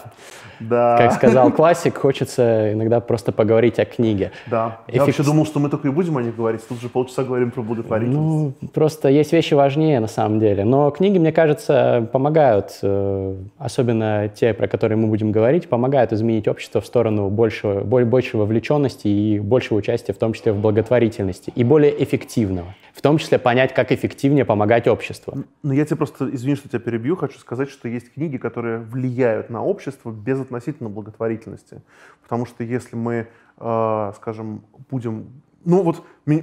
Да. 0.60 0.96
Как 0.96 1.12
сказал 1.12 1.50
классик, 1.52 1.98
хочется 1.98 2.72
иногда 2.72 3.00
просто 3.00 3.32
поговорить 3.32 3.78
о 3.78 3.84
книге. 3.84 4.32
Да. 4.46 4.78
Я 4.88 4.94
Эффект- 4.94 5.06
вообще 5.06 5.22
думал, 5.24 5.46
что 5.46 5.60
мы 5.60 5.68
только 5.68 5.88
и 5.88 5.90
будем 5.90 6.16
о 6.16 6.22
них 6.22 6.36
говорить. 6.36 6.66
Тут 6.66 6.80
же 6.80 6.88
полчаса 6.88 7.24
говорим 7.24 7.50
про 7.50 7.62
благотворительность. 7.62 8.56
Ну, 8.60 8.68
просто 8.72 9.08
есть 9.08 9.32
вещи 9.32 9.54
важнее 9.54 10.00
на 10.00 10.06
самом 10.06 10.40
деле. 10.40 10.64
Но 10.64 10.90
книги, 10.90 11.18
мне 11.18 11.32
кажется, 11.32 12.08
помогают, 12.12 12.78
э, 12.82 13.36
особенно 13.58 14.28
те, 14.28 14.54
про 14.54 14.68
которые 14.68 14.96
мы 14.96 15.08
будем 15.08 15.32
говорить, 15.32 15.68
помогают 15.68 16.12
изменить 16.12 16.48
общество 16.48 16.80
в 16.80 16.86
сторону 16.86 17.28
большего, 17.30 17.82
большей 17.82 18.40
вовлеченности 18.40 19.08
и 19.08 19.38
большего 19.40 19.78
участия, 19.78 20.12
в 20.12 20.18
том 20.18 20.32
числе 20.32 20.52
в 20.52 20.60
благотворительности, 20.60 21.52
и 21.54 21.64
более 21.64 22.02
эффективного. 22.02 22.74
В 22.94 23.02
том 23.02 23.18
числе 23.18 23.38
понять, 23.40 23.74
как 23.74 23.90
эффективнее 23.90 24.44
помогать 24.44 24.86
обществу. 24.86 25.44
Но 25.64 25.74
я 25.74 25.84
тебе 25.84 25.96
просто, 25.96 26.32
извини, 26.32 26.54
что 26.54 26.68
тебя 26.68 26.78
перебью, 26.78 27.16
хочу 27.16 27.38
сказать, 27.40 27.68
что 27.68 27.88
есть 27.88 28.14
книги, 28.14 28.36
которые 28.36 28.78
влияют 28.94 29.50
на 29.50 29.62
общество 29.62 30.10
без 30.10 30.40
относительно 30.40 30.88
благотворительности. 30.88 31.82
Потому 32.22 32.46
что 32.46 32.62
если 32.64 32.96
мы, 32.96 33.26
э, 33.58 34.12
скажем, 34.16 34.62
будем... 34.90 35.42
Ну 35.64 35.82
вот, 35.82 36.04
э, 36.26 36.40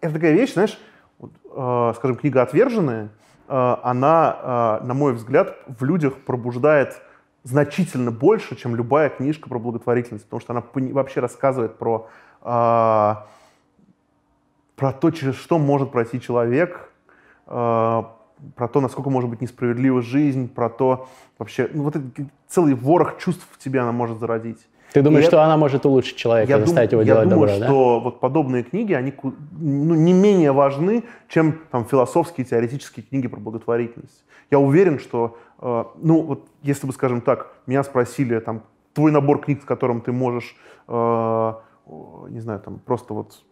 это 0.00 0.14
такая 0.14 0.32
вещь, 0.32 0.54
знаешь, 0.54 0.78
вот, 1.18 1.32
э, 1.44 1.92
скажем, 1.96 2.16
книга 2.16 2.42
«Отверженные», 2.42 3.10
э, 3.48 3.76
она, 3.82 4.78
э, 4.80 4.86
на 4.86 4.94
мой 4.94 5.12
взгляд, 5.12 5.56
в 5.66 5.84
людях 5.84 6.14
пробуждает 6.24 7.02
значительно 7.42 8.12
больше, 8.12 8.56
чем 8.56 8.76
любая 8.76 9.08
книжка 9.08 9.48
про 9.48 9.58
благотворительность, 9.58 10.24
потому 10.24 10.40
что 10.40 10.52
она 10.52 10.62
вообще 10.92 11.20
рассказывает 11.20 11.76
про 11.76 12.08
э, 12.42 13.14
про 14.76 14.92
то, 14.92 15.10
через 15.10 15.34
что 15.34 15.58
может 15.58 15.90
пройти 15.90 16.20
человек, 16.20 16.92
э, 17.46 18.02
про 18.56 18.68
то, 18.68 18.80
насколько 18.80 19.10
может 19.10 19.30
быть 19.30 19.40
несправедлива 19.40 20.02
жизнь, 20.02 20.48
про 20.48 20.68
то 20.68 21.08
вообще, 21.38 21.68
ну, 21.72 21.84
вот 21.84 21.96
этот 21.96 22.12
целый 22.46 22.74
ворох 22.74 23.18
чувств 23.18 23.46
в 23.50 23.58
тебе 23.58 23.80
она 23.80 23.92
может 23.92 24.18
зародить. 24.18 24.66
Ты 24.92 25.02
думаешь, 25.02 25.24
И 25.24 25.28
что 25.28 25.44
она 25.44 25.56
может 25.58 25.84
улучшить 25.84 26.16
человека, 26.16 26.50
Я, 26.50 26.60
заставить 26.60 26.90
дум- 26.90 27.00
его 27.00 27.08
я 27.08 27.14
делать 27.14 27.28
думаю, 27.28 27.48
добро, 27.48 27.60
да? 27.60 27.66
что 27.66 28.00
вот 28.00 28.20
подобные 28.20 28.62
книги, 28.62 28.94
они 28.94 29.12
ну, 29.22 29.94
не 29.94 30.14
менее 30.14 30.52
важны, 30.52 31.04
чем 31.28 31.58
там 31.70 31.84
философские, 31.84 32.46
теоретические 32.46 33.04
книги 33.04 33.28
про 33.28 33.38
благотворительность. 33.38 34.24
Я 34.50 34.58
уверен, 34.58 34.98
что, 34.98 35.36
э, 35.60 35.84
ну 36.00 36.22
вот 36.22 36.48
если 36.62 36.86
бы, 36.86 36.94
скажем 36.94 37.20
так, 37.20 37.52
меня 37.66 37.82
спросили, 37.84 38.38
там, 38.38 38.62
твой 38.94 39.12
набор 39.12 39.40
книг, 39.40 39.60
с 39.62 39.64
которым 39.66 40.00
ты 40.00 40.10
можешь, 40.10 40.56
э, 40.88 41.52
не 42.30 42.40
знаю, 42.40 42.60
там, 42.60 42.78
просто 42.78 43.12
вот 43.12 43.44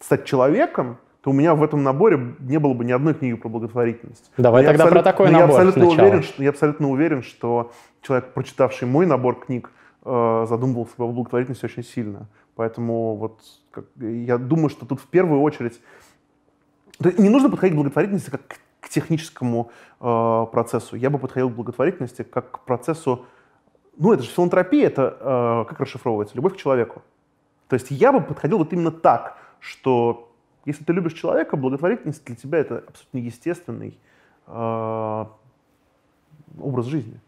стать 0.00 0.24
человеком, 0.24 0.98
то 1.24 1.30
у 1.30 1.32
меня 1.32 1.54
в 1.54 1.62
этом 1.62 1.82
наборе 1.82 2.34
не 2.38 2.58
было 2.58 2.74
бы 2.74 2.84
ни 2.84 2.92
одной 2.92 3.14
книги 3.14 3.34
про 3.34 3.48
благотворительность. 3.48 4.30
Давай 4.36 4.62
Но 4.62 4.68
тогда 4.68 4.86
про 4.88 5.02
такой 5.02 5.30
но 5.30 5.38
я 5.38 5.46
набор 5.46 5.56
абсолютно 5.62 5.86
сначала. 5.86 6.06
уверен, 6.08 6.22
что, 6.22 6.42
я 6.42 6.50
абсолютно 6.50 6.90
уверен, 6.90 7.22
что 7.22 7.72
человек, 8.02 8.34
прочитавший 8.34 8.86
мой 8.86 9.06
набор 9.06 9.40
книг, 9.40 9.72
э, 10.04 10.46
задумывался 10.46 10.92
об 10.98 11.12
благотворительности 11.14 11.64
очень 11.64 11.82
сильно. 11.82 12.28
Поэтому 12.56 13.16
вот 13.16 13.40
как- 13.70 13.86
я 13.98 14.36
думаю, 14.36 14.68
что 14.68 14.84
тут 14.84 15.00
в 15.00 15.06
первую 15.06 15.40
очередь 15.40 15.80
не 17.00 17.30
нужно 17.30 17.48
подходить 17.48 17.72
к 17.74 17.76
благотворительности 17.78 18.28
как 18.28 18.46
к- 18.46 18.58
к 18.80 18.88
техническому 18.90 19.70
э, 20.02 20.46
процессу. 20.52 20.94
Я 20.94 21.08
бы 21.08 21.18
подходил 21.18 21.48
к 21.48 21.54
благотворительности 21.54 22.22
как 22.22 22.50
к 22.50 22.58
процессу, 22.66 23.24
ну 23.96 24.12
это 24.12 24.22
же 24.22 24.28
филантропия, 24.28 24.88
это 24.88 25.16
э, 25.18 25.64
как 25.70 25.80
расшифровывается? 25.80 26.36
Любовь 26.36 26.52
к 26.52 26.56
человеку. 26.58 27.00
То 27.68 27.74
есть 27.74 27.90
я 27.90 28.12
бы 28.12 28.20
подходил 28.20 28.58
вот 28.58 28.74
именно 28.74 28.90
так, 28.90 29.38
что 29.58 30.30
если 30.66 30.84
ты 30.84 30.92
любишь 30.92 31.12
человека, 31.14 31.56
благотворительность 31.56 32.24
для 32.24 32.36
тебя 32.36 32.58
это 32.58 32.82
абсолютно 32.86 33.18
естественный 33.18 33.98
э, 34.46 35.24
образ 36.60 36.86
жизни. 36.86 37.20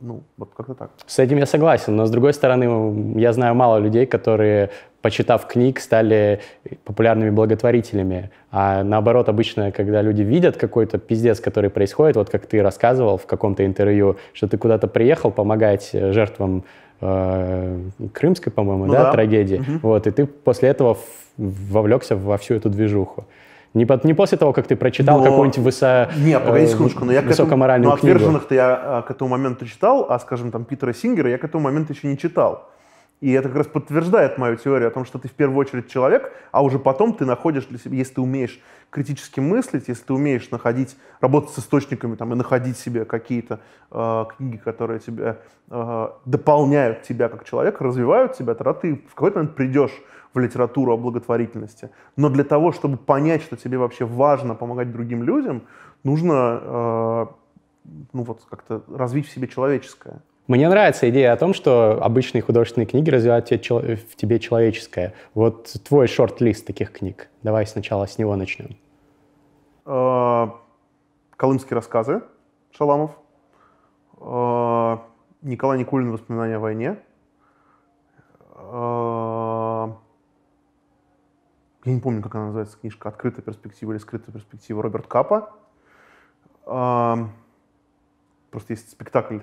Ну, 0.00 0.22
вот 0.36 0.50
как-то 0.56 0.74
так. 0.74 0.90
С 1.06 1.20
этим 1.20 1.36
я 1.38 1.46
согласен, 1.46 1.94
но 1.94 2.04
с 2.04 2.10
другой 2.10 2.32
стороны, 2.34 3.20
я 3.20 3.32
знаю 3.32 3.54
мало 3.54 3.78
людей, 3.78 4.06
которые, 4.06 4.70
почитав 5.02 5.46
книг, 5.46 5.78
стали 5.78 6.40
популярными 6.84 7.30
благотворителями. 7.30 8.30
А 8.50 8.82
наоборот, 8.82 9.28
обычно, 9.28 9.70
когда 9.70 10.02
люди 10.02 10.22
видят 10.22 10.56
какой-то 10.56 10.98
пиздец, 10.98 11.38
который 11.38 11.70
происходит, 11.70 12.16
вот 12.16 12.28
как 12.28 12.46
ты 12.46 12.60
рассказывал 12.60 13.18
в 13.18 13.26
каком-то 13.26 13.64
интервью, 13.64 14.16
что 14.32 14.48
ты 14.48 14.58
куда-то 14.58 14.88
приехал 14.88 15.30
помогать 15.30 15.90
э, 15.92 16.10
жертвам 16.12 16.64
э, 17.00 17.80
крымской, 18.12 18.50
по-моему, 18.52 18.86
Ну 18.86 18.92
да, 18.92 19.04
да. 19.04 19.12
трагедии, 19.12 19.58
Мгм. 19.58 19.78
вот, 19.82 20.08
и 20.08 20.10
ты 20.10 20.26
после 20.26 20.70
этого 20.70 20.98
вовлекся 21.38 22.16
во 22.16 22.36
всю 22.36 22.54
эту 22.54 22.68
движуху. 22.68 23.26
Не, 23.74 23.86
по- 23.86 24.00
не 24.02 24.14
после 24.14 24.38
того, 24.38 24.52
как 24.52 24.66
ты 24.66 24.76
прочитал 24.76 25.18
Но- 25.18 25.24
какую-нибудь 25.24 25.58
высо, 25.58 26.10
Не, 26.16 26.38
погоди 26.40 26.64
э, 26.64 26.68
секундочку, 26.68 27.04
но 27.04 27.12
я 27.12 27.18
к 27.18 27.24
этому, 27.24 27.30
высокоморальную 27.32 27.90
ну, 27.90 27.96
книгу. 27.96 28.16
отверженных-то 28.16 28.54
я 28.54 28.80
а, 28.82 29.02
к 29.02 29.10
этому 29.10 29.30
моменту 29.30 29.66
читал, 29.66 30.06
а, 30.08 30.18
скажем, 30.18 30.50
там, 30.50 30.64
Питера 30.64 30.92
Сингера 30.92 31.28
я 31.30 31.38
к 31.38 31.44
этому 31.44 31.64
моменту 31.64 31.92
еще 31.92 32.08
не 32.08 32.16
читал. 32.16 32.70
И 33.20 33.32
это 33.32 33.48
как 33.48 33.58
раз 33.58 33.66
подтверждает 33.66 34.38
мою 34.38 34.56
теорию 34.56 34.88
о 34.88 34.90
том, 34.92 35.04
что 35.04 35.18
ты 35.18 35.28
в 35.28 35.32
первую 35.32 35.58
очередь 35.58 35.90
человек, 35.90 36.32
а 36.52 36.62
уже 36.62 36.78
потом 36.78 37.12
ты 37.14 37.24
находишь 37.26 37.66
для 37.66 37.78
себя, 37.78 37.96
если 37.96 38.14
ты 38.14 38.20
умеешь 38.20 38.60
критически 38.90 39.40
мыслить, 39.40 39.88
если 39.88 40.04
ты 40.04 40.12
умеешь 40.12 40.50
находить, 40.50 40.96
работать 41.20 41.50
с 41.50 41.58
источниками 41.58 42.14
там, 42.14 42.32
и 42.32 42.36
находить 42.36 42.78
себе 42.78 43.04
какие-то 43.04 43.58
э, 43.90 44.24
книги, 44.36 44.56
которые 44.56 45.00
тебя 45.00 45.38
э, 45.68 46.08
дополняют 46.26 47.02
тебя 47.02 47.28
как 47.28 47.44
человека, 47.44 47.82
развивают 47.84 48.34
тебя, 48.34 48.54
тогда 48.54 48.72
ты 48.72 48.94
в 49.10 49.14
какой-то 49.14 49.38
момент 49.38 49.56
придешь 49.56 49.92
в 50.34 50.38
литературу 50.38 50.92
о 50.92 50.96
благотворительности. 50.96 51.90
Но 52.16 52.28
для 52.28 52.44
того, 52.44 52.72
чтобы 52.72 52.96
понять, 52.96 53.42
что 53.42 53.56
тебе 53.56 53.78
вообще 53.78 54.04
важно 54.04 54.54
помогать 54.54 54.92
другим 54.92 55.22
людям, 55.22 55.62
нужно 56.04 56.60
э, 56.62 57.26
ну, 58.12 58.22
вот, 58.22 58.42
как-то 58.48 58.82
развить 58.88 59.26
в 59.26 59.30
себе 59.30 59.48
человеческое. 59.48 60.20
Мне 60.46 60.68
нравится 60.68 61.08
идея 61.10 61.34
о 61.34 61.36
том, 61.36 61.52
что 61.52 62.02
обычные 62.02 62.40
художественные 62.40 62.86
книги 62.86 63.10
развивают 63.10 63.50
в 63.50 64.16
тебе 64.16 64.38
человеческое. 64.38 65.12
Вот 65.34 65.74
твой 65.86 66.06
шорт-лист 66.08 66.66
таких 66.66 66.92
книг. 66.92 67.28
Давай 67.42 67.66
сначала 67.66 68.06
с 68.06 68.16
него 68.16 68.34
начнем. 68.34 68.76
Э, 69.84 70.48
Колымские 71.36 71.76
рассказы 71.76 72.22
Шаламов, 72.72 73.10
э, 74.20 74.96
Николай 75.42 75.78
Никулин 75.78 76.12
«Воспоминания 76.12 76.56
о 76.56 76.60
войне», 76.60 76.96
э, 78.54 79.07
я 81.88 81.94
не 81.94 82.00
помню, 82.00 82.22
как 82.22 82.34
она 82.34 82.46
называется, 82.46 82.78
книжка 82.78 83.08
«Открытая 83.08 83.42
перспектива» 83.42 83.92
или 83.92 83.98
«Скрытая 83.98 84.32
перспектива» 84.32 84.82
Роберт 84.82 85.06
Капа. 85.06 85.52
Просто 88.50 88.72
есть 88.72 88.90
спектакль, 88.90 89.38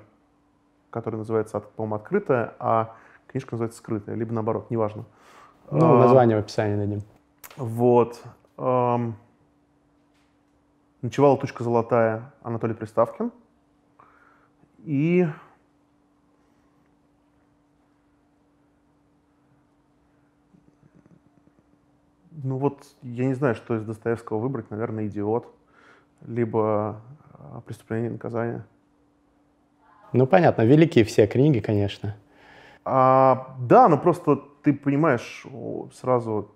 который 0.90 1.16
называется, 1.18 1.60
по-моему, 1.60 1.96
«Открытая», 1.96 2.54
а 2.60 2.96
книжка 3.28 3.56
называется 3.56 3.80
«Скрытая», 3.80 4.16
либо 4.16 4.34
наоборот, 4.34 4.70
неважно. 4.70 5.06
Ну, 5.72 5.96
Э, 5.96 6.00
название 6.00 6.38
в 6.38 6.40
описании 6.42 6.76
дадим. 6.76 7.02
вот. 7.58 8.22
Ночевала 11.02 11.38
тучка 11.38 11.64
золотая 11.64 12.34
Анатолий 12.42 12.74
Приставкин. 12.74 13.32
И 14.80 15.28
ну 22.44 22.58
вот, 22.58 22.84
я 23.02 23.26
не 23.26 23.34
знаю, 23.34 23.56
что 23.56 23.76
из 23.76 23.84
Достоевского 23.84 24.40
выбрать. 24.40 24.70
Наверное, 24.72 25.08
«Идиот», 25.08 25.48
либо 26.26 27.02
э, 27.34 27.62
«Преступление 27.66 28.10
и 28.10 28.14
наказание». 28.14 28.66
Ну, 30.14 30.28
понятно, 30.28 30.64
великие 30.64 31.04
все 31.04 31.28
книги, 31.28 31.60
конечно. 31.60 32.16
А, 32.86 33.56
да, 33.60 33.88
но 33.88 33.98
просто 33.98 34.38
ты 34.64 34.74
понимаешь 34.74 35.46
сразу 35.94 36.52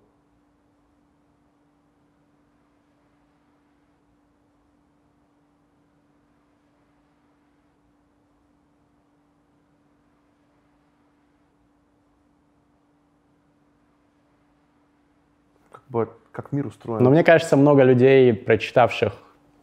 как 16.32 16.52
мир 16.52 16.66
устроен. 16.66 17.02
Но 17.02 17.10
мне 17.10 17.24
кажется, 17.24 17.56
много 17.56 17.82
людей, 17.82 18.32
прочитавших 18.32 19.12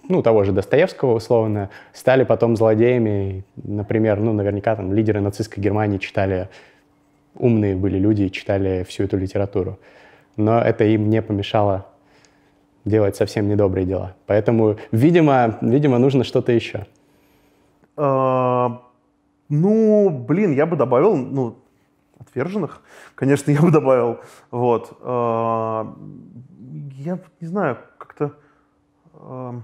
ну, 0.10 0.22
того 0.22 0.44
же 0.44 0.52
Достоевского, 0.52 1.16
условно, 1.16 1.70
стали 1.94 2.24
потом 2.24 2.56
злодеями. 2.56 3.44
Например, 3.56 4.20
ну, 4.20 4.34
наверняка 4.34 4.76
там 4.76 4.94
лидеры 4.94 5.22
нацистской 5.22 5.62
Германии 5.62 5.98
читали, 5.98 6.50
умные 7.36 7.76
были 7.76 7.98
люди 7.98 8.24
и 8.24 8.32
читали 8.32 8.86
всю 8.88 9.04
эту 9.04 9.18
литературу. 9.18 9.80
Но 10.38 10.60
это 10.60 10.84
им 10.86 11.10
не 11.10 11.22
помешало 11.22 11.88
делать 12.86 13.16
совсем 13.16 13.48
недобрые 13.50 13.86
дела. 13.86 14.16
Поэтому, 14.28 14.78
видимо, 14.92 15.58
видимо 15.62 15.98
нужно 15.98 16.24
что-то 16.24 16.52
еще. 16.52 16.86
А, 17.98 18.82
ну, 19.50 20.10
блин, 20.10 20.54
я 20.54 20.66
бы 20.66 20.78
добавил, 20.78 21.16
ну, 21.16 21.58
отверженных, 22.20 22.82
конечно, 23.16 23.52
я 23.52 23.62
бы 23.62 23.72
добавил. 23.72 24.20
Вот. 24.52 24.98
Я 26.70 27.20
не 27.40 27.48
знаю, 27.48 27.78
как-то... 27.98 28.38
а, 29.14 29.62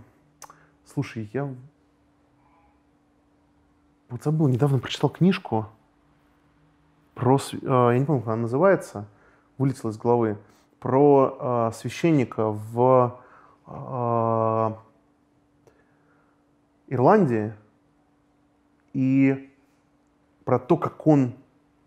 слушай, 0.86 1.30
я... 1.34 1.54
вот 4.10 4.24
забыл, 4.24 4.48
недавно 4.48 4.80
прочитал 4.80 5.10
книжку 5.10 5.68
про, 7.14 7.38
э, 7.38 7.58
я 7.62 8.00
не 8.00 8.06
помню, 8.06 8.22
как 8.22 8.34
она 8.34 8.44
называется, 8.44 9.08
вылетела 9.58 9.92
из 9.92 9.98
головы, 9.98 10.38
про 10.80 11.38
э, 11.40 11.72
священника 11.76 12.50
в 12.50 13.20
э, 13.68 14.74
Ирландии 16.88 17.54
и 18.94 19.50
про 20.44 20.60
то, 20.60 20.78
как 20.78 21.06
он, 21.08 21.34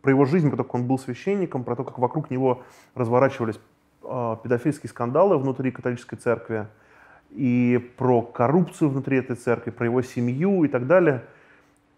про 0.02 0.10
его 0.10 0.24
жизнь, 0.24 0.48
про 0.48 0.56
то, 0.56 0.64
как 0.64 0.74
он 0.74 0.86
был 0.86 0.98
священником, 0.98 1.64
про 1.64 1.76
то, 1.76 1.84
как 1.84 1.98
вокруг 1.98 2.30
него 2.30 2.62
разворачивались 2.94 3.56
э, 3.56 3.75
педофильские 4.42 4.90
скандалы 4.90 5.38
внутри 5.38 5.70
католической 5.70 6.16
церкви, 6.16 6.66
и 7.30 7.92
про 7.96 8.22
коррупцию 8.22 8.90
внутри 8.90 9.18
этой 9.18 9.36
церкви, 9.36 9.70
про 9.70 9.86
его 9.86 10.02
семью 10.02 10.64
и 10.64 10.68
так 10.68 10.86
далее. 10.86 11.24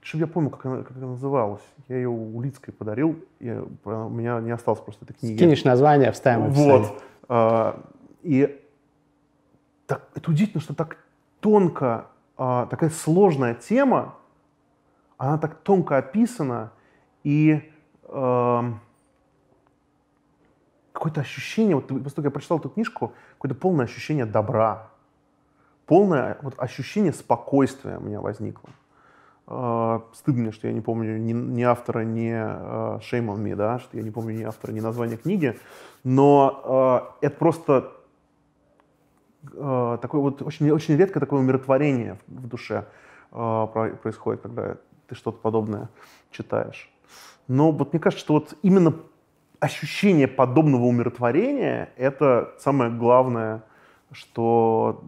Чтобы 0.00 0.22
я 0.22 0.26
помню, 0.26 0.50
как 0.50 0.64
она, 0.66 0.82
как 0.82 0.96
она 0.96 1.08
называлась. 1.08 1.62
Я 1.88 1.96
ее 1.96 2.08
Улицкой 2.08 2.72
подарил, 2.72 3.16
я, 3.40 3.62
у 3.84 4.08
меня 4.08 4.40
не 4.40 4.50
осталось 4.50 4.80
просто 4.80 5.04
этой 5.04 5.14
книги. 5.14 5.36
Скинешь 5.36 5.64
название, 5.64 6.12
вставим 6.12 6.50
в 6.50 6.54
Вот. 6.54 7.02
А, 7.28 7.80
и 8.22 8.58
так, 9.86 10.08
это 10.14 10.30
удивительно, 10.30 10.60
что 10.60 10.74
так 10.74 10.98
тонко, 11.40 12.06
а, 12.36 12.66
такая 12.66 12.90
сложная 12.90 13.54
тема, 13.54 14.14
она 15.18 15.38
так 15.38 15.56
тонко 15.56 15.98
описана, 15.98 16.72
и 17.24 17.70
а, 18.04 18.72
какое-то 20.98 21.20
ощущение, 21.20 21.76
вот 21.76 21.86
после 21.86 22.02
того, 22.02 22.14
как 22.16 22.24
я 22.24 22.30
прочитал 22.32 22.58
эту 22.58 22.70
книжку, 22.70 23.12
какое-то 23.34 23.54
полное 23.54 23.84
ощущение 23.84 24.26
добра, 24.26 24.88
полное 25.86 26.38
вот, 26.42 26.54
ощущение 26.58 27.12
спокойствия 27.12 27.98
у 27.98 28.00
меня 28.00 28.20
возникло. 28.20 28.68
Uh, 29.46 30.02
стыдно 30.12 30.52
что 30.52 30.66
я 30.66 30.74
не 30.74 30.80
помню 30.82 31.16
ни, 31.16 31.32
ни 31.32 31.62
автора, 31.62 32.00
ни 32.00 32.32
uh, 32.32 32.98
Shame 32.98 33.28
on 33.28 33.38
Me, 33.38 33.54
да, 33.54 33.78
что 33.78 33.96
я 33.96 34.02
не 34.02 34.10
помню 34.10 34.34
ни 34.34 34.42
автора, 34.42 34.72
ни 34.72 34.80
названия 34.80 35.16
книги, 35.16 35.58
но 36.04 37.14
uh, 37.22 37.26
это 37.26 37.36
просто 37.36 37.92
uh, 39.44 39.96
такое 39.98 40.20
вот 40.20 40.42
очень, 40.42 40.70
очень 40.70 40.96
редко 40.96 41.20
такое 41.20 41.40
умиротворение 41.40 42.18
в, 42.26 42.42
в 42.42 42.48
душе 42.48 42.88
uh, 43.30 43.96
происходит, 43.96 44.42
когда 44.42 44.76
ты 45.06 45.14
что-то 45.14 45.38
подобное 45.38 45.88
читаешь. 46.30 46.90
Но 47.46 47.72
вот 47.72 47.92
мне 47.92 48.00
кажется, 48.00 48.22
что 48.22 48.34
вот 48.34 48.54
именно 48.62 48.94
ощущение 49.60 50.28
подобного 50.28 50.84
умиротворения— 50.84 51.90
это 51.96 52.54
самое 52.58 52.90
главное, 52.90 53.62
что 54.12 55.02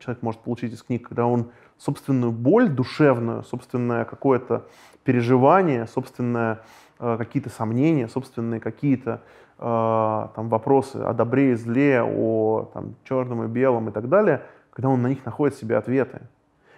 человек 0.00 0.22
может 0.22 0.40
получить 0.40 0.72
из 0.72 0.82
книг, 0.82 1.08
когда 1.08 1.26
он 1.26 1.50
собственную 1.78 2.32
боль 2.32 2.68
душевную, 2.68 3.42
собственное 3.44 4.04
какое-то 4.04 4.66
переживание, 5.04 5.86
собственное 5.86 6.62
э, 6.98 7.16
какие-то 7.18 7.50
сомнения, 7.50 8.08
собственные 8.08 8.60
какие-то 8.60 9.22
э, 9.58 10.28
там 10.34 10.48
вопросы 10.48 10.96
о 10.96 11.12
добре 11.12 11.52
и 11.52 11.54
зле, 11.54 12.02
о 12.02 12.70
там, 12.72 12.94
черном 13.04 13.44
и 13.44 13.48
белом 13.48 13.88
и 13.88 13.92
так 13.92 14.08
далее, 14.08 14.42
когда 14.70 14.88
он 14.88 15.02
на 15.02 15.08
них 15.08 15.24
находит 15.24 15.56
себе 15.56 15.76
ответы. 15.76 16.22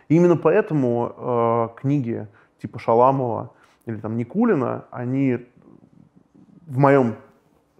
И 0.09 0.17
именно 0.17 0.37
поэтому 0.37 1.15
э, 1.17 1.69
книги 1.81 2.27
типа 2.61 2.79
Шаламова 2.79 3.53
или 3.87 3.97
там 3.97 4.17
Никулина, 4.17 4.85
они 4.91 5.47
в 6.69 6.79
моем 6.79 7.17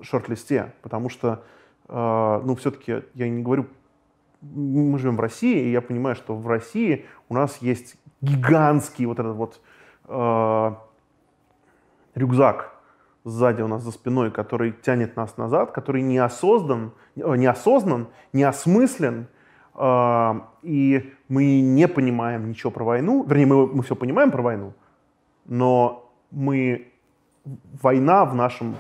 шорт-листе, 0.01 0.73
потому 0.83 1.09
что, 1.09 1.45
э, 1.89 2.41
ну, 2.45 2.57
все-таки 2.57 3.05
я 3.15 3.29
не 3.29 3.43
говорю 3.43 3.67
мы 4.41 4.99
живем 4.99 5.17
в 5.17 5.21
России, 5.21 5.67
и 5.67 5.71
я 5.71 5.81
понимаю, 5.81 6.15
что 6.17 6.37
в 6.37 6.47
России 6.47 7.07
у 7.29 7.35
нас 7.35 7.59
есть 7.59 7.97
гигантский 8.21 9.07
вот 9.07 9.19
этот 9.19 9.37
вот 9.37 9.61
э, 10.07 10.75
рюкзак 12.15 12.75
сзади 13.25 13.63
у 13.63 13.69
нас 13.69 13.83
за 13.83 13.91
спиной, 13.91 14.31
который 14.31 14.73
тянет 14.73 15.17
нас 15.17 15.37
назад, 15.37 15.73
который 15.73 16.03
не 16.03 16.19
осознан, 16.19 16.93
э, 17.17 17.37
не 17.37 17.47
осознан, 17.47 18.09
не 18.33 18.45
осмыслен, 18.45 19.27
э, 19.75 20.41
и 20.63 21.13
мы 21.29 21.61
не 21.61 21.89
понимаем 21.89 22.49
ничего 22.49 22.71
про 22.71 22.85
войну, 22.85 23.25
вернее, 23.27 23.47
мы, 23.47 23.67
мы 23.67 23.83
все 23.83 23.97
понимаем 23.97 24.31
про 24.31 24.43
войну, 24.43 24.73
но 25.47 26.13
мы 26.31 26.93
война 27.83 28.25
в 28.25 28.35
нашем 28.35 28.77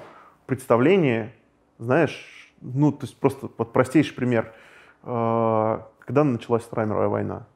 представлении, 0.47 1.31
знаешь, 1.79 2.53
ну, 2.61 2.93
то 2.93 3.07
есть 3.07 3.19
просто 3.19 3.49
вот 3.57 3.73
простейший 3.73 4.15
пример– 4.15 4.53
а, 5.03 5.89
когда 6.01 6.25
началась 6.25 6.63
Вторая 6.63 6.87
мировая 6.87 7.09
война? 7.09 7.47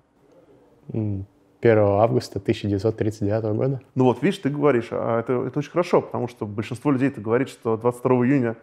1 0.89 1.19
августа 1.63 2.39
1939 2.39 3.57
года. 3.57 3.81
Ну 3.95 4.05
вот, 4.05 4.23
видишь, 4.23 4.39
ты 4.39 4.51
говоришь, 4.51 4.89
а 4.91 5.21
это, 5.21 5.45
это 5.45 5.59
очень 5.59 5.71
хорошо, 5.71 6.01
потому 6.01 6.29
что 6.29 6.47
большинство 6.47 6.91
людей 6.91 7.09
это 7.09 7.21
говорит, 7.21 7.49
что 7.49 7.77
22 7.77 8.27
июня 8.27 8.57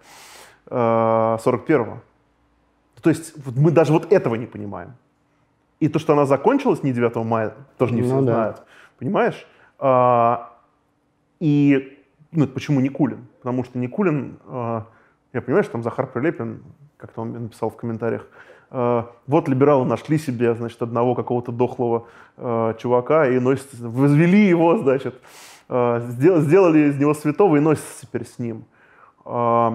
э, 0.68 1.38
41 1.42 2.02
То 3.02 3.10
есть 3.10 3.34
мы 3.56 3.72
даже 3.72 3.94
вот 3.94 4.12
этого 4.12 4.36
не 4.36 4.48
понимаем. 4.48 4.96
И 5.80 5.88
то, 5.88 5.98
что 5.98 6.12
она 6.14 6.26
закончилась 6.26 6.84
не 6.84 6.92
9 6.92 7.16
мая, 7.24 7.54
тоже 7.78 7.94
не 7.94 8.02
ну, 8.02 8.08
все 8.08 8.16
да. 8.22 8.34
знают. 8.34 8.64
Понимаешь? 8.98 9.48
А, 9.78 10.58
и 11.40 11.99
ну, 12.32 12.48
почему 12.48 12.80
Никулин? 12.80 13.28
Потому 13.40 13.64
что 13.64 13.80
Никулин, 13.80 14.40
а, 14.46 14.88
я 15.34 15.42
понимаю, 15.42 15.64
что 15.64 15.74
там 15.74 15.84
Захар 15.84 16.08
Прилепин, 16.08 16.64
как-то 16.98 17.22
он 17.22 17.32
написал 17.32 17.70
в 17.70 17.78
комментариях, 17.78 18.28
Э, 18.72 19.04
вот 19.28 19.48
либералы 19.48 19.86
нашли 19.86 20.18
себе, 20.18 20.56
значит, 20.56 20.82
одного 20.82 21.16
какого-то 21.16 21.52
дохлого 21.52 22.08
э, 22.38 22.76
чувака 22.80 23.28
и 23.28 23.40
носят, 23.40 23.68
возвели 23.80 24.48
его, 24.48 24.78
значит, 24.78 25.16
э, 25.70 26.08
сделали 26.10 26.90
из 26.90 26.98
него 26.98 27.14
святого 27.14 27.58
и 27.58 27.60
носятся 27.60 28.06
теперь 28.06 28.26
с 28.26 28.40
ним. 28.40 28.66
Э, 29.26 29.72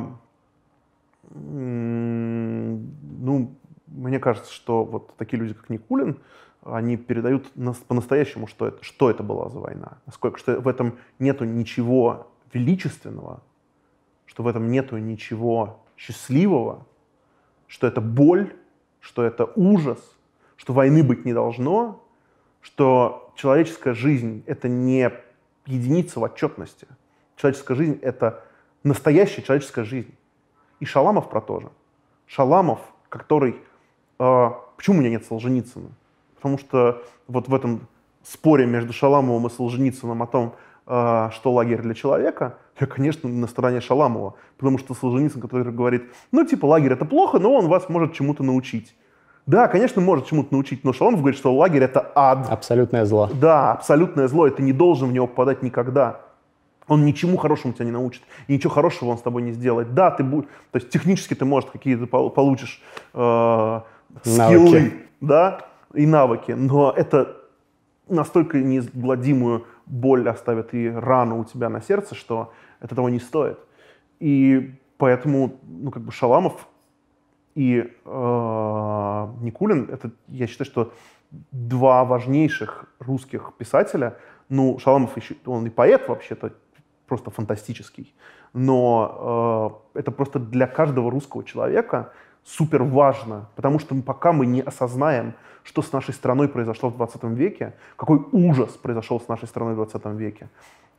ну, 1.36 3.50
мне 3.88 4.20
кажется, 4.20 4.52
что 4.52 4.84
вот 4.84 5.16
такие 5.16 5.40
люди, 5.40 5.54
как 5.54 5.68
Никулин, 5.70 6.18
они 6.64 6.96
передают 6.96 7.50
по-настоящему, 7.88 8.46
что 8.46 8.68
это, 8.68 8.84
что 8.84 9.10
это 9.10 9.24
была 9.24 9.48
за 9.48 9.58
война. 9.58 9.98
Насколько, 10.06 10.38
что 10.38 10.60
в 10.60 10.68
этом 10.68 10.98
нету 11.18 11.44
ничего 11.44 12.28
величественного, 12.54 13.42
что 14.26 14.42
в 14.42 14.48
этом 14.48 14.70
нету 14.70 14.96
ничего 14.96 15.80
счастливого, 15.96 16.86
что 17.66 17.86
это 17.86 18.00
боль, 18.00 18.54
что 19.00 19.22
это 19.22 19.44
ужас, 19.56 19.98
что 20.56 20.72
войны 20.72 21.02
быть 21.02 21.24
не 21.24 21.34
должно, 21.34 22.02
что 22.62 23.32
человеческая 23.36 23.94
жизнь— 23.94 24.42
это 24.46 24.68
не 24.68 25.12
единица 25.66 26.20
в 26.20 26.22
отчетности. 26.22 26.86
Человеческая 27.36 27.74
жизнь— 27.74 27.98
это 28.02 28.44
настоящая 28.82 29.42
человеческая 29.42 29.84
жизнь. 29.84 30.14
И 30.80 30.84
Шаламов 30.84 31.28
про 31.28 31.40
то 31.40 31.60
же. 31.60 31.70
Шаламов, 32.26 32.80
который... 33.08 33.56
Э, 34.18 34.50
почему 34.76 34.96
у 34.96 35.00
меня 35.00 35.10
нет 35.10 35.24
Солженицына? 35.26 35.90
Потому 36.36 36.58
что 36.58 37.02
вот 37.26 37.48
в 37.48 37.54
этом 37.54 37.88
споре 38.22 38.66
между 38.66 38.92
Шаламовым 38.92 39.46
и 39.46 39.50
Солженицыным 39.50 40.22
о 40.22 40.26
том, 40.26 40.54
что 40.86 41.40
лагерь 41.44 41.80
для 41.80 41.94
человека, 41.94 42.58
я, 42.78 42.86
конечно, 42.86 43.28
на 43.28 43.46
стороне 43.46 43.80
Шаламова, 43.80 44.34
потому 44.58 44.78
что 44.78 44.94
Солженицын, 44.94 45.40
который 45.40 45.72
говорит, 45.72 46.04
ну, 46.32 46.44
типа, 46.44 46.66
лагерь 46.66 46.92
это 46.92 47.04
плохо, 47.04 47.38
но 47.38 47.54
он 47.54 47.68
вас 47.68 47.88
может 47.88 48.12
чему-то 48.12 48.42
научить. 48.42 48.94
Да, 49.46 49.68
конечно, 49.68 50.00
может 50.00 50.26
чему-то 50.26 50.52
научить, 50.52 50.84
но 50.84 50.92
Шаламов 50.92 51.20
говорит, 51.20 51.38
что 51.38 51.54
лагерь 51.54 51.84
это 51.84 52.10
ад. 52.14 52.50
Абсолютное 52.50 53.04
зло. 53.04 53.30
Да, 53.32 53.72
абсолютное 53.72 54.26
зло, 54.28 54.46
и 54.46 54.50
ты 54.50 54.62
не 54.62 54.72
должен 54.72 55.08
в 55.08 55.12
него 55.12 55.26
попадать 55.26 55.62
никогда. 55.62 56.20
Он 56.86 57.04
ничему 57.04 57.36
хорошему 57.38 57.72
тебя 57.72 57.86
не 57.86 57.90
научит, 57.90 58.22
и 58.46 58.54
ничего 58.54 58.72
хорошего 58.72 59.10
он 59.10 59.18
с 59.18 59.22
тобой 59.22 59.42
не 59.42 59.52
сделает. 59.52 59.94
Да, 59.94 60.10
ты 60.10 60.22
будешь, 60.22 60.48
то 60.70 60.78
есть 60.78 60.90
технически 60.90 61.34
ты, 61.34 61.44
может, 61.44 61.70
какие-то 61.70 62.06
получишь 62.06 62.82
э, 63.14 63.80
скиллы, 64.22 64.92
да, 65.20 65.60
и 65.94 66.06
навыки, 66.06 66.52
но 66.52 66.92
это 66.94 67.36
настолько 68.08 68.58
неизгладимую 68.58 69.66
боль 69.86 70.28
оставит 70.28 70.74
и 70.74 70.88
рану 70.88 71.40
у 71.40 71.44
тебя 71.44 71.68
на 71.68 71.80
сердце, 71.80 72.14
что 72.14 72.52
это 72.80 72.94
того 72.94 73.08
не 73.08 73.20
стоит. 73.20 73.58
И 74.20 74.74
поэтому, 74.98 75.58
ну, 75.62 75.90
как 75.90 76.02
бы 76.02 76.12
Шаламов 76.12 76.68
и 77.54 77.78
э, 77.78 79.28
Никулин, 79.40 79.88
это, 79.90 80.10
я 80.28 80.46
считаю, 80.46 80.66
что 80.66 80.92
два 81.52 82.04
важнейших 82.04 82.86
русских 82.98 83.52
писателя. 83.58 84.18
Ну, 84.48 84.78
Шаламов 84.78 85.16
еще, 85.16 85.36
он 85.46 85.66
и 85.66 85.70
поэт 85.70 86.08
вообще-то, 86.08 86.52
просто 87.06 87.30
фантастический. 87.30 88.14
Но 88.52 89.80
э, 89.94 89.98
это 90.00 90.10
просто 90.10 90.38
для 90.38 90.66
каждого 90.66 91.10
русского 91.10 91.44
человека 91.44 92.12
супер 92.44 92.82
важно, 92.82 93.48
потому 93.56 93.78
что 93.78 93.94
пока 94.02 94.32
мы 94.32 94.46
не 94.46 94.60
осознаем, 94.60 95.34
что 95.62 95.82
с 95.82 95.92
нашей 95.92 96.12
страной 96.14 96.48
произошло 96.48 96.90
в 96.90 96.96
20 96.96 97.24
веке, 97.24 97.74
какой 97.96 98.22
ужас 98.32 98.72
произошел 98.72 99.20
с 99.20 99.28
нашей 99.28 99.48
страной 99.48 99.72
в 99.72 99.76
20 99.76 100.04
веке, 100.14 100.48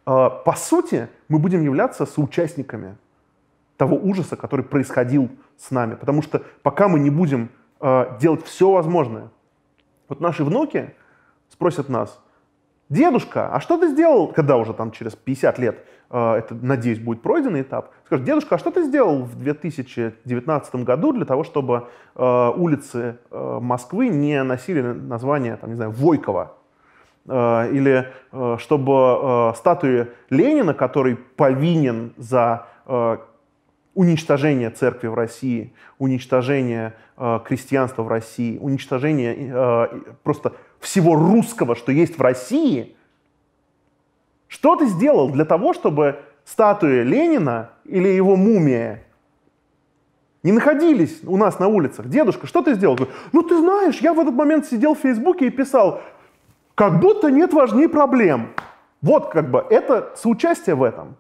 э, 0.06 0.30
по 0.46 0.54
сути, 0.56 1.08
мы 1.28 1.40
будем 1.40 1.64
являться 1.64 2.06
соучастниками 2.06 2.98
того 3.78 3.98
ужаса, 3.98 4.36
который 4.36 4.66
происходил 4.66 5.30
с 5.58 5.72
нами. 5.72 5.96
Потому 5.96 6.22
что 6.22 6.44
пока 6.64 6.88
мы 6.88 7.00
не 7.00 7.10
будем 7.10 7.50
э, 7.80 8.18
делать 8.20 8.44
все 8.44 8.72
возможное, 8.72 9.30
вот 10.10 10.22
наши 10.22 10.44
внуки 10.44 10.96
спросят 11.50 11.90
нас, 11.90 12.20
Дедушка, 12.88 13.50
а 13.52 13.60
что 13.60 13.78
ты 13.78 13.90
сделал, 13.90 14.28
когда 14.28 14.58
уже 14.58 14.74
там 14.74 14.92
через 14.92 15.16
50 15.16 15.58
лет, 15.58 15.84
это, 16.18 16.56
надеюсь, 16.56 17.00
будет 17.00 17.22
пройденный 17.22 17.62
этап, 17.62 17.92
скажет, 18.06 18.26
дедушка, 18.26 18.56
а 18.56 18.58
что 18.58 18.72
ты 18.72 18.84
сделал 18.84 19.24
в 19.24 19.36
2019 19.38 20.76
году 20.76 21.12
для 21.12 21.26
того, 21.26 21.44
чтобы 21.44 21.88
э, 22.16 22.52
улицы 22.56 23.18
э, 23.32 23.60
Москвы 23.62 24.10
не 24.10 24.42
носили 24.44 24.82
название, 24.82 25.58
там, 25.58 25.72
не 25.72 25.76
знаю, 25.76 25.92
Войкова? 25.92 26.54
Э, 27.28 27.70
или 27.72 28.12
э, 28.32 28.58
чтобы 28.60 28.94
э, 28.94 29.54
статуи 29.58 30.08
Ленина, 30.30 30.74
который 30.74 31.16
повинен 31.16 32.14
за 32.18 32.68
э, 32.86 33.18
уничтожение 33.96 34.70
церкви 34.70 35.08
в 35.08 35.16
России, 35.16 35.74
уничтожение 35.98 36.94
э, 37.18 37.40
крестьянства 37.46 38.04
в 38.04 38.08
России, 38.10 38.58
уничтожение 38.60 39.36
э, 39.38 39.88
просто 40.24 40.54
всего 40.80 41.16
русского, 41.16 41.76
что 41.76 41.92
есть 41.92 42.18
в 42.18 42.22
России, 42.22 42.96
что 44.48 44.76
ты 44.76 44.88
сделал 44.88 45.30
для 45.30 45.46
того, 45.46 45.74
чтобы 45.74 46.20
статуи 46.44 47.04
Ленина 47.04 47.72
или 47.86 48.08
его 48.08 48.36
мумия 48.36 49.04
не 50.44 50.52
находились 50.52 51.22
у 51.26 51.38
нас 51.38 51.60
на 51.60 51.68
улицах? 51.68 52.08
Дедушка, 52.08 52.48
что 52.48 52.62
ты 52.62 52.76
сделал? 52.76 52.98
Ну, 53.32 53.42
ты 53.42 53.58
знаешь, 53.58 54.00
я 54.00 54.14
в 54.14 54.20
этот 54.20 54.36
момент 54.36 54.66
сидел 54.68 54.94
в 54.96 55.00
Фейсбуке 55.00 55.48
и 55.48 55.50
писал, 55.50 56.02
как 56.76 57.00
будто 57.00 57.32
нет 57.32 57.54
важнее 57.54 57.90
проблем. 57.90 58.50
Вот 59.02 59.30
как 59.30 59.50
бы 59.50 59.66
это 59.70 60.12
соучастие 60.16 60.76
в 60.76 60.84
этом. 60.84 61.16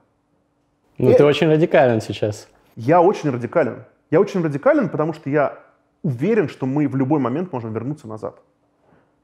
Ну, 0.97 1.11
и... 1.11 1.13
ты 1.13 1.23
очень 1.23 1.47
радикален 1.47 2.01
сейчас. 2.01 2.47
Я 2.75 3.01
очень 3.01 3.29
радикален. 3.29 3.83
Я 4.11 4.19
очень 4.21 4.43
радикален, 4.43 4.89
потому 4.89 5.13
что 5.13 5.29
я 5.29 5.59
уверен, 6.03 6.47
что 6.47 6.65
мы 6.65 6.87
в 6.87 6.95
любой 6.95 7.19
момент 7.19 7.51
можем 7.51 7.73
вернуться 7.73 8.07
назад. 8.07 8.39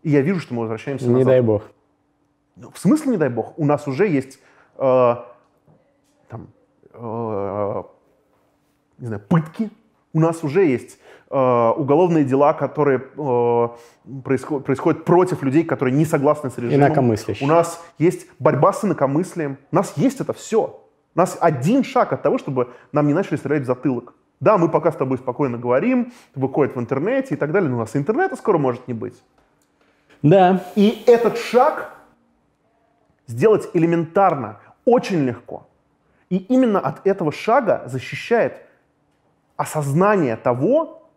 И 0.03 0.09
я 0.09 0.21
вижу, 0.21 0.39
что 0.39 0.53
мы 0.53 0.61
возвращаемся 0.61 1.05
не 1.05 1.11
назад. 1.11 1.27
Не 1.27 1.31
дай 1.31 1.41
бог. 1.41 1.63
Ну, 2.55 2.71
в 2.71 2.79
смысле 2.79 3.11
не 3.11 3.17
дай 3.17 3.29
бог? 3.29 3.57
У 3.57 3.65
нас 3.65 3.87
уже 3.87 4.07
есть 4.07 4.39
э, 4.77 5.15
там, 6.29 6.47
э, 6.93 7.83
не 8.99 9.07
знаю, 9.07 9.21
пытки, 9.27 9.69
у 10.13 10.19
нас 10.19 10.43
уже 10.43 10.65
есть 10.65 10.99
э, 11.29 11.35
уголовные 11.35 12.25
дела, 12.25 12.53
которые 12.53 12.99
э, 12.99 13.67
происход, 14.23 14.65
происходят 14.65 15.05
против 15.05 15.41
людей, 15.43 15.63
которые 15.63 15.95
не 15.95 16.05
согласны 16.05 16.49
с 16.49 16.57
режимом. 16.57 16.79
У 17.41 17.47
нас 17.47 17.81
есть 17.97 18.27
борьба 18.39 18.73
с 18.73 18.83
инакомыслием. 18.83 19.57
У 19.71 19.75
нас 19.75 19.93
есть 19.95 20.19
это 20.19 20.33
все. 20.33 20.81
У 21.15 21.19
нас 21.19 21.37
один 21.39 21.83
шаг 21.83 22.13
от 22.13 22.21
того, 22.21 22.37
чтобы 22.37 22.69
нам 22.91 23.07
не 23.07 23.13
начали 23.13 23.37
стрелять 23.37 23.63
в 23.63 23.65
затылок. 23.65 24.13
Да, 24.39 24.57
мы 24.57 24.69
пока 24.69 24.91
с 24.91 24.95
тобой 24.95 25.17
спокойно 25.17 25.57
говорим, 25.57 26.11
выходит 26.35 26.75
в 26.75 26.79
интернете 26.79 27.35
и 27.35 27.37
так 27.37 27.51
далее, 27.51 27.69
но 27.69 27.77
у 27.77 27.79
нас 27.79 27.95
интернета 27.95 28.35
скоро 28.35 28.57
может 28.57 28.87
не 28.87 28.93
быть. 28.93 29.21
Да. 30.23 30.65
И 30.75 31.03
этот 31.05 31.37
шаг 31.37 31.95
сделать 33.31 33.69
элементарно, 33.73 34.59
очень 34.85 35.25
легко. 35.25 35.67
И 36.29 36.37
именно 36.37 36.79
от 36.79 37.07
этого 37.07 37.31
шага 37.31 37.83
защищает 37.87 38.53
осознание 39.57 40.35
того, 40.35 41.09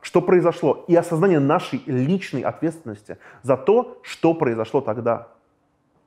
что 0.00 0.20
произошло, 0.20 0.84
и 0.86 0.94
осознание 0.94 1.40
нашей 1.40 1.82
личной 1.86 2.42
ответственности 2.42 3.18
за 3.42 3.56
то, 3.56 3.98
что 4.02 4.34
произошло 4.34 4.80
тогда, 4.80 5.28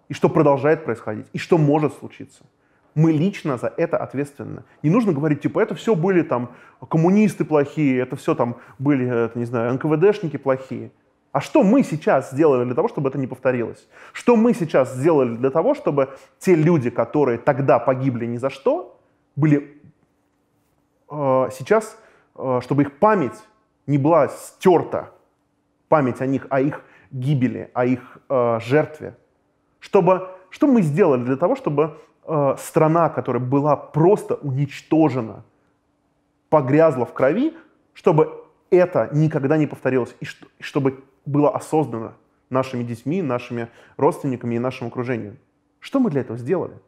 и 0.07 0.13
что 0.13 0.29
продолжает 0.29 0.85
происходить, 0.85 1.25
и 1.33 1.37
что 1.37 1.57
может 1.57 1.93
случиться. 1.93 2.43
Мы 2.95 3.11
лично 3.11 3.57
за 3.57 3.73
это 3.75 3.97
ответственны. 3.97 4.63
Не 4.83 4.89
нужно 4.89 5.13
говорить, 5.13 5.41
типа, 5.41 5.59
это 5.59 5.75
все 5.75 5.95
были 5.95 6.21
там 6.21 6.51
коммунисты 6.89 7.43
плохие, 7.45 7.99
это 7.99 8.15
все 8.15 8.35
там 8.35 8.57
были, 8.79 9.07
это, 9.07 9.37
не 9.37 9.45
знаю, 9.45 9.73
НКВДшники 9.73 10.37
плохие. 10.37 10.91
А 11.37 11.39
что 11.39 11.61
мы 11.61 11.83
сейчас 11.83 12.31
сделали 12.31 12.65
для 12.65 12.73
того, 12.73 12.87
чтобы 12.87 13.09
это 13.09 13.19
не 13.19 13.27
повторилось? 13.27 13.87
Что 14.11 14.35
мы 14.35 14.55
сейчас 14.55 14.95
сделали 14.95 15.35
для 15.35 15.51
того, 15.51 15.75
чтобы 15.75 16.17
те 16.39 16.55
люди, 16.55 16.89
которые 16.89 17.37
тогда 17.37 17.77
погибли 17.77 18.25
ни 18.25 18.37
за 18.37 18.49
что, 18.49 18.99
были 19.35 19.79
э, 21.11 21.49
сейчас, 21.51 21.95
э, 22.35 22.59
чтобы 22.63 22.81
их 22.81 22.97
память 22.97 23.39
не 23.85 23.99
была 23.99 24.29
стерта, 24.29 25.11
память 25.89 26.21
о 26.21 26.25
них, 26.25 26.47
о 26.49 26.59
их 26.59 26.81
гибели, 27.11 27.69
о 27.75 27.85
их 27.85 28.17
э, 28.29 28.59
жертве. 28.59 29.15
Чтобы, 29.79 30.29
что 30.49 30.65
мы 30.65 30.81
сделали 30.81 31.23
для 31.23 31.35
того, 31.35 31.55
чтобы 31.55 31.99
э, 32.25 32.55
страна, 32.57 33.09
которая 33.09 33.43
была 33.43 33.75
просто 33.75 34.33
уничтожена, 34.33 35.43
погрязла 36.49 37.05
в 37.05 37.13
крови, 37.13 37.55
чтобы 37.93 38.43
это 38.71 39.09
никогда 39.13 39.55
не 39.55 39.67
повторилось, 39.67 40.15
и 40.19 40.25
что, 40.25 40.47
чтобы 40.59 41.03
было 41.27 41.55
осознано 41.55 42.15
нашими 42.49 42.83
детьми, 42.83 43.21
нашими 43.21 43.69
родственниками 43.97 44.55
и 44.55 44.59
нашим 44.59 44.87
окружением. 44.87 45.37
Что 45.79 45.99
мы 45.99 46.09
для 46.09 46.21
этого 46.21 46.39
сделали? 46.39 46.79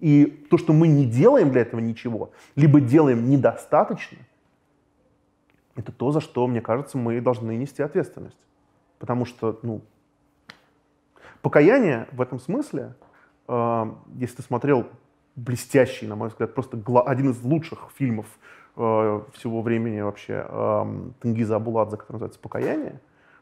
И 0.00 0.26
то, 0.50 0.58
что 0.58 0.72
мы 0.72 0.88
не 0.88 1.04
делаем 1.06 1.50
для 1.50 1.62
этого 1.62 1.80
ничего, 1.80 2.30
либо 2.56 2.80
делаем 2.80 3.28
недостаточно, 3.28 4.18
это 5.76 5.92
то, 5.92 6.12
за 6.12 6.20
что, 6.20 6.46
мне 6.46 6.60
кажется, 6.60 6.98
мы 6.98 7.20
должны 7.20 7.56
нести 7.56 7.82
ответственность. 7.82 8.38
Потому 8.98 9.24
что, 9.24 9.58
ну, 9.62 9.82
покаяние 11.42 12.06
в 12.12 12.20
этом 12.20 12.38
смысле, 12.38 12.94
э, 13.48 13.92
если 14.16 14.36
ты 14.36 14.42
смотрел 14.42 14.86
блестящий, 15.36 16.06
на 16.06 16.14
мой 16.16 16.28
взгляд, 16.28 16.54
просто 16.54 16.80
один 17.06 17.30
из 17.30 17.42
лучших 17.42 17.90
фильмов 17.96 18.26
всего 18.74 19.62
времени 19.62 20.00
вообще 20.00 20.44
э, 20.48 20.84
Тенгиза 21.20 21.56
Абуладзе, 21.56 21.96
который 21.96 22.14
называется 22.14 22.40
«Покаяние». 22.40 23.00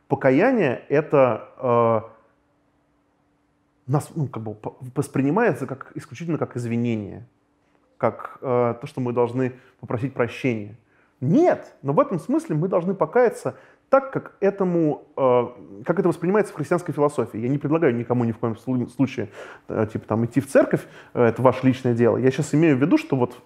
Покаяние— 0.09 0.85
это 0.91 1.49
э, 1.57 2.01
нас 3.91 4.11
ну, 4.15 4.29
как 4.29 4.43
бы 4.43 4.57
воспринимается 4.95 5.67
как, 5.67 5.93
исключительно 5.95 6.37
как 6.37 6.57
извинение, 6.57 7.27
как 7.97 8.39
э, 8.43 8.75
то, 8.81 8.87
что 8.87 9.01
мы 9.01 9.15
должны 9.15 9.55
попросить 9.81 10.13
прощения. 10.13 10.77
Нет, 11.21 11.75
но 11.83 11.93
в 11.93 12.01
этом 12.01 12.19
смысле 12.19 12.57
мы 12.57 12.69
должны 12.69 12.95
покаяться 12.95 13.57
так, 13.93 14.11
как, 14.11 14.33
этому, 14.41 15.03
э, 15.19 15.47
как 15.85 15.99
это 15.99 16.09
воспринимается 16.09 16.51
в 16.55 16.57
христианской 16.57 16.95
философии. 16.95 17.39
Я 17.39 17.49
не 17.51 17.59
предлагаю 17.59 17.95
никому 17.95 18.25
ни 18.25 18.33
в 18.33 18.39
коем 18.39 18.57
случае 18.57 19.29
э, 19.69 19.87
типа, 19.93 20.07
там, 20.07 20.25
идти 20.25 20.41
в 20.41 20.49
церковь, 20.49 20.81
э, 21.13 21.23
это 21.23 21.43
ваше 21.43 21.67
личное 21.67 21.93
дело. 21.93 22.17
Я 22.17 22.31
сейчас 22.31 22.55
имею 22.55 22.79
в 22.79 22.81
виду, 22.81 22.97
что 22.97 23.17
вот 23.17 23.37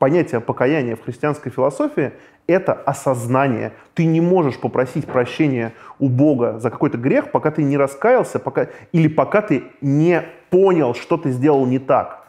понятие 0.00 0.40
покаяния 0.40 0.96
в 0.96 1.04
христианской 1.04 1.52
философии— 1.52 2.10
это 2.48 2.72
осознание. 2.72 3.72
Ты 3.94 4.04
не 4.04 4.20
можешь 4.20 4.58
попросить 4.58 5.06
прощения 5.06 5.72
у 6.00 6.08
Бога 6.08 6.58
за 6.58 6.70
какой-то 6.70 6.98
грех, 6.98 7.30
пока 7.30 7.52
ты 7.52 7.62
не 7.62 7.76
раскаялся, 7.76 8.40
пока, 8.40 8.66
или 8.90 9.06
пока 9.06 9.42
ты 9.42 9.62
не 9.80 10.24
понял, 10.50 10.94
что 10.94 11.18
ты 11.18 11.30
сделал 11.30 11.66
не 11.66 11.78
так. 11.78 12.23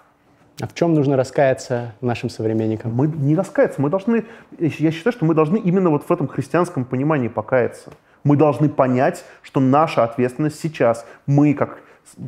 А 0.62 0.68
в 0.68 0.74
чем 0.74 0.94
нужно 0.94 1.18
раскаяться 1.18 1.94
нашим 2.00 2.30
современникам? 2.30 2.94
Мы 2.94 3.08
не 3.08 3.36
раскаяться, 3.36 3.82
мы 3.82 3.90
должны, 3.90 4.26
я 4.58 4.92
считаю, 4.92 5.12
что 5.12 5.26
мы 5.26 5.34
должны 5.34 5.58
именно 5.58 5.90
вот 5.90 6.04
в 6.08 6.12
этом 6.12 6.28
христианском 6.28 6.86
понимании 6.86 7.28
покаяться. 7.28 7.92
Мы 8.24 8.38
должны 8.38 8.70
понять, 8.70 9.26
что 9.42 9.60
наша 9.60 10.04
ответственность 10.04 10.60
сейчас, 10.60 11.06
мы 11.28 11.54
как 11.54 11.80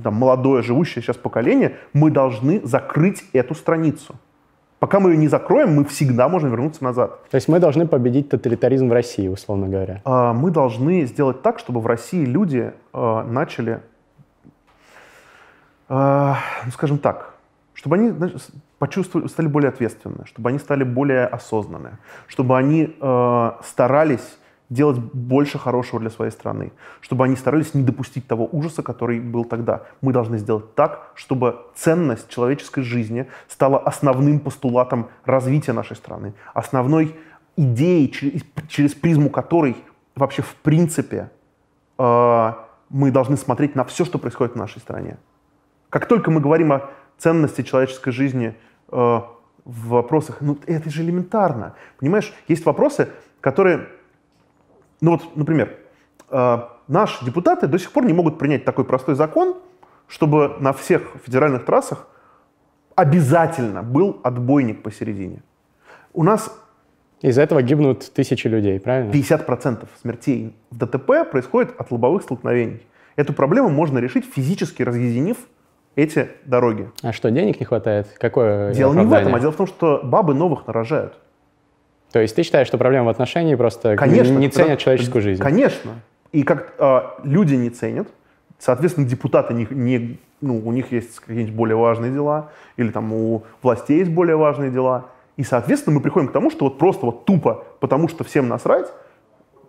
там, 0.03 0.15
молодое, 0.15 0.61
живущее 0.61 1.01
сейчас 1.01 1.15
поколение, 1.15 1.75
мы 1.93 2.11
должны 2.11 2.61
закрыть 2.65 3.23
эту 3.31 3.55
страницу. 3.55 4.15
Пока 4.79 4.99
мы 4.99 5.11
ее 5.11 5.17
не 5.17 5.27
закроем, 5.27 5.73
мы 5.73 5.85
всегда 5.85 6.27
можем 6.29 6.51
вернуться 6.51 6.83
назад. 6.83 7.27
То 7.29 7.35
есть 7.35 7.47
мы 7.47 7.59
должны 7.59 7.87
победить 7.87 8.29
тоталитаризм 8.29 8.89
в 8.89 8.91
России, 8.91 9.27
условно 9.27 9.67
говоря? 9.67 10.01
А, 10.05 10.33
мы 10.33 10.51
должны 10.51 11.05
сделать 11.05 11.41
так, 11.41 11.57
чтобы 11.57 11.81
в 11.81 11.87
России 11.87 12.23
люди 12.23 12.73
а, 12.93 13.23
начали, 13.23 13.81
а, 15.89 16.37
ну, 16.65 16.71
скажем 16.71 16.99
так, 16.99 17.36
чтобы 17.77 17.95
они 17.95 18.11
почувствовали, 18.79 19.27
стали 19.27 19.47
более 19.47 19.69
ответственны, 19.69 20.25
чтобы 20.25 20.49
они 20.49 20.57
стали 20.57 20.83
более 20.83 21.27
осознанны, 21.27 21.99
чтобы 22.27 22.57
они 22.57 22.97
э, 22.99 23.51
старались 23.63 24.39
делать 24.69 24.97
больше 24.97 25.59
хорошего 25.59 25.99
для 25.99 26.09
своей 26.09 26.31
страны, 26.31 26.71
чтобы 27.01 27.25
они 27.25 27.35
старались 27.35 27.75
не 27.75 27.83
допустить 27.83 28.27
того 28.27 28.49
ужаса, 28.51 28.81
который 28.81 29.19
был 29.19 29.45
тогда. 29.45 29.83
Мы 30.01 30.11
должны 30.11 30.39
сделать 30.39 30.73
так, 30.73 31.11
чтобы 31.13 31.67
ценность 31.75 32.27
человеческой 32.29 32.81
жизни 32.81 33.27
стала 33.47 33.77
основным 33.77 34.39
постулатом 34.39 35.09
развития 35.23 35.73
нашей 35.73 35.95
страны, 35.95 36.33
основной 36.55 37.15
идеей, 37.57 38.09
через, 38.09 38.41
через 38.67 38.95
призму 38.95 39.29
которой 39.29 39.77
вообще 40.15 40.41
в 40.41 40.55
принципе 40.55 41.29
э, 41.99 42.53
мы 42.89 43.11
должны 43.11 43.37
смотреть 43.37 43.75
на 43.75 43.83
все, 43.83 44.03
что 44.03 44.17
происходит 44.17 44.55
в 44.55 44.57
нашей 44.57 44.79
стране. 44.79 45.17
Как 45.89 46.07
только 46.07 46.31
мы 46.31 46.41
говорим 46.41 46.73
о 46.73 46.89
ценности 47.17 47.61
человеческой 47.61 48.11
жизни 48.11 48.55
э, 48.91 48.95
в 48.95 49.87
вопросах, 49.87 50.37
ну 50.41 50.57
это 50.65 50.89
же 50.89 51.01
элементарно. 51.01 51.75
Понимаешь, 51.99 52.33
есть 52.47 52.65
вопросы, 52.65 53.09
которые, 53.41 53.87
ну 55.01 55.11
вот, 55.11 55.35
например, 55.35 55.75
э, 56.29 56.59
наши 56.87 57.25
депутаты 57.25 57.67
до 57.67 57.77
сих 57.77 57.91
пор 57.91 58.05
не 58.05 58.13
могут 58.13 58.39
принять 58.39 58.65
такой 58.65 58.85
простой 58.85 59.15
закон, 59.15 59.57
чтобы 60.07 60.55
на 60.59 60.71
всех 60.73 61.01
федеральных 61.25 61.65
трассах 61.65 62.07
обязательно 62.95 63.83
был 63.83 64.19
отбойник 64.23 64.81
посередине. 64.81 65.43
У 66.13 66.23
нас 66.23 66.51
из-за 67.21 67.41
этого 67.41 67.61
гибнут 67.61 68.11
тысячи 68.13 68.47
людей, 68.47 68.79
правильно? 68.79 69.11
50% 69.11 69.87
смертей 70.01 70.55
в 70.71 70.77
ДТП 70.77 71.29
происходит 71.29 71.79
от 71.79 71.91
лобовых 71.91 72.23
столкновений. 72.23 72.81
Эту 73.15 73.33
проблему 73.33 73.69
можно 73.69 73.97
решить 73.99 74.25
физически 74.25 74.83
разъединив 74.83 75.37
эти 75.97 76.29
дороги. 76.45 76.89
А 77.01 77.11
что, 77.11 77.29
денег 77.31 77.59
не 77.59 77.65
хватает? 77.65 78.07
Какое 78.19 78.71
Дело 78.73 78.93
не 78.93 79.03
в 79.05 79.11
этом, 79.11 79.35
а 79.35 79.39
дело 79.39 79.51
в 79.51 79.55
том, 79.55 79.65
что 79.67 79.99
бабы 80.03 80.33
новых 80.35 80.67
нарожают. 80.67 81.15
То 82.11 82.19
есть 82.19 82.35
ты 82.35 82.43
считаешь, 82.43 82.67
что 82.67 82.77
проблема 82.77 83.07
в 83.07 83.09
отношении 83.09 83.55
просто 83.55 83.97
Конечно. 83.97 84.37
не 84.37 84.47
ценят 84.49 84.69
потому- 84.69 84.77
человеческую 84.77 85.21
жизнь? 85.23 85.41
Конечно. 85.41 85.95
И 86.31 86.43
как 86.43 86.73
э, 86.77 87.01
люди 87.23 87.55
не 87.55 87.71
ценят, 87.71 88.07
соответственно, 88.59 89.07
депутаты 89.07 89.55
не, 89.55 89.67
не- 89.71 90.19
ну, 90.39 90.61
у 90.63 90.71
них 90.71 90.91
есть 90.91 91.19
какие-нибудь 91.19 91.53
более 91.55 91.75
важные 91.75 92.11
дела, 92.11 92.51
или 92.77 92.91
там 92.91 93.11
у 93.11 93.43
властей 93.63 93.97
есть 93.97 94.11
более 94.11 94.35
важные 94.37 94.69
дела. 94.69 95.07
И, 95.35 95.43
соответственно, 95.43 95.95
мы 95.95 96.01
приходим 96.01 96.27
к 96.27 96.31
тому, 96.31 96.51
что 96.51 96.65
вот 96.65 96.77
просто 96.77 97.07
вот 97.07 97.25
тупо, 97.25 97.65
потому 97.79 98.07
что 98.07 98.23
всем 98.23 98.47
насрать, 98.47 98.87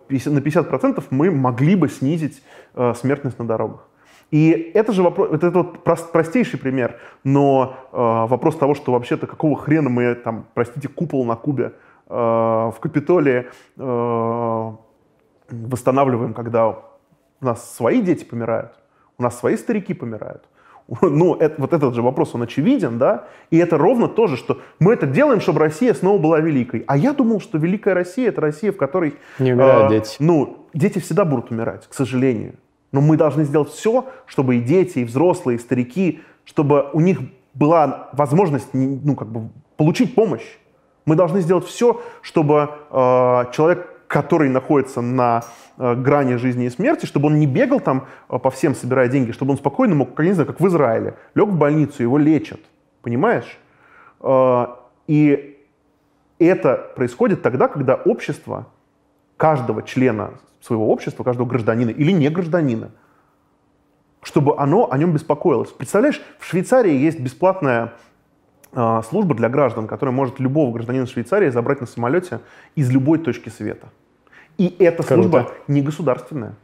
50 0.07 0.33
на 0.33 0.39
50% 0.39 1.03
мы 1.09 1.31
могли 1.31 1.75
бы 1.75 1.89
снизить 1.89 2.43
э, 2.75 2.93
смертность 2.95 3.39
на 3.39 3.47
дорогах. 3.47 3.87
И 4.31 4.71
это 4.75 4.91
же 4.91 5.01
вопрос, 5.03 5.29
это, 5.31 5.47
это 5.47 5.57
вот 5.59 5.77
прос- 5.83 6.11
простейший 6.11 6.59
пример, 6.59 6.97
но 7.23 7.75
э, 7.91 7.97
вопрос 8.29 8.55
того, 8.57 8.75
что 8.75 8.91
вообще-то 8.91 9.25
какого 9.27 9.55
хрена 9.57 9.89
мы 9.89 10.13
там, 10.15 10.45
простите, 10.53 10.87
купол 10.87 11.25
на 11.25 11.35
Кубе 11.35 11.73
э, 12.07 12.13
в 12.13 12.75
Капитолии 12.79 13.47
э, 13.77 14.71
восстанавливаем, 15.51 16.33
когда 16.33 16.67
у 16.69 16.75
нас 17.41 17.75
свои 17.75 18.01
дети 18.01 18.23
помирают, 18.23 18.71
у 19.17 19.23
нас 19.23 19.39
свои 19.39 19.57
старики 19.57 19.93
помирают. 19.93 20.43
Ну, 21.01 21.35
это- 21.35 21.61
вот 21.61 21.73
этот 21.73 21.93
же 21.93 22.01
вопрос, 22.01 22.33
он 22.35 22.41
очевиден, 22.43 22.97
да? 22.97 23.27
И 23.51 23.57
это 23.57 23.77
ровно 23.77 24.07
то 24.07 24.27
же, 24.27 24.37
что 24.37 24.57
мы 24.79 24.93
это 24.93 25.05
делаем, 25.05 25.39
чтобы 25.39 25.59
Россия 25.59 25.93
снова 25.93 26.17
была 26.19 26.39
великой. 26.39 26.83
А 26.87 26.97
я 26.97 27.13
думал, 27.13 27.39
что 27.41 27.57
великая 27.59 27.93
Россия— 27.93 28.29
это 28.29 28.41
Россия, 28.41 28.71
в 28.71 28.77
которой... 28.77 29.15
Не 29.39 29.53
умирают 29.53 29.91
э, 29.91 29.95
дети. 29.95 30.15
Ну, 30.19 30.67
дети 30.73 30.97
всегда 30.99 31.25
будут 31.25 31.51
умирать, 31.51 31.87
к 31.87 31.93
сожалению. 31.93 32.53
Но 32.91 33.01
мы 33.01 33.17
должны 33.17 33.43
сделать 33.43 33.69
все, 33.69 34.05
чтобы 34.25 34.57
и 34.57 34.61
дети, 34.61 34.99
и 34.99 35.03
взрослые, 35.03 35.57
и 35.57 35.59
старики, 35.59 36.21
чтобы 36.45 36.89
у 36.93 36.99
них 36.99 37.19
была 37.53 38.09
возможность 38.13 38.69
ну, 38.73 39.15
как 39.15 39.27
бы, 39.27 39.49
получить 39.77 40.15
помощь. 40.15 40.57
Мы 41.05 41.15
должны 41.15 41.41
сделать 41.41 41.65
все, 41.65 42.01
чтобы 42.21 42.69
э, 42.89 43.43
человек, 43.51 43.89
который 44.07 44.49
находится 44.49 45.01
на 45.01 45.43
э, 45.77 45.95
грани 45.95 46.35
жизни 46.35 46.65
и 46.65 46.69
смерти, 46.69 47.05
чтобы 47.05 47.27
он 47.27 47.39
не 47.39 47.47
бегал 47.47 47.79
там 47.79 48.07
э, 48.29 48.39
по 48.39 48.49
всем, 48.49 48.75
собирая 48.75 49.07
деньги, 49.07 49.31
чтобы 49.31 49.51
он 49.51 49.57
спокойно 49.57 49.95
мог, 49.95 50.13
как, 50.13 50.25
не 50.25 50.33
знаю, 50.33 50.47
как 50.47 50.59
в 50.59 50.67
Израиле, 50.67 51.15
лег 51.35 51.49
в 51.49 51.57
больницу, 51.57 52.03
его 52.03 52.17
лечат. 52.17 52.59
Понимаешь? 53.01 53.57
Э, 54.21 54.67
и 55.07 55.59
это 56.39 56.91
происходит 56.95 57.41
тогда, 57.41 57.67
когда 57.67 57.95
общество 57.95 58.67
каждого 59.37 59.83
члена 59.83 60.31
своего 60.61 60.89
общества, 60.91 61.23
каждого 61.23 61.47
гражданина 61.47 61.89
или 61.89 62.11
не 62.11 62.29
гражданина, 62.29 62.91
чтобы 64.21 64.57
оно 64.57 64.91
о 64.91 64.97
нем 64.97 65.13
беспокоилось. 65.13 65.69
Представляешь, 65.71 66.21
в 66.39 66.45
Швейцарии 66.45 66.93
есть 66.93 67.19
бесплатная 67.19 67.93
э, 68.73 69.01
служба 69.09 69.35
для 69.35 69.49
граждан, 69.49 69.87
которая 69.87 70.13
может 70.15 70.39
любого 70.39 70.73
гражданина 70.73 71.05
Швейцарии 71.07 71.49
забрать 71.49 71.81
на 71.81 71.87
самолете 71.87 72.39
из 72.75 72.89
любой 72.91 73.19
точки 73.19 73.49
света. 73.49 73.87
И 74.57 74.75
эта 74.79 75.03
Круто. 75.03 75.13
служба 75.13 75.51
не 75.67 75.81
государственная. 75.81 76.55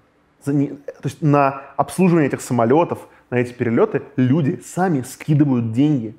За 0.44 0.54
не- 0.54 0.68
то 0.68 1.06
есть 1.06 1.22
на 1.22 1.62
обслуживание 1.78 2.28
этих 2.28 2.42
самолетов, 2.42 3.08
на 3.30 3.36
эти 3.36 3.54
перелеты 3.54 4.04
люди 4.18 4.62
сами 4.66 5.02
скидывают 5.02 5.72
деньги. 5.72 6.16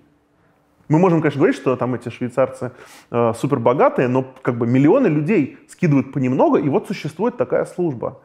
Мы 0.89 0.99
можем, 0.99 1.21
конечно, 1.21 1.39
говорить, 1.39 1.57
что 1.57 1.77
там 1.77 1.95
эти 1.95 2.09
швейцарцы 2.11 2.73
э, 3.11 3.33
супер 3.35 3.59
богатые, 3.59 4.09
но 4.09 4.25
как 4.43 4.57
бы 4.57 4.67
миллионы 4.67 5.09
людей 5.09 5.59
скидывают 5.69 6.13
понемногу, 6.13 6.57
и 6.57 6.69
вот 6.69 6.87
существует 6.87 7.37
такая 7.37 7.65
служба. 7.65 8.21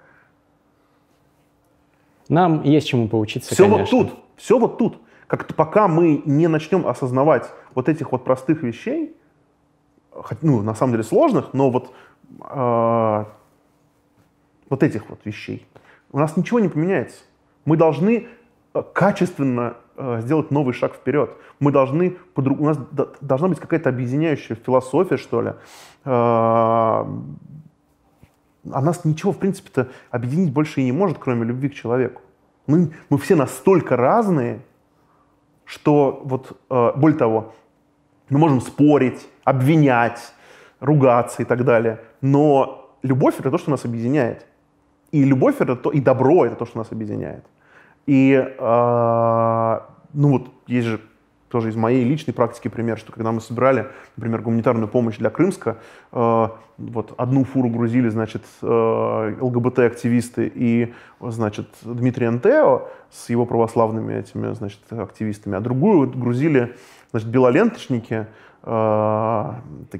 Нам 2.29 2.63
есть 2.63 2.87
чему 2.87 3.07
поучиться, 3.07 3.53
Все 3.53 3.63
конечно. 3.63 3.97
вот 3.97 4.09
тут, 4.09 4.19
все 4.37 4.59
вот 4.59 4.77
тут. 4.77 4.97
Как-то 5.27 5.53
пока 5.53 5.87
мы 5.87 6.21
не 6.25 6.47
начнем 6.47 6.85
осознавать 6.85 7.49
вот 7.73 7.89
этих 7.89 8.11
вот 8.11 8.23
простых 8.23 8.63
вещей, 8.63 9.15
ну, 10.41 10.61
на 10.61 10.75
самом 10.75 10.93
деле 10.93 11.03
сложных, 11.03 11.53
но 11.53 11.69
вот, 11.69 11.93
э, 12.49 13.25
вот 14.69 14.83
этих 14.83 15.09
вот 15.09 15.19
вещей, 15.25 15.65
у 16.11 16.19
нас 16.19 16.37
ничего 16.37 16.59
не 16.59 16.67
поменяется. 16.67 17.23
Мы 17.65 17.77
должны 17.77 18.27
э, 18.73 18.83
качественно 18.93 19.77
сделать 20.19 20.51
новый 20.51 20.73
шаг 20.73 20.93
вперед. 20.93 21.31
Мы 21.59 21.71
должны, 21.71 22.17
у 22.35 22.65
нас 22.65 22.77
должна 23.21 23.47
быть 23.49 23.59
какая-то 23.59 23.89
объединяющая 23.89 24.55
философия, 24.55 25.17
что 25.17 25.41
ли. 25.41 25.49
Э, 26.05 27.05
а 28.71 28.81
нас 28.81 29.05
ничего, 29.05 29.31
в 29.31 29.39
принципе-то, 29.39 29.87
объединить 30.11 30.53
больше 30.53 30.81
и 30.81 30.83
не 30.83 30.91
может, 30.91 31.17
кроме 31.17 31.45
любви 31.45 31.69
к 31.69 31.73
человеку. 31.73 32.21
Мы, 32.67 32.91
мы 33.09 33.17
все 33.17 33.35
настолько 33.35 33.95
разные, 33.95 34.61
что 35.65 36.21
вот, 36.23 36.59
э, 36.69 36.91
более 36.95 37.17
того, 37.17 37.53
мы 38.29 38.39
можем 38.39 38.61
спорить, 38.61 39.27
обвинять, 39.43 40.33
ругаться 40.79 41.41
и 41.41 41.45
так 41.45 41.63
далее, 41.65 41.99
но 42.21 42.95
любовь— 43.03 43.35
это 43.39 43.51
то, 43.51 43.57
что 43.57 43.71
нас 43.71 43.85
объединяет. 43.85 44.45
И 45.11 45.23
любовь— 45.23 45.55
это 45.59 45.75
то, 45.75 45.91
и 45.91 45.99
добро— 45.99 46.45
это 46.47 46.55
то, 46.55 46.65
что 46.65 46.77
нас 46.77 46.91
объединяет. 46.91 47.45
И, 48.05 48.33
э, 48.33 49.79
ну 50.13 50.29
вот, 50.29 50.49
есть 50.67 50.87
же 50.87 51.01
тоже 51.51 51.69
из 51.69 51.75
моей 51.75 52.03
личной 52.03 52.33
практики 52.33 52.69
пример, 52.69 52.97
что 52.97 53.11
когда 53.11 53.31
мы 53.31 53.41
собирали, 53.41 53.87
например, 54.15 54.41
гуманитарную 54.41 54.87
помощь 54.87 55.17
для 55.17 55.29
Крымска, 55.29 55.77
э, 56.11 56.47
вот 56.77 57.13
одну 57.17 57.43
фуру 57.43 57.69
грузили, 57.69 58.09
значит, 58.09 58.43
э, 58.61 59.35
ЛГБТ-активисты 59.39 60.51
и, 60.53 60.93
значит, 61.19 61.67
Дмитрий 61.83 62.25
Антео 62.25 62.87
с 63.11 63.29
его 63.29 63.45
православными 63.45 64.13
этими, 64.13 64.53
значит, 64.53 64.79
активистами, 64.89 65.57
а 65.57 65.59
другую 65.59 66.09
грузили, 66.09 66.75
значит, 67.11 67.29
белоленточники, 67.29 68.27
э, 68.63 69.53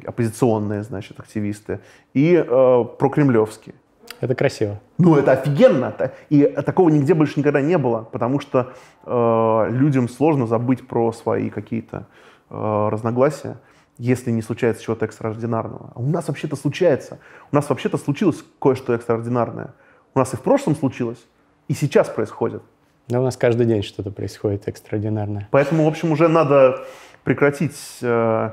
оппозиционные, 0.08 0.84
значит, 0.84 1.20
активисты 1.20 1.82
и 2.14 2.34
э, 2.34 2.86
прокремлевские. 2.98 3.76
Это 4.22 4.36
красиво. 4.36 4.80
Ну, 5.00 5.16
это 5.16 5.32
офигенно. 5.32 5.94
И 6.30 6.44
такого 6.44 6.90
нигде 6.90 7.16
больше 7.16 7.40
никогда 7.40 7.60
не 7.60 7.78
было, 7.80 8.04
потому 8.04 8.40
что 8.40 8.74
э, 9.04 9.68
людям 9.72 10.08
сложно 10.08 10.46
забыть 10.46 10.88
про 10.88 11.12
свои 11.12 11.50
какие-то 11.50 12.06
э, 12.52 12.90
разногласия, 12.92 13.58
если 13.98 14.30
не 14.30 14.44
случается 14.44 14.84
чего-то 14.84 15.06
экстраординарного. 15.06 15.92
А 15.96 16.00
у 16.00 16.06
нас 16.06 16.28
вообще-то 16.28 16.56
случается. 16.56 17.18
У 17.52 17.56
нас 17.56 17.68
вообще-то 17.68 17.98
случилось 17.98 18.44
кое-что 18.62 18.94
экстраординарное. 18.94 19.74
У 20.14 20.20
нас 20.20 20.34
и 20.34 20.38
в 20.38 20.42
прошлом 20.42 20.76
случилось, 20.76 21.26
и 21.68 21.74
сейчас 21.74 22.08
происходит. 22.08 22.62
Да 23.08 23.20
у 23.20 23.24
нас 23.24 23.36
каждый 23.38 23.66
день 23.66 23.82
что-то 23.82 24.12
происходит 24.12 24.68
экстраординарное. 24.68 25.48
Поэтому, 25.50 25.86
в 25.86 25.88
общем, 25.88 26.12
уже 26.12 26.28
надо 26.28 26.86
прекратить 27.24 27.98
э, 28.04 28.52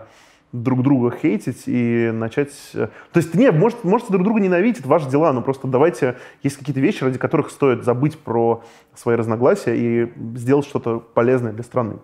друг 0.53 0.83
друга 0.83 1.15
хейтить 1.15 1.65
и 1.67 2.11
начать... 2.13 2.53
э, 2.75 2.89
То 3.13 3.19
есть, 3.19 3.35
не, 3.35 3.51
может, 3.51 3.85
можете 3.85 4.13
друг 4.13 4.25
друга 4.25 4.41
ненавидеть, 4.41 4.81
это 4.81 4.89
ваши 4.89 5.09
дела, 5.09 5.33
но 5.33 5.43
просто 5.43 5.67
давайте... 5.69 6.17
Есть 6.43 6.57
какие-то 6.57 6.81
вещи, 6.81 7.05
ради 7.05 7.19
которых 7.19 7.51
стоит 7.51 7.85
забыть 7.85 8.19
про 8.19 8.63
свои 8.95 9.17
разногласия 9.17 9.77
и 9.77 10.13
сделать 10.37 10.67
что-то 10.67 11.01
полезное 11.01 11.53
для 11.53 11.65
страны. 11.65 11.97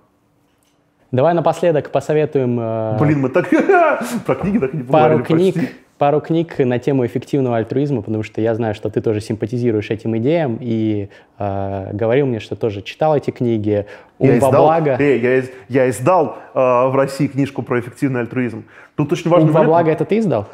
Давай 1.11 1.33
напоследок 1.33 1.91
посоветуем 1.91 2.59
э, 2.61 2.99
Блин, 2.99 3.21
мы 3.21 3.29
так 3.29 3.49
про 4.27 4.35
книги 4.35 4.59
так 4.59 4.75
и 4.75 4.77
не 4.77 4.83
пару 4.83 5.23
книг, 5.23 5.55
почти. 5.55 5.71
Пару 5.99 6.21
книг 6.21 6.59
на 6.59 6.79
тему 6.79 7.07
эффективного 7.07 7.57
альтруизма, 7.59 8.03
потому 8.03 8.23
что 8.23 8.41
я 8.41 8.55
знаю, 8.55 8.75
что 8.75 8.91
ты 8.91 9.01
тоже 9.01 9.21
симпатизируешь 9.21 9.91
этим 9.91 10.17
идеям 10.19 10.59
и 10.61 11.09
э, 11.39 11.91
говорил 11.93 12.27
мне, 12.27 12.41
что 12.41 12.57
тоже 12.57 12.83
читал 12.83 13.17
эти 13.17 13.31
книги. 13.31 13.87
Ум 14.19 14.27
Я 14.29 14.33
во 14.41 14.49
издал, 14.49 14.63
благо. 14.67 14.97
Эй, 14.99 15.21
я, 15.21 15.39
из- 15.39 15.51
я 15.69 15.89
издал 15.91 16.37
э, 16.55 16.59
в 16.59 16.95
России 16.97 17.27
книжку 17.29 17.63
про 17.63 17.81
эффективный 17.81 18.21
альтруизм. 18.21 18.65
Тут 18.97 19.13
очень 19.13 19.31
важный 19.31 19.49
Ум 19.51 19.55
во 19.55 19.63
благо 19.65 19.91
это 19.91 20.05
ты 20.05 20.19
издал? 20.19 20.47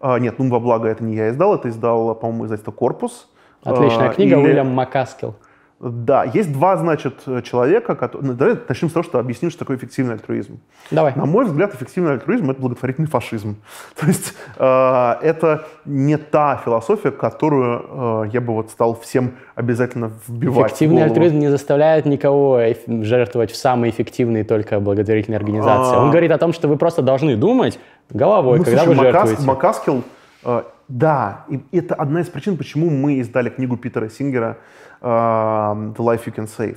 А, 0.00 0.18
нет, 0.18 0.34
«Ум 0.38 0.50
во 0.50 0.58
благо» 0.58 0.88
это 0.88 1.04
не 1.04 1.14
я 1.14 1.28
издал, 1.30 1.54
это 1.54 1.68
издал, 1.68 2.14
по-моему, 2.16 2.46
издательство 2.46 2.72
«Корпус». 2.72 3.28
Отличная 3.62 4.08
А, 4.08 4.12
книга 4.12 4.36
или- 4.36 4.46
Уильям 4.46 4.68
Макаскил. 4.74 5.36
Да, 5.84 6.22
есть 6.22 6.52
два, 6.52 6.76
значит, 6.76 7.24
человека, 7.42 7.96
которые... 7.96 8.30
Ну, 8.30 8.34
давай 8.34 8.56
начнем 8.68 8.88
с 8.88 8.92
того, 8.92 9.02
что 9.02 9.18
объясним, 9.18 9.50
что 9.50 9.58
такое 9.58 9.76
эффективный 9.76 10.14
альтруизм. 10.14 10.60
Давай. 10.92 11.12
На 11.16 11.26
мой 11.26 11.44
взгляд, 11.44 11.74
эффективный 11.74 12.12
альтруизм— 12.12 12.50
это 12.52 12.60
благотворительный 12.60 13.08
фашизм. 13.08 13.56
То 14.00 14.06
есть 14.06 14.32
э, 14.58 15.14
это 15.22 15.64
не 15.84 16.16
та 16.18 16.62
философия, 16.64 17.10
которую 17.10 18.24
э, 18.26 18.28
я 18.32 18.40
бы 18.40 18.54
вот 18.54 18.70
стал 18.70 18.94
всем 19.00 19.32
обязательно 19.56 20.12
вбивать 20.28 20.56
в 20.56 20.66
Эффективный 20.68 20.98
голову. 20.98 21.10
альтруизм 21.10 21.38
не 21.40 21.48
заставляет 21.48 22.06
никого 22.06 22.60
жертвовать 22.86 23.50
в 23.50 23.56
самые 23.56 23.90
эффективные 23.90 24.44
только 24.44 24.78
благотворительные 24.78 25.38
организации. 25.38 25.96
А. 25.96 26.02
Он 26.04 26.10
говорит 26.10 26.30
о 26.30 26.38
том, 26.38 26.52
что 26.52 26.68
вы 26.68 26.76
просто 26.76 27.02
должны 27.02 27.34
думать 27.36 27.80
головой, 28.08 28.58
Ну, 28.58 28.64
когда 28.64 28.84
слушай, 28.84 28.98
вы 28.98 29.04
Макас- 29.04 29.12
жертвуете. 29.12 29.42
Макаскил, 29.42 30.04
э, 30.44 30.62
да, 30.92 31.46
и 31.48 31.64
это 31.72 31.94
одна 31.94 32.20
из 32.20 32.28
причин, 32.28 32.58
почему 32.58 32.90
мы 32.90 33.14
издали 33.14 33.48
книгу 33.48 33.78
Питера 33.78 34.10
Сингера 34.10 34.58
э, 35.00 35.06
«The 35.06 35.96
Life 35.96 36.26
You 36.26 36.34
Can 36.34 36.46
Save», 36.46 36.76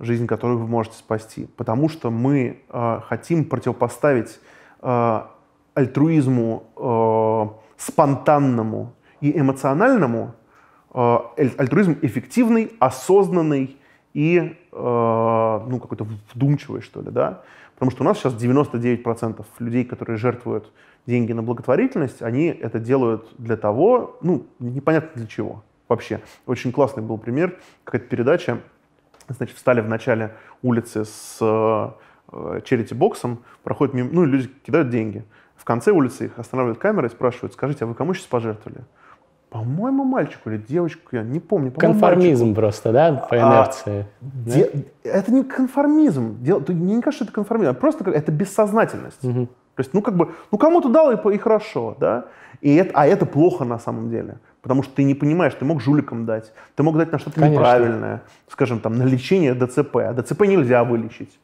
«Жизнь, 0.00 0.26
которую 0.26 0.58
вы 0.58 0.66
можете 0.66 0.96
спасти», 0.96 1.46
потому 1.56 1.88
что 1.88 2.10
мы 2.10 2.58
э, 2.68 3.00
хотим 3.08 3.44
противопоставить 3.44 4.40
э, 4.82 5.20
альтруизму 5.74 6.64
э, 6.76 7.80
спонтанному 7.80 8.92
и 9.20 9.38
эмоциональному 9.38 10.34
альтруизм 10.92 11.96
эффективный, 12.02 12.72
осознанный 12.80 13.76
и 14.14 14.56
ну, 14.72 15.78
какой-то 15.82 16.06
вдумчивый, 16.32 16.82
что 16.82 17.02
ли, 17.02 17.10
да. 17.10 17.42
Потому 17.74 17.90
что 17.90 18.04
у 18.04 18.06
нас 18.06 18.18
сейчас 18.18 18.34
99% 18.34 19.44
людей, 19.58 19.84
которые 19.84 20.18
жертвуют 20.18 20.72
деньги 21.06 21.32
на 21.32 21.42
благотворительность, 21.42 22.22
они 22.22 22.46
это 22.46 22.78
делают 22.78 23.28
для 23.38 23.56
того, 23.56 24.16
ну, 24.22 24.46
непонятно 24.58 25.10
для 25.14 25.26
чего 25.26 25.62
вообще. 25.88 26.20
Очень 26.46 26.72
классный 26.72 27.02
был 27.02 27.18
пример, 27.18 27.58
какая-то 27.84 28.08
передача, 28.08 28.60
значит, 29.28 29.56
встали 29.56 29.80
в 29.80 29.88
начале 29.88 30.34
улицы 30.62 31.04
с 31.04 31.38
э, 31.40 32.60
черити-боксом, 32.64 33.44
проходят 33.62 33.94
мимо, 33.94 34.10
ну, 34.12 34.24
люди 34.24 34.50
кидают 34.64 34.90
деньги. 34.90 35.24
В 35.56 35.64
конце 35.64 35.92
улицы 35.92 36.26
их 36.26 36.38
останавливают 36.38 36.78
камеры 36.78 37.08
и 37.08 37.10
спрашивают, 37.10 37.52
скажите, 37.52 37.84
а 37.84 37.86
вы 37.86 37.94
кому 37.94 38.14
сейчас 38.14 38.26
пожертвовали? 38.26 38.84
По-моему, 39.50 40.02
мальчику 40.02 40.50
или 40.50 40.56
девочку, 40.56 41.10
я 41.12 41.22
не 41.22 41.38
помню. 41.38 41.70
Конформизм 41.70 42.46
мальчику. 42.46 42.60
просто, 42.60 42.92
да, 42.92 43.12
по 43.12 43.36
а, 43.36 43.38
инерции. 43.38 44.00
А, 44.00 44.06
да? 44.20 44.52
Де, 44.52 44.84
это 45.04 45.32
не 45.32 45.44
конформизм. 45.44 46.42
Дело, 46.42 46.60
мне 46.66 46.96
не 46.96 47.02
кажется, 47.02 47.24
что 47.24 47.24
это 47.26 47.32
конформизм. 47.34 47.70
А 47.70 47.74
просто 47.74 48.10
это 48.10 48.32
бессознательность. 48.32 49.22
Угу. 49.22 49.48
То 49.76 49.80
есть, 49.80 49.94
ну, 49.94 50.02
как 50.02 50.16
бы, 50.16 50.34
ну, 50.52 50.58
кому-то 50.58 50.88
дал 50.88 51.10
и, 51.10 51.34
и 51.34 51.38
хорошо, 51.38 51.96
да? 51.98 52.26
И 52.60 52.74
это, 52.74 52.90
а 52.94 53.06
это 53.06 53.26
плохо 53.26 53.64
на 53.64 53.78
самом 53.78 54.10
деле. 54.10 54.36
Потому 54.62 54.82
что 54.82 54.94
ты 54.94 55.04
не 55.04 55.14
понимаешь, 55.14 55.54
ты 55.54 55.64
мог 55.64 55.80
жуликам 55.80 56.24
дать, 56.24 56.52
ты 56.74 56.82
мог 56.82 56.96
дать 56.96 57.12
на 57.12 57.18
что-то 57.18 57.46
неправильное, 57.46 58.22
скажем, 58.48 58.80
там, 58.80 58.96
на 58.96 59.02
лечение 59.02 59.54
ДЦП. 59.54 59.96
А 59.96 60.12
ДЦП 60.14 60.42
нельзя 60.42 60.84
вылечить. 60.84 61.38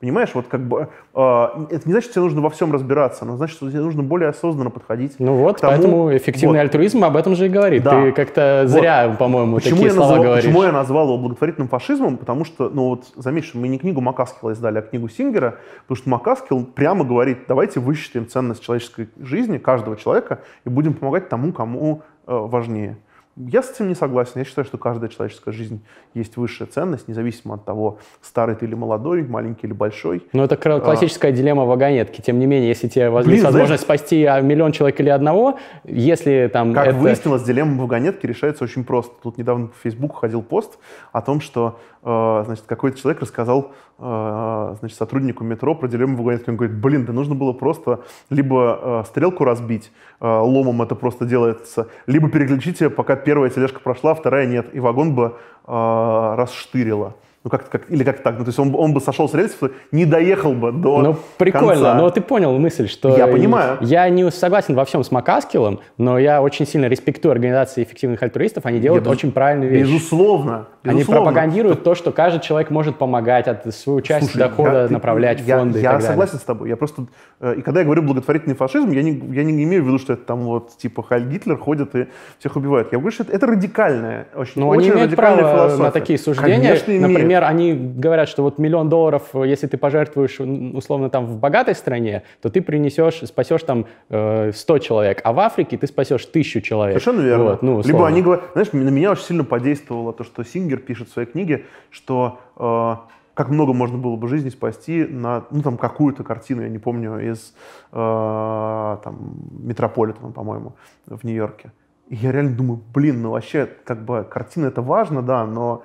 Понимаешь, 0.00 0.30
вот 0.32 0.46
как 0.46 0.60
бы 0.60 0.88
э, 1.12 1.46
это 1.70 1.82
не 1.84 1.92
значит, 1.92 2.04
что 2.04 2.14
тебе 2.14 2.22
нужно 2.22 2.40
во 2.40 2.50
всем 2.50 2.72
разбираться, 2.72 3.24
но 3.24 3.36
значит, 3.36 3.56
что 3.56 3.68
тебе 3.68 3.80
нужно 3.80 4.04
более 4.04 4.28
осознанно 4.28 4.70
подходить. 4.70 5.16
Ну 5.18 5.34
вот, 5.34 5.60
тому, 5.60 5.72
поэтому 5.72 6.16
эффективный 6.16 6.58
вот. 6.58 6.62
альтруизм 6.62 7.02
об 7.02 7.16
этом 7.16 7.34
же 7.34 7.46
и 7.46 7.48
говорит. 7.48 7.82
Да. 7.82 8.02
Ты 8.02 8.12
как-то 8.12 8.64
зря, 8.68 9.08
вот. 9.08 9.18
по-моему, 9.18 9.56
почему 9.56 9.72
такие 9.72 9.88
я 9.88 9.94
слова 9.94 10.08
назвал, 10.08 10.24
говоришь. 10.24 10.44
Почему 10.44 10.62
я 10.62 10.72
назвал 10.72 11.06
его 11.06 11.18
благотворительным 11.18 11.68
фашизмом? 11.68 12.16
Потому 12.16 12.44
что, 12.44 12.68
ну 12.68 12.90
вот, 12.90 13.06
заметь, 13.16 13.52
мы 13.54 13.66
не 13.66 13.78
книгу 13.78 14.00
Макаскила 14.00 14.52
издали, 14.52 14.78
а 14.78 14.82
книгу 14.82 15.08
Сингера, 15.08 15.58
потому 15.82 15.96
что 15.96 16.08
Макаскил 16.10 16.64
прямо 16.64 17.04
говорит, 17.04 17.38
давайте 17.48 17.80
высчитаем 17.80 18.28
ценность 18.28 18.62
человеческой 18.62 19.08
жизни, 19.18 19.58
каждого 19.58 19.96
человека, 19.96 20.42
и 20.64 20.68
будем 20.68 20.94
помогать 20.94 21.28
тому, 21.28 21.52
кому 21.52 22.02
э, 22.28 22.32
важнее. 22.32 22.98
Я 23.46 23.62
с 23.62 23.70
этим 23.70 23.88
не 23.88 23.94
согласен. 23.94 24.32
Я 24.36 24.44
считаю, 24.44 24.64
что 24.64 24.78
каждая 24.78 25.08
человеческая 25.08 25.52
жизнь 25.52 25.80
есть 26.12 26.36
высшая 26.36 26.66
ценность, 26.66 27.06
независимо 27.06 27.54
от 27.54 27.64
того, 27.64 27.98
старый 28.20 28.56
ты 28.56 28.66
или 28.66 28.74
молодой, 28.74 29.22
маленький 29.22 29.68
или 29.68 29.72
большой. 29.72 30.26
Ну, 30.32 30.42
это 30.42 30.56
а. 30.56 30.80
классическая 30.80 31.28
а... 31.28 31.32
дилемма 31.32 31.64
вагонетки. 31.64 32.20
Тем 32.20 32.40
не 32.40 32.46
менее, 32.46 32.68
если 32.68 32.88
тебе 32.88 33.10
Блин, 33.10 33.30
есть 33.30 33.44
возможность 33.44 33.84
знаешь, 33.84 34.00
спасти 34.00 34.24
а, 34.24 34.40
миллион 34.40 34.72
человек 34.72 34.98
или 35.00 35.08
одного, 35.08 35.58
если 35.84 36.50
там... 36.52 36.74
Как 36.74 36.88
это... 36.88 36.96
выяснилось, 36.96 37.42
дилемма 37.42 37.80
вагонетки 37.80 38.26
решается 38.26 38.64
очень 38.64 38.84
просто. 38.84 39.14
Тут 39.22 39.38
недавно 39.38 39.68
в 39.68 39.82
Facebook 39.82 40.16
ходил 40.16 40.42
пост 40.42 40.78
о 41.12 41.22
том, 41.22 41.40
что 41.40 41.78
э, 42.02 42.42
значит, 42.44 42.64
какой-то 42.66 42.98
человек 42.98 43.22
рассказал 43.22 43.72
э, 43.98 44.74
значит, 44.80 44.98
сотруднику 44.98 45.44
метро 45.44 45.76
про 45.76 45.86
дилемму 45.86 46.16
вагонетки. 46.16 46.50
Он 46.50 46.56
говорит, 46.56 46.76
блин, 46.76 47.04
да 47.04 47.12
нужно 47.12 47.36
было 47.36 47.52
просто 47.52 48.00
либо 48.30 48.80
э, 48.82 49.08
стрелку 49.08 49.44
разбить, 49.44 49.92
ломом 50.20 50.82
это 50.82 50.96
просто 50.96 51.24
делается, 51.24 51.86
либо 52.08 52.28
переключите, 52.28 52.90
пока 52.90 53.14
первая 53.28 53.50
тележка 53.50 53.78
прошла, 53.80 54.14
вторая 54.14 54.46
нет, 54.46 54.74
и 54.74 54.80
вагон 54.80 55.14
бы 55.14 55.36
э, 55.66 56.34
расштырило. 56.34 57.14
Ну, 57.44 57.50
как, 57.50 57.68
как, 57.70 57.88
или 57.88 58.02
как 58.02 58.20
так, 58.20 58.36
ну, 58.36 58.44
то 58.44 58.48
есть 58.48 58.58
он, 58.58 58.74
он 58.74 58.92
бы 58.92 59.00
сошел 59.00 59.28
с 59.28 59.34
рельсов, 59.34 59.70
не 59.92 60.04
доехал 60.04 60.54
бы 60.54 60.72
до 60.72 61.00
Ну, 61.00 61.16
прикольно, 61.36 61.68
конца. 61.74 61.94
но 61.94 62.10
ты 62.10 62.20
понял 62.20 62.58
мысль, 62.58 62.88
что... 62.88 63.16
Я 63.16 63.28
понимаю. 63.28 63.78
Я 63.80 64.08
не 64.08 64.28
согласен 64.32 64.74
во 64.74 64.84
всем 64.84 65.04
с 65.04 65.12
Макаскилом, 65.12 65.78
но 65.98 66.18
я 66.18 66.42
очень 66.42 66.66
сильно 66.66 66.86
респектую 66.86 67.30
организации 67.30 67.84
эффективных 67.84 68.20
альтруистов, 68.24 68.66
они 68.66 68.80
делают 68.80 69.04
я, 69.04 69.12
очень 69.12 69.30
правильные 69.30 69.70
вещи. 69.70 69.84
Безусловно, 69.84 70.66
безусловно. 70.82 70.90
Они 70.90 71.04
пропагандируют 71.04 71.84
то, 71.84 71.94
что 71.94 72.10
каждый 72.10 72.40
человек 72.40 72.70
может 72.70 72.98
помогать, 72.98 73.46
от 73.46 73.72
свою 73.72 74.00
часть 74.00 74.32
Слушай, 74.32 74.38
дохода 74.38 74.82
я, 74.82 74.88
направлять 74.88 75.40
в 75.40 75.46
фонды 75.46 75.78
я, 75.78 75.92
Я 75.92 76.00
согласен 76.00 76.38
с 76.38 76.42
тобой, 76.42 76.68
я 76.68 76.76
просто... 76.76 77.06
Э, 77.38 77.54
и 77.56 77.62
когда 77.62 77.80
я 77.80 77.84
говорю 77.84 78.02
благотворительный 78.02 78.56
фашизм, 78.56 78.90
я 78.90 79.02
не, 79.04 79.12
я 79.12 79.44
не 79.44 79.62
имею 79.62 79.84
в 79.84 79.86
виду, 79.86 80.00
что 80.00 80.14
это 80.14 80.24
там 80.24 80.40
вот 80.40 80.76
типа 80.76 81.04
Хайль 81.04 81.28
Гитлер 81.28 81.56
ходит 81.56 81.94
и 81.94 82.08
всех 82.40 82.56
убивает. 82.56 82.88
Я 82.90 82.98
говорю, 82.98 83.12
что 83.12 83.22
это, 83.22 83.32
это 83.32 83.46
радикальная, 83.46 84.26
очень, 84.34 84.60
но 84.60 84.68
очень 84.70 84.80
они 84.80 84.90
имеют 84.90 85.12
радикальная 85.12 85.44
право 85.44 85.58
философия. 85.58 85.82
на 85.84 85.90
такие 85.92 86.18
суждения. 86.18 86.56
Конечно, 86.56 86.92
Например, 86.94 87.27
они 87.34 87.74
говорят, 87.74 88.28
что 88.28 88.42
вот 88.42 88.58
миллион 88.58 88.88
долларов, 88.88 89.30
если 89.34 89.66
ты 89.66 89.76
пожертвуешь 89.76 90.40
условно 90.40 91.10
там 91.10 91.26
в 91.26 91.38
богатой 91.38 91.74
стране, 91.74 92.22
то 92.40 92.50
ты 92.50 92.60
принесешь, 92.60 93.20
спасешь 93.26 93.62
там 93.62 93.86
э, 94.08 94.52
100 94.52 94.78
человек, 94.78 95.20
а 95.24 95.32
в 95.32 95.40
Африке 95.40 95.76
ты 95.76 95.86
спасешь 95.86 96.24
тысячу 96.26 96.60
человек. 96.60 97.00
Совершенно 97.00 97.24
верно. 97.24 97.44
Вот, 97.44 97.62
ну, 97.62 97.82
Либо 97.84 98.06
они 98.06 98.22
говорят, 98.22 98.44
знаешь, 98.52 98.72
на 98.72 98.88
меня 98.88 99.12
очень 99.12 99.24
сильно 99.24 99.44
подействовало 99.44 100.12
то, 100.12 100.24
что 100.24 100.44
Сингер 100.44 100.78
пишет 100.78 101.08
в 101.08 101.12
своей 101.12 101.28
книге, 101.28 101.64
что 101.90 102.38
э, 102.56 102.94
как 103.34 103.50
много 103.50 103.72
можно 103.72 103.98
было 103.98 104.16
бы 104.16 104.26
жизни 104.26 104.48
спасти 104.48 105.04
на, 105.04 105.44
ну, 105.50 105.62
там, 105.62 105.76
какую-то 105.76 106.24
картину, 106.24 106.62
я 106.62 106.68
не 106.68 106.78
помню, 106.78 107.30
из 107.30 107.54
э, 107.92 108.98
там, 109.04 109.36
Метрополитена, 109.62 110.30
по-моему, 110.30 110.74
в 111.06 111.22
Нью-Йорке. 111.24 111.70
И 112.08 112.16
я 112.16 112.32
реально 112.32 112.56
думаю, 112.56 112.80
блин, 112.92 113.22
ну 113.22 113.30
вообще, 113.30 113.68
как 113.84 114.04
бы, 114.04 114.26
картина 114.28 114.66
это 114.66 114.82
важно, 114.82 115.22
да, 115.22 115.46
но 115.46 115.84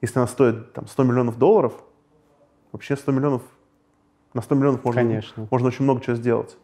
если 0.00 0.18
она 0.18 0.26
стоит 0.26 0.72
там, 0.72 0.86
100 0.86 1.02
миллионов 1.04 1.38
долларов, 1.38 1.72
вообще 2.72 2.96
100 2.96 3.12
миллионов, 3.12 3.42
на 4.34 4.42
100 4.42 4.54
миллионов 4.54 4.84
можно, 4.84 5.02
Конечно. 5.02 5.48
можно 5.50 5.68
очень 5.68 5.84
много 5.84 6.00
чего 6.00 6.16
сделать. 6.16 6.56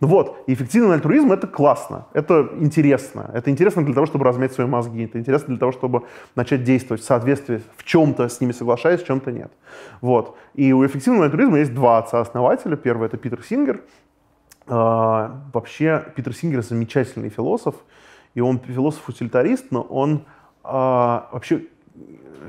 Ну 0.00 0.08
вот, 0.08 0.42
и 0.46 0.54
эффективный 0.54 0.94
альтруизм— 0.94 1.32
это 1.32 1.46
классно, 1.46 2.06
это 2.12 2.50
интересно. 2.58 3.30
Это 3.32 3.50
интересно 3.50 3.84
для 3.84 3.94
того, 3.94 4.06
чтобы 4.06 4.24
размять 4.24 4.52
свои 4.52 4.66
мозги, 4.66 5.04
это 5.04 5.18
интересно 5.18 5.48
для 5.48 5.58
того, 5.58 5.72
чтобы 5.72 6.02
начать 6.34 6.64
действовать 6.64 7.02
в 7.02 7.04
соответствии, 7.04 7.62
в 7.76 7.84
чем-то 7.84 8.28
с 8.28 8.40
ними 8.40 8.52
соглашаясь, 8.52 9.02
в 9.02 9.06
чем-то 9.06 9.32
нет. 9.32 9.52
Вот. 10.00 10.36
И 10.54 10.72
у 10.72 10.84
эффективного 10.86 11.26
альтруизма 11.26 11.58
есть 11.58 11.74
два 11.74 11.98
отца-основателя. 11.98 12.76
Первый— 12.76 13.06
это 13.08 13.16
Питер 13.16 13.42
Сингер. 13.42 13.82
Uh, 14.66 15.30
вообще, 15.52 16.04
Питер 16.16 16.34
Сингер— 16.34 16.62
замечательный 16.64 17.28
философ, 17.28 17.76
и 18.34 18.40
он 18.40 18.58
философ-утилитарист, 18.58 19.70
но 19.70 19.82
он 19.82 20.24
uh, 20.64 21.22
вообще 21.30 21.66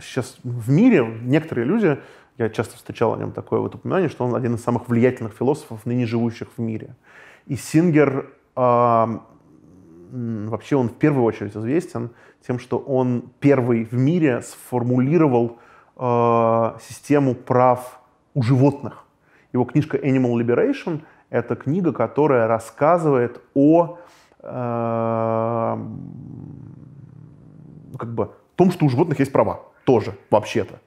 сейчас 0.02 0.38
в 0.44 0.70
мире 0.70 1.06
некоторые 1.24 1.66
люди, 1.66 2.00
я 2.38 2.50
часто 2.50 2.76
встречал 2.76 3.14
о 3.14 3.18
нем 3.18 3.32
такое 3.32 3.60
вот 3.60 3.76
упоминание, 3.76 4.10
что 4.10 4.26
он 4.26 4.36
один 4.36 4.56
из 4.56 4.64
самых 4.64 4.90
влиятельных 4.90 5.34
философов, 5.34 5.86
ныне 5.86 6.06
живущих 6.06 6.48
в 6.56 6.62
мире. 6.62 6.96
И 7.48 7.56
Сингер, 7.56 8.30
э, 8.56 9.18
вообще 10.12 10.76
он 10.76 10.90
в 10.90 10.96
первую 10.96 11.24
очередь 11.26 11.56
известен 11.56 12.12
тем, 12.46 12.60
что 12.60 12.78
он 12.78 13.32
первый 13.40 13.86
в 13.86 13.94
мире 13.94 14.42
сформулировал 14.42 15.60
э, 15.96 16.78
систему 16.82 17.34
прав 17.34 18.00
у 18.34 18.44
животных. 18.44 19.06
Его 19.54 19.66
книжка 19.66 19.98
Animal 19.98 20.34
Liberation— 20.40 21.02
это 21.30 21.56
книга, 21.56 21.92
которая 21.92 22.48
рассказывает 22.48 23.42
о 23.56 23.98
э, 24.40 25.78
как 27.98 28.14
бы 28.14 28.32
том, 28.58 28.72
что 28.72 28.86
у 28.86 28.90
животных 28.90 29.20
есть 29.20 29.32
права 29.32 29.62
тоже, 29.86 30.14
вообще-то. 30.30 30.80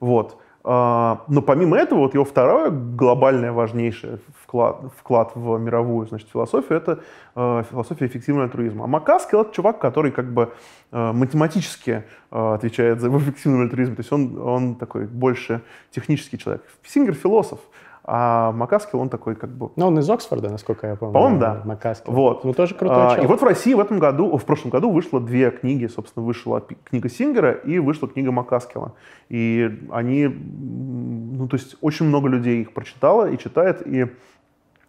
Вот. 0.00 0.40
А, 0.68 1.22
но 1.28 1.42
помимо 1.42 1.76
этого, 1.76 2.00
вот 2.00 2.14
его 2.14 2.24
второе 2.24 2.70
глобальное 2.70 3.52
важнейшее 3.52 4.18
вклад, 4.42 4.80
вклад 4.98 5.30
в 5.36 5.58
мировую 5.58 6.08
значит, 6.08 6.28
философию— 6.28 6.78
это 6.78 7.00
э, 7.36 7.62
философия 7.70 8.06
эффективного 8.06 8.46
альтруизма. 8.46 8.84
А 8.84 8.86
Макаскел— 8.88 9.40
это 9.42 9.54
чувак, 9.54 9.78
который 9.78 10.10
как 10.10 10.32
бы 10.32 10.52
э, 10.90 11.12
математически 11.12 12.02
отвечает 12.30 13.00
за 13.00 13.08
эффективный 13.16 13.62
альтруизм. 13.62 13.94
То 13.94 14.00
есть 14.00 14.12
он, 14.12 14.38
он 14.40 14.74
такой 14.74 15.06
больше 15.06 15.62
технический 15.92 16.36
человек. 16.36 16.64
Сингер— 16.84 17.14
философ. 17.14 17.60
А 18.08 18.52
Макаскил, 18.52 19.00
он 19.00 19.08
такой 19.08 19.34
как 19.34 19.50
бы... 19.50 19.72
Ну, 19.74 19.88
он 19.88 19.98
из 19.98 20.08
Оксфорда, 20.08 20.48
насколько 20.48 20.86
я 20.86 20.94
помню. 20.94 21.12
По-моему, 21.12 21.40
да. 21.40 21.62
Макаскил. 21.64 22.12
Вот. 22.12 22.44
Ну, 22.44 22.54
тоже 22.54 22.76
крутой 22.76 23.16
а, 23.16 23.20
И 23.20 23.26
вот 23.26 23.40
в 23.40 23.44
России 23.44 23.74
в 23.74 23.80
этом 23.80 23.98
году, 23.98 24.36
в 24.36 24.44
прошлом 24.44 24.70
году 24.70 24.92
вышло 24.92 25.20
две 25.20 25.50
книги. 25.50 25.88
Собственно, 25.88 26.24
вышла 26.24 26.60
книга 26.84 27.08
Сингера 27.08 27.50
и 27.50 27.80
вышла 27.80 28.08
книга 28.08 28.30
Макаскила. 28.30 28.94
И 29.28 29.88
они... 29.90 30.28
Ну, 30.28 31.48
то 31.48 31.56
есть 31.56 31.76
очень 31.80 32.06
много 32.06 32.28
людей 32.28 32.62
их 32.62 32.74
прочитало 32.74 33.28
и 33.28 33.36
читает, 33.38 33.84
и 33.84 34.06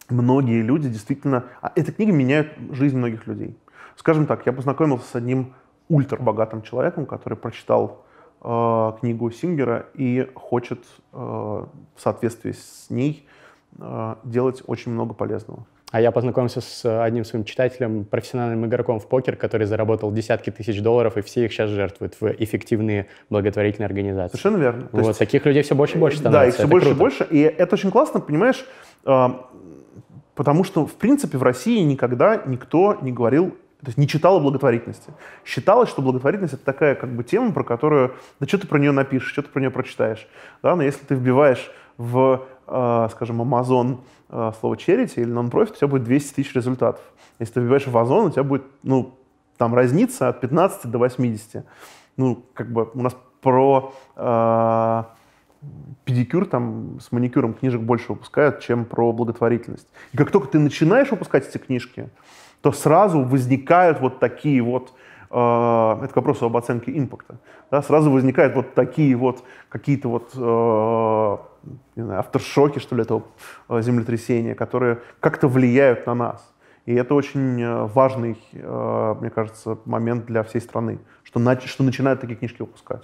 многие 0.08 0.62
люди 0.62 0.88
действительно... 0.88 1.46
А 1.60 1.72
эта 1.74 1.90
книга 1.90 2.12
меняет 2.12 2.52
жизнь 2.70 2.96
многих 2.96 3.26
людей. 3.26 3.58
Скажем 3.96 4.26
так, 4.26 4.46
я 4.46 4.52
познакомился 4.52 5.08
с 5.08 5.14
одним 5.16 5.54
ультрабогатым 5.88 6.62
человеком, 6.62 7.04
который 7.04 7.36
прочитал 7.36 8.04
э, 8.42 8.92
книгу 9.00 9.30
Сингера 9.30 9.86
и 9.94 10.28
хочет 10.34 10.84
э, 11.12 11.16
в 11.16 11.68
соответствии 11.96 12.52
с 12.52 12.86
ней 12.90 13.26
э, 13.78 14.14
делать 14.24 14.62
очень 14.66 14.92
много 14.92 15.14
полезного. 15.14 15.66
А 15.90 16.02
я 16.02 16.10
познакомился 16.10 16.60
с 16.60 17.02
одним 17.02 17.24
своим 17.24 17.44
читателем, 17.44 18.04
профессиональным 18.04 18.66
игроком 18.66 19.00
в 19.00 19.06
покер, 19.06 19.36
который 19.36 19.66
заработал 19.66 20.12
десятки 20.12 20.50
тысяч 20.50 20.82
долларов, 20.82 21.16
и 21.16 21.22
все 21.22 21.46
их 21.46 21.52
сейчас 21.52 21.70
жертвуют 21.70 22.20
в 22.20 22.26
эффективные 22.26 23.06
благотворительные 23.30 23.86
организации. 23.86 24.36
Совершенно 24.36 24.62
верно. 24.62 24.82
То 24.88 24.96
вот, 24.98 25.06
есть, 25.06 25.18
таких 25.18 25.46
людей 25.46 25.62
все 25.62 25.74
больше 25.74 25.96
и 25.96 25.98
больше 25.98 26.18
становится. 26.18 26.40
Да, 26.40 26.46
их 26.46 26.54
все 26.54 26.62
это 26.64 26.70
больше 26.70 26.86
круто. 26.88 26.96
и 26.96 27.00
больше. 27.00 27.26
И 27.30 27.40
это 27.40 27.74
очень 27.74 27.90
классно, 27.90 28.20
понимаешь, 28.20 28.66
потому 30.34 30.62
что, 30.62 30.86
в 30.86 30.94
принципе, 30.96 31.38
в 31.38 31.42
России 31.42 31.80
никогда 31.80 32.42
никто 32.44 32.98
не 33.00 33.10
говорил 33.10 33.56
То 33.80 33.86
есть 33.86 33.98
не 33.98 34.08
читала 34.08 34.40
благотворительности. 34.40 35.12
Считалось, 35.44 35.88
что 35.88 36.02
благотворительность 36.02 36.54
это 36.54 36.64
такая 36.64 36.96
как 36.96 37.10
бы 37.10 37.22
тема, 37.22 37.52
про 37.52 37.62
которую, 37.62 38.14
да 38.40 38.46
что 38.46 38.58
ты 38.58 38.66
про 38.66 38.78
нее 38.78 38.90
напишешь, 38.90 39.30
что 39.30 39.42
ты 39.42 39.48
про 39.48 39.60
нее 39.60 39.70
прочитаешь. 39.70 40.26
Да? 40.62 40.74
Но 40.74 40.82
если 40.82 41.04
ты 41.04 41.14
вбиваешь 41.14 41.70
в, 41.96 42.44
э, 42.66 43.08
скажем, 43.12 43.40
Amazon 43.40 44.00
э, 44.30 44.52
слово 44.58 44.74
charity 44.74 45.20
или 45.22 45.32
non-profit, 45.32 45.72
у 45.72 45.76
тебя 45.76 45.86
будет 45.86 46.04
200 46.04 46.34
тысяч 46.34 46.54
результатов. 46.54 47.02
Если 47.38 47.54
ты 47.54 47.60
вбиваешь 47.60 47.86
в 47.86 47.96
Озон, 47.96 48.26
у 48.26 48.30
тебя 48.30 48.42
будет, 48.42 48.64
ну, 48.82 49.14
там 49.56 49.74
разница 49.74 50.28
от 50.28 50.40
15 50.40 50.90
до 50.90 50.98
80. 50.98 51.64
Ну, 52.16 52.44
как 52.54 52.72
бы 52.72 52.90
у 52.94 53.02
нас 53.02 53.16
про 53.40 53.94
э, 54.16 55.04
педикюр 56.04 56.46
там 56.46 56.98
с 57.00 57.12
маникюром 57.12 57.54
книжек 57.54 57.80
больше 57.80 58.12
выпускают, 58.12 58.60
чем 58.60 58.84
про 58.84 59.12
благотворительность. 59.12 59.88
И 60.12 60.16
как 60.16 60.30
только 60.30 60.48
ты 60.48 60.58
начинаешь 60.58 61.10
выпускать 61.10 61.48
эти 61.48 61.58
книжки, 61.58 62.08
то 62.60 62.72
сразу 62.72 63.22
возникают 63.22 64.00
вот 64.00 64.18
такие 64.18 64.62
вот, 64.62 64.92
э, 65.30 65.34
это 65.34 66.08
к 66.12 66.16
вопросу 66.16 66.46
об 66.46 66.56
оценке 66.56 66.96
импакта, 66.96 67.38
да, 67.70 67.82
сразу 67.82 68.10
возникают 68.10 68.54
вот 68.54 68.74
такие 68.74 69.14
вот 69.16 69.42
какие-то 69.68 70.08
вот, 70.08 70.30
э, 70.34 71.36
не 71.96 72.02
знаю, 72.02 72.20
авторшоки, 72.20 72.78
что 72.78 72.96
ли, 72.96 73.02
этого 73.02 73.22
э, 73.68 73.82
землетрясения, 73.82 74.54
которые 74.54 75.00
как-то 75.20 75.48
влияют 75.48 76.06
на 76.06 76.14
нас. 76.14 76.54
И 76.86 76.94
это 76.94 77.14
очень 77.14 77.60
э, 77.60 77.84
важный, 77.84 78.38
э, 78.52 79.14
мне 79.20 79.28
кажется, 79.28 79.78
момент 79.84 80.24
для 80.24 80.42
всей 80.42 80.60
страны, 80.60 80.98
что, 81.22 81.60
что 81.66 81.84
начинают 81.84 82.20
такие 82.20 82.36
книжки 82.36 82.62
выпускать. 82.62 83.02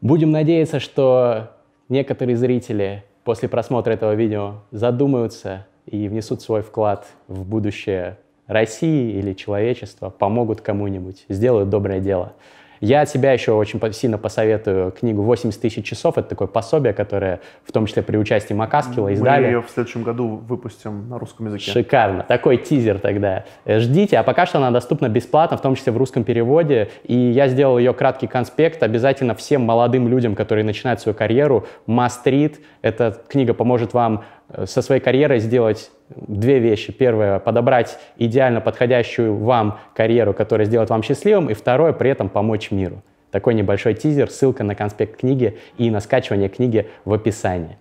Будем 0.00 0.30
надеяться, 0.30 0.80
что 0.80 1.50
некоторые 1.90 2.36
зрители 2.36 3.04
после 3.22 3.50
просмотра 3.50 3.92
этого 3.92 4.14
видео 4.14 4.62
задумаются 4.70 5.66
и 5.84 6.08
внесут 6.08 6.40
свой 6.40 6.62
вклад 6.62 7.06
в 7.28 7.44
будущее 7.44 8.18
России 8.50 9.12
или 9.12 9.32
человечества, 9.32 10.10
помогут 10.10 10.60
кому-нибудь, 10.60 11.24
сделают 11.28 11.70
доброе 11.70 12.00
дело. 12.00 12.32
Я 12.80 13.02
от 13.02 13.10
себя 13.10 13.32
еще 13.32 13.52
очень 13.52 13.78
сильно 13.92 14.16
посоветую 14.16 14.90
книгу 14.92 15.22
«80 15.22 15.60
тысяч 15.60 15.84
часов». 15.84 16.16
Это 16.16 16.30
такое 16.30 16.48
пособие, 16.48 16.94
которое 16.94 17.40
в 17.62 17.72
том 17.72 17.84
числе 17.84 18.02
при 18.02 18.16
участии 18.16 18.54
Макаскила 18.54 19.08
издали. 19.08 19.42
Мы 19.42 19.48
ее 19.48 19.62
в 19.62 19.68
следующем 19.68 20.02
году 20.02 20.40
выпустим 20.48 21.08
на 21.10 21.18
русском 21.18 21.46
языке. 21.46 21.70
Шикарно. 21.70 22.22
Такой 22.22 22.56
тизер 22.56 22.98
тогда. 22.98 23.44
Э, 23.66 23.80
ждите. 23.80 24.16
А 24.16 24.22
пока 24.22 24.46
что 24.46 24.58
она 24.58 24.70
доступна 24.70 25.10
бесплатно, 25.10 25.58
в 25.58 25.62
том 25.62 25.74
числе 25.74 25.92
в 25.92 25.98
русском 25.98 26.24
переводе. 26.24 26.88
И 27.04 27.14
я 27.14 27.48
сделал 27.48 27.78
ее 27.78 27.92
краткий 27.92 28.26
конспект. 28.26 28.82
Обязательно 28.82 29.34
всем 29.34 29.60
молодым 29.60 30.08
людям, 30.08 30.34
которые 30.34 30.64
начинают 30.64 31.00
свою 31.00 31.14
карьеру, 31.14 31.66
read. 31.86 32.56
Эта 32.80 33.20
книга 33.28 33.52
поможет 33.52 33.92
вам 33.92 34.24
со 34.66 34.82
своей 34.82 35.00
карьерой 35.00 35.38
сделать 35.38 35.90
две 36.08 36.58
вещи. 36.58 36.92
Первое, 36.92 37.38
подобрать 37.38 37.98
идеально 38.16 38.60
подходящую 38.60 39.36
вам 39.36 39.78
карьеру, 39.94 40.34
которая 40.34 40.66
сделает 40.66 40.90
вам 40.90 41.02
счастливым, 41.02 41.50
и 41.50 41.54
второе, 41.54 41.92
при 41.92 42.10
этом 42.10 42.28
помочь 42.28 42.70
миру. 42.70 43.02
Такой 43.30 43.54
небольшой 43.54 43.94
тизер, 43.94 44.30
ссылка 44.30 44.64
на 44.64 44.74
конспект 44.74 45.20
книги 45.20 45.58
и 45.78 45.90
на 45.90 46.00
скачивание 46.00 46.48
книги 46.48 46.88
в 47.04 47.12
описании. 47.12 47.78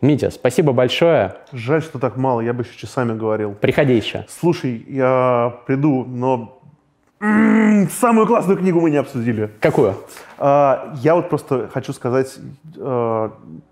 Митя, 0.00 0.30
спасибо 0.30 0.72
большое. 0.72 1.36
Жаль, 1.52 1.80
что 1.80 2.00
так 2.00 2.16
мало, 2.16 2.40
я 2.40 2.52
бы 2.52 2.64
еще 2.64 2.76
часами 2.76 3.16
говорил. 3.16 3.54
Приходи 3.54 3.94
еще. 3.94 4.26
Слушай, 4.28 4.84
я 4.88 5.60
приду, 5.64 6.04
но 6.04 6.60
м-м, 7.20 7.88
самую 7.88 8.26
классную 8.26 8.58
книгу 8.58 8.80
мы 8.80 8.90
не 8.90 8.96
обсудили. 8.96 9.50
Какую? 9.60 9.94
А, 10.38 10.92
я 10.96 11.14
вот 11.14 11.28
просто 11.28 11.68
хочу 11.72 11.92
сказать, 11.92 12.36
а, 12.76 13.30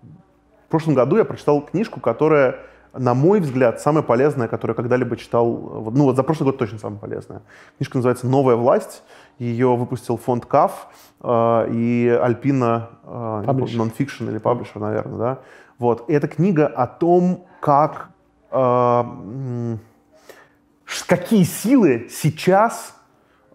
прошлом 0.71 0.95
году 0.95 1.17
я 1.17 1.25
прочитал 1.25 1.61
книжку, 1.61 1.99
которая, 1.99 2.59
на 2.93 3.13
мой 3.13 3.39
взгляд, 3.39 3.79
самая 3.79 4.03
полезная, 4.03 4.47
которую 4.47 4.73
я 4.73 4.75
когда-либо 4.75 5.15
читал. 5.17 5.91
Ну 5.93 6.05
вот 6.05 6.15
за 6.15 6.23
прошлый 6.23 6.47
год 6.47 6.57
точно 6.57 6.79
самая 6.79 6.99
полезная. 6.99 7.41
Книжка 7.77 7.97
называется 7.97 8.27
«Новая 8.27 8.55
власть». 8.55 9.03
Ее 9.37 9.75
выпустил 9.75 10.17
фонд 10.17 10.45
КАФ 10.45 10.87
э, 11.21 11.67
и 11.71 12.19
Альпина 12.21 12.89
э, 13.03 13.07
Nonfiction 13.47 14.29
или 14.29 14.39
Publisher, 14.39 14.79
наверное, 14.79 15.17
да. 15.17 15.39
Вот. 15.79 16.09
И 16.09 16.13
эта 16.13 16.27
книга 16.27 16.67
о 16.67 16.85
том, 16.85 17.45
как 17.59 18.09
э, 18.51 19.03
какие 21.07 21.43
силы 21.43 22.07
сейчас 22.09 22.95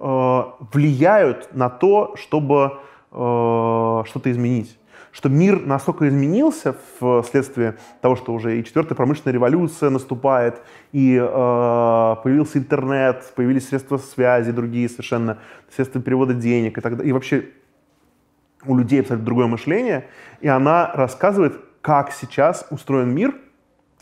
э, 0.01 0.43
влияют 0.73 1.55
на 1.55 1.69
то, 1.69 2.17
чтобы 2.17 2.79
э, 3.12 4.03
что-то 4.07 4.31
изменить 4.31 4.79
что 5.17 5.31
мир 5.31 5.64
настолько 5.64 6.07
изменился 6.11 6.77
вследствие 7.23 7.79
того, 8.03 8.17
что 8.17 8.35
уже 8.35 8.61
и 8.61 8.64
четвертая 8.64 8.95
промышленная 8.95 9.33
революция 9.33 9.89
наступает, 9.89 10.61
и 10.93 11.17
э, 11.17 12.17
появился 12.23 12.59
интернет, 12.59 13.33
появились 13.35 13.67
средства 13.67 13.97
связи, 13.97 14.53
другие 14.53 14.91
совершенно 14.91 15.39
средства 15.75 16.03
перевода 16.03 16.35
денег 16.35 16.77
и 16.77 16.81
так 16.83 16.99
далее. 16.99 17.09
И 17.09 17.12
вообще 17.14 17.49
у 18.67 18.77
людей 18.77 19.01
абсолютно 19.01 19.25
другое 19.25 19.47
мышление, 19.47 20.07
и 20.43 20.49
она 20.49 20.93
рассказывает, 20.93 21.59
как 21.81 22.12
сейчас 22.12 22.67
устроен 22.69 23.14
мир, 23.14 23.35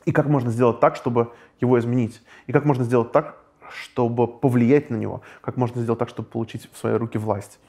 и 0.06 0.10
как 0.10 0.26
можно 0.26 0.50
сделать 0.50 0.80
так, 0.80 0.96
чтобы 0.96 1.30
его 1.60 1.78
изменить, 1.78 2.22
и 2.48 2.52
как 2.52 2.64
можно 2.64 2.82
сделать 2.82 3.12
так, 3.12 3.36
чтобы 3.70 4.26
повлиять 4.26 4.90
на 4.90 4.96
него, 4.96 5.22
как 5.42 5.56
можно 5.58 5.80
сделать 5.80 6.00
так, 6.00 6.08
чтобы 6.08 6.28
получить 6.28 6.68
в 6.72 6.76
свои 6.76 6.94
руки 6.94 7.18
власть. 7.18 7.60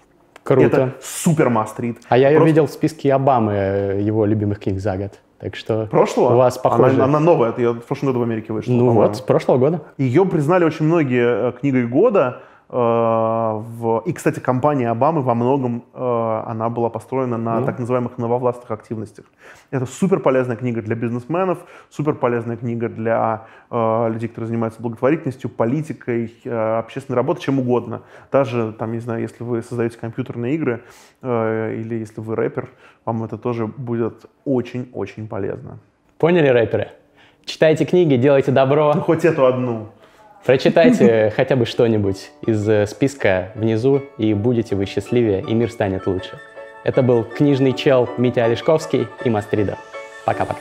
Круто. 0.45 0.67
Это 0.67 0.93
супер 1.01 1.49
мастрит. 1.49 1.97
А 2.07 2.17
я 2.19 2.29
ее 2.29 2.35
Просто... 2.35 2.47
видел 2.47 2.67
в 2.67 2.69
списке 2.69 3.11
Обамы, 3.11 3.53
э, 3.53 4.01
его 4.01 4.25
любимых 4.25 4.59
книг 4.59 4.79
за 4.79 4.95
год. 4.95 5.13
Так 5.39 5.55
что 5.55 5.87
прошлого? 5.87 6.35
у 6.35 6.37
вас 6.37 6.59
похоже. 6.59 6.95
Она, 6.95 7.05
она 7.05 7.19
новая, 7.19 7.49
это 7.49 7.61
я 7.61 7.71
в 7.71 7.79
прошлом 7.79 8.09
году 8.09 8.19
в 8.19 8.23
Америке 8.23 8.53
вышла. 8.53 8.71
Ну 8.71 8.91
вот, 8.91 9.17
с 9.17 9.21
прошлого 9.21 9.57
года. 9.57 9.81
Ее 9.97 10.23
признали 10.23 10.63
очень 10.63 10.85
многие 10.85 11.49
э, 11.49 11.51
книгой 11.59 11.87
года. 11.87 12.43
В... 12.75 14.03
И, 14.05 14.11
кстати, 14.11 14.41
компания 14.41 14.89
Обамы 14.89 15.21
во 15.21 15.33
многом 15.33 15.85
э, 15.93 16.43
она 16.45 16.69
была 16.69 16.89
построена 16.89 17.37
на 17.37 17.61
ну. 17.61 17.65
так 17.65 17.79
называемых 17.79 18.17
нововластных 18.17 18.69
активностях. 18.69 19.25
Это 19.71 19.85
супер 19.85 20.19
полезная 20.19 20.57
книга 20.57 20.81
для 20.81 20.95
бизнесменов, 20.97 21.59
супер 21.89 22.15
полезная 22.15 22.57
книга 22.57 22.89
для 22.89 23.45
э, 23.71 24.09
людей, 24.09 24.27
которые 24.27 24.47
занимаются 24.49 24.81
благотворительностью, 24.81 25.49
политикой, 25.49 26.33
э, 26.43 26.79
общественной 26.79 27.15
работой, 27.15 27.43
чем 27.43 27.59
угодно. 27.59 28.01
Даже, 28.29 28.73
там, 28.73 28.91
не 28.91 28.99
знаю, 28.99 29.21
если 29.21 29.45
вы 29.45 29.61
создаете 29.61 29.97
компьютерные 29.97 30.55
игры 30.55 30.83
или 31.21 31.95
если 31.95 32.19
вы 32.19 32.35
рэпер, 32.35 32.69
вам 33.05 33.23
это 33.23 33.37
тоже 33.37 33.67
будет 33.67 34.25
очень-очень 34.43 35.29
полезно. 35.29 35.79
Поняли, 36.17 36.49
рэперы? 36.49 36.89
Читайте 37.45 37.85
книги, 37.85 38.15
делайте 38.15 38.51
добро. 38.51 38.91
Ну, 38.95 39.01
хоть 39.01 39.23
эту 39.23 39.45
одну. 39.45 39.89
Прочитайте 40.45 41.33
хотя 41.35 41.55
бы 41.55 41.65
что-нибудь 41.65 42.29
из 42.45 42.67
э, 42.69 42.85
списка 42.85 43.51
внизу, 43.55 44.03
и 44.17 44.33
будете 44.33 44.75
вы 44.75 44.85
счастливее, 44.85 45.41
и 45.41 45.53
мир 45.53 45.71
станет 45.71 46.05
лучше. 46.05 46.39
Это 46.83 47.01
был 47.01 47.23
книжный 47.23 47.73
чел 47.73 48.07
Митя 48.17 48.45
Олешковский 48.45 49.07
и 49.23 49.29
Мастрида. 49.29 49.77
Пока-пока. 50.23 50.59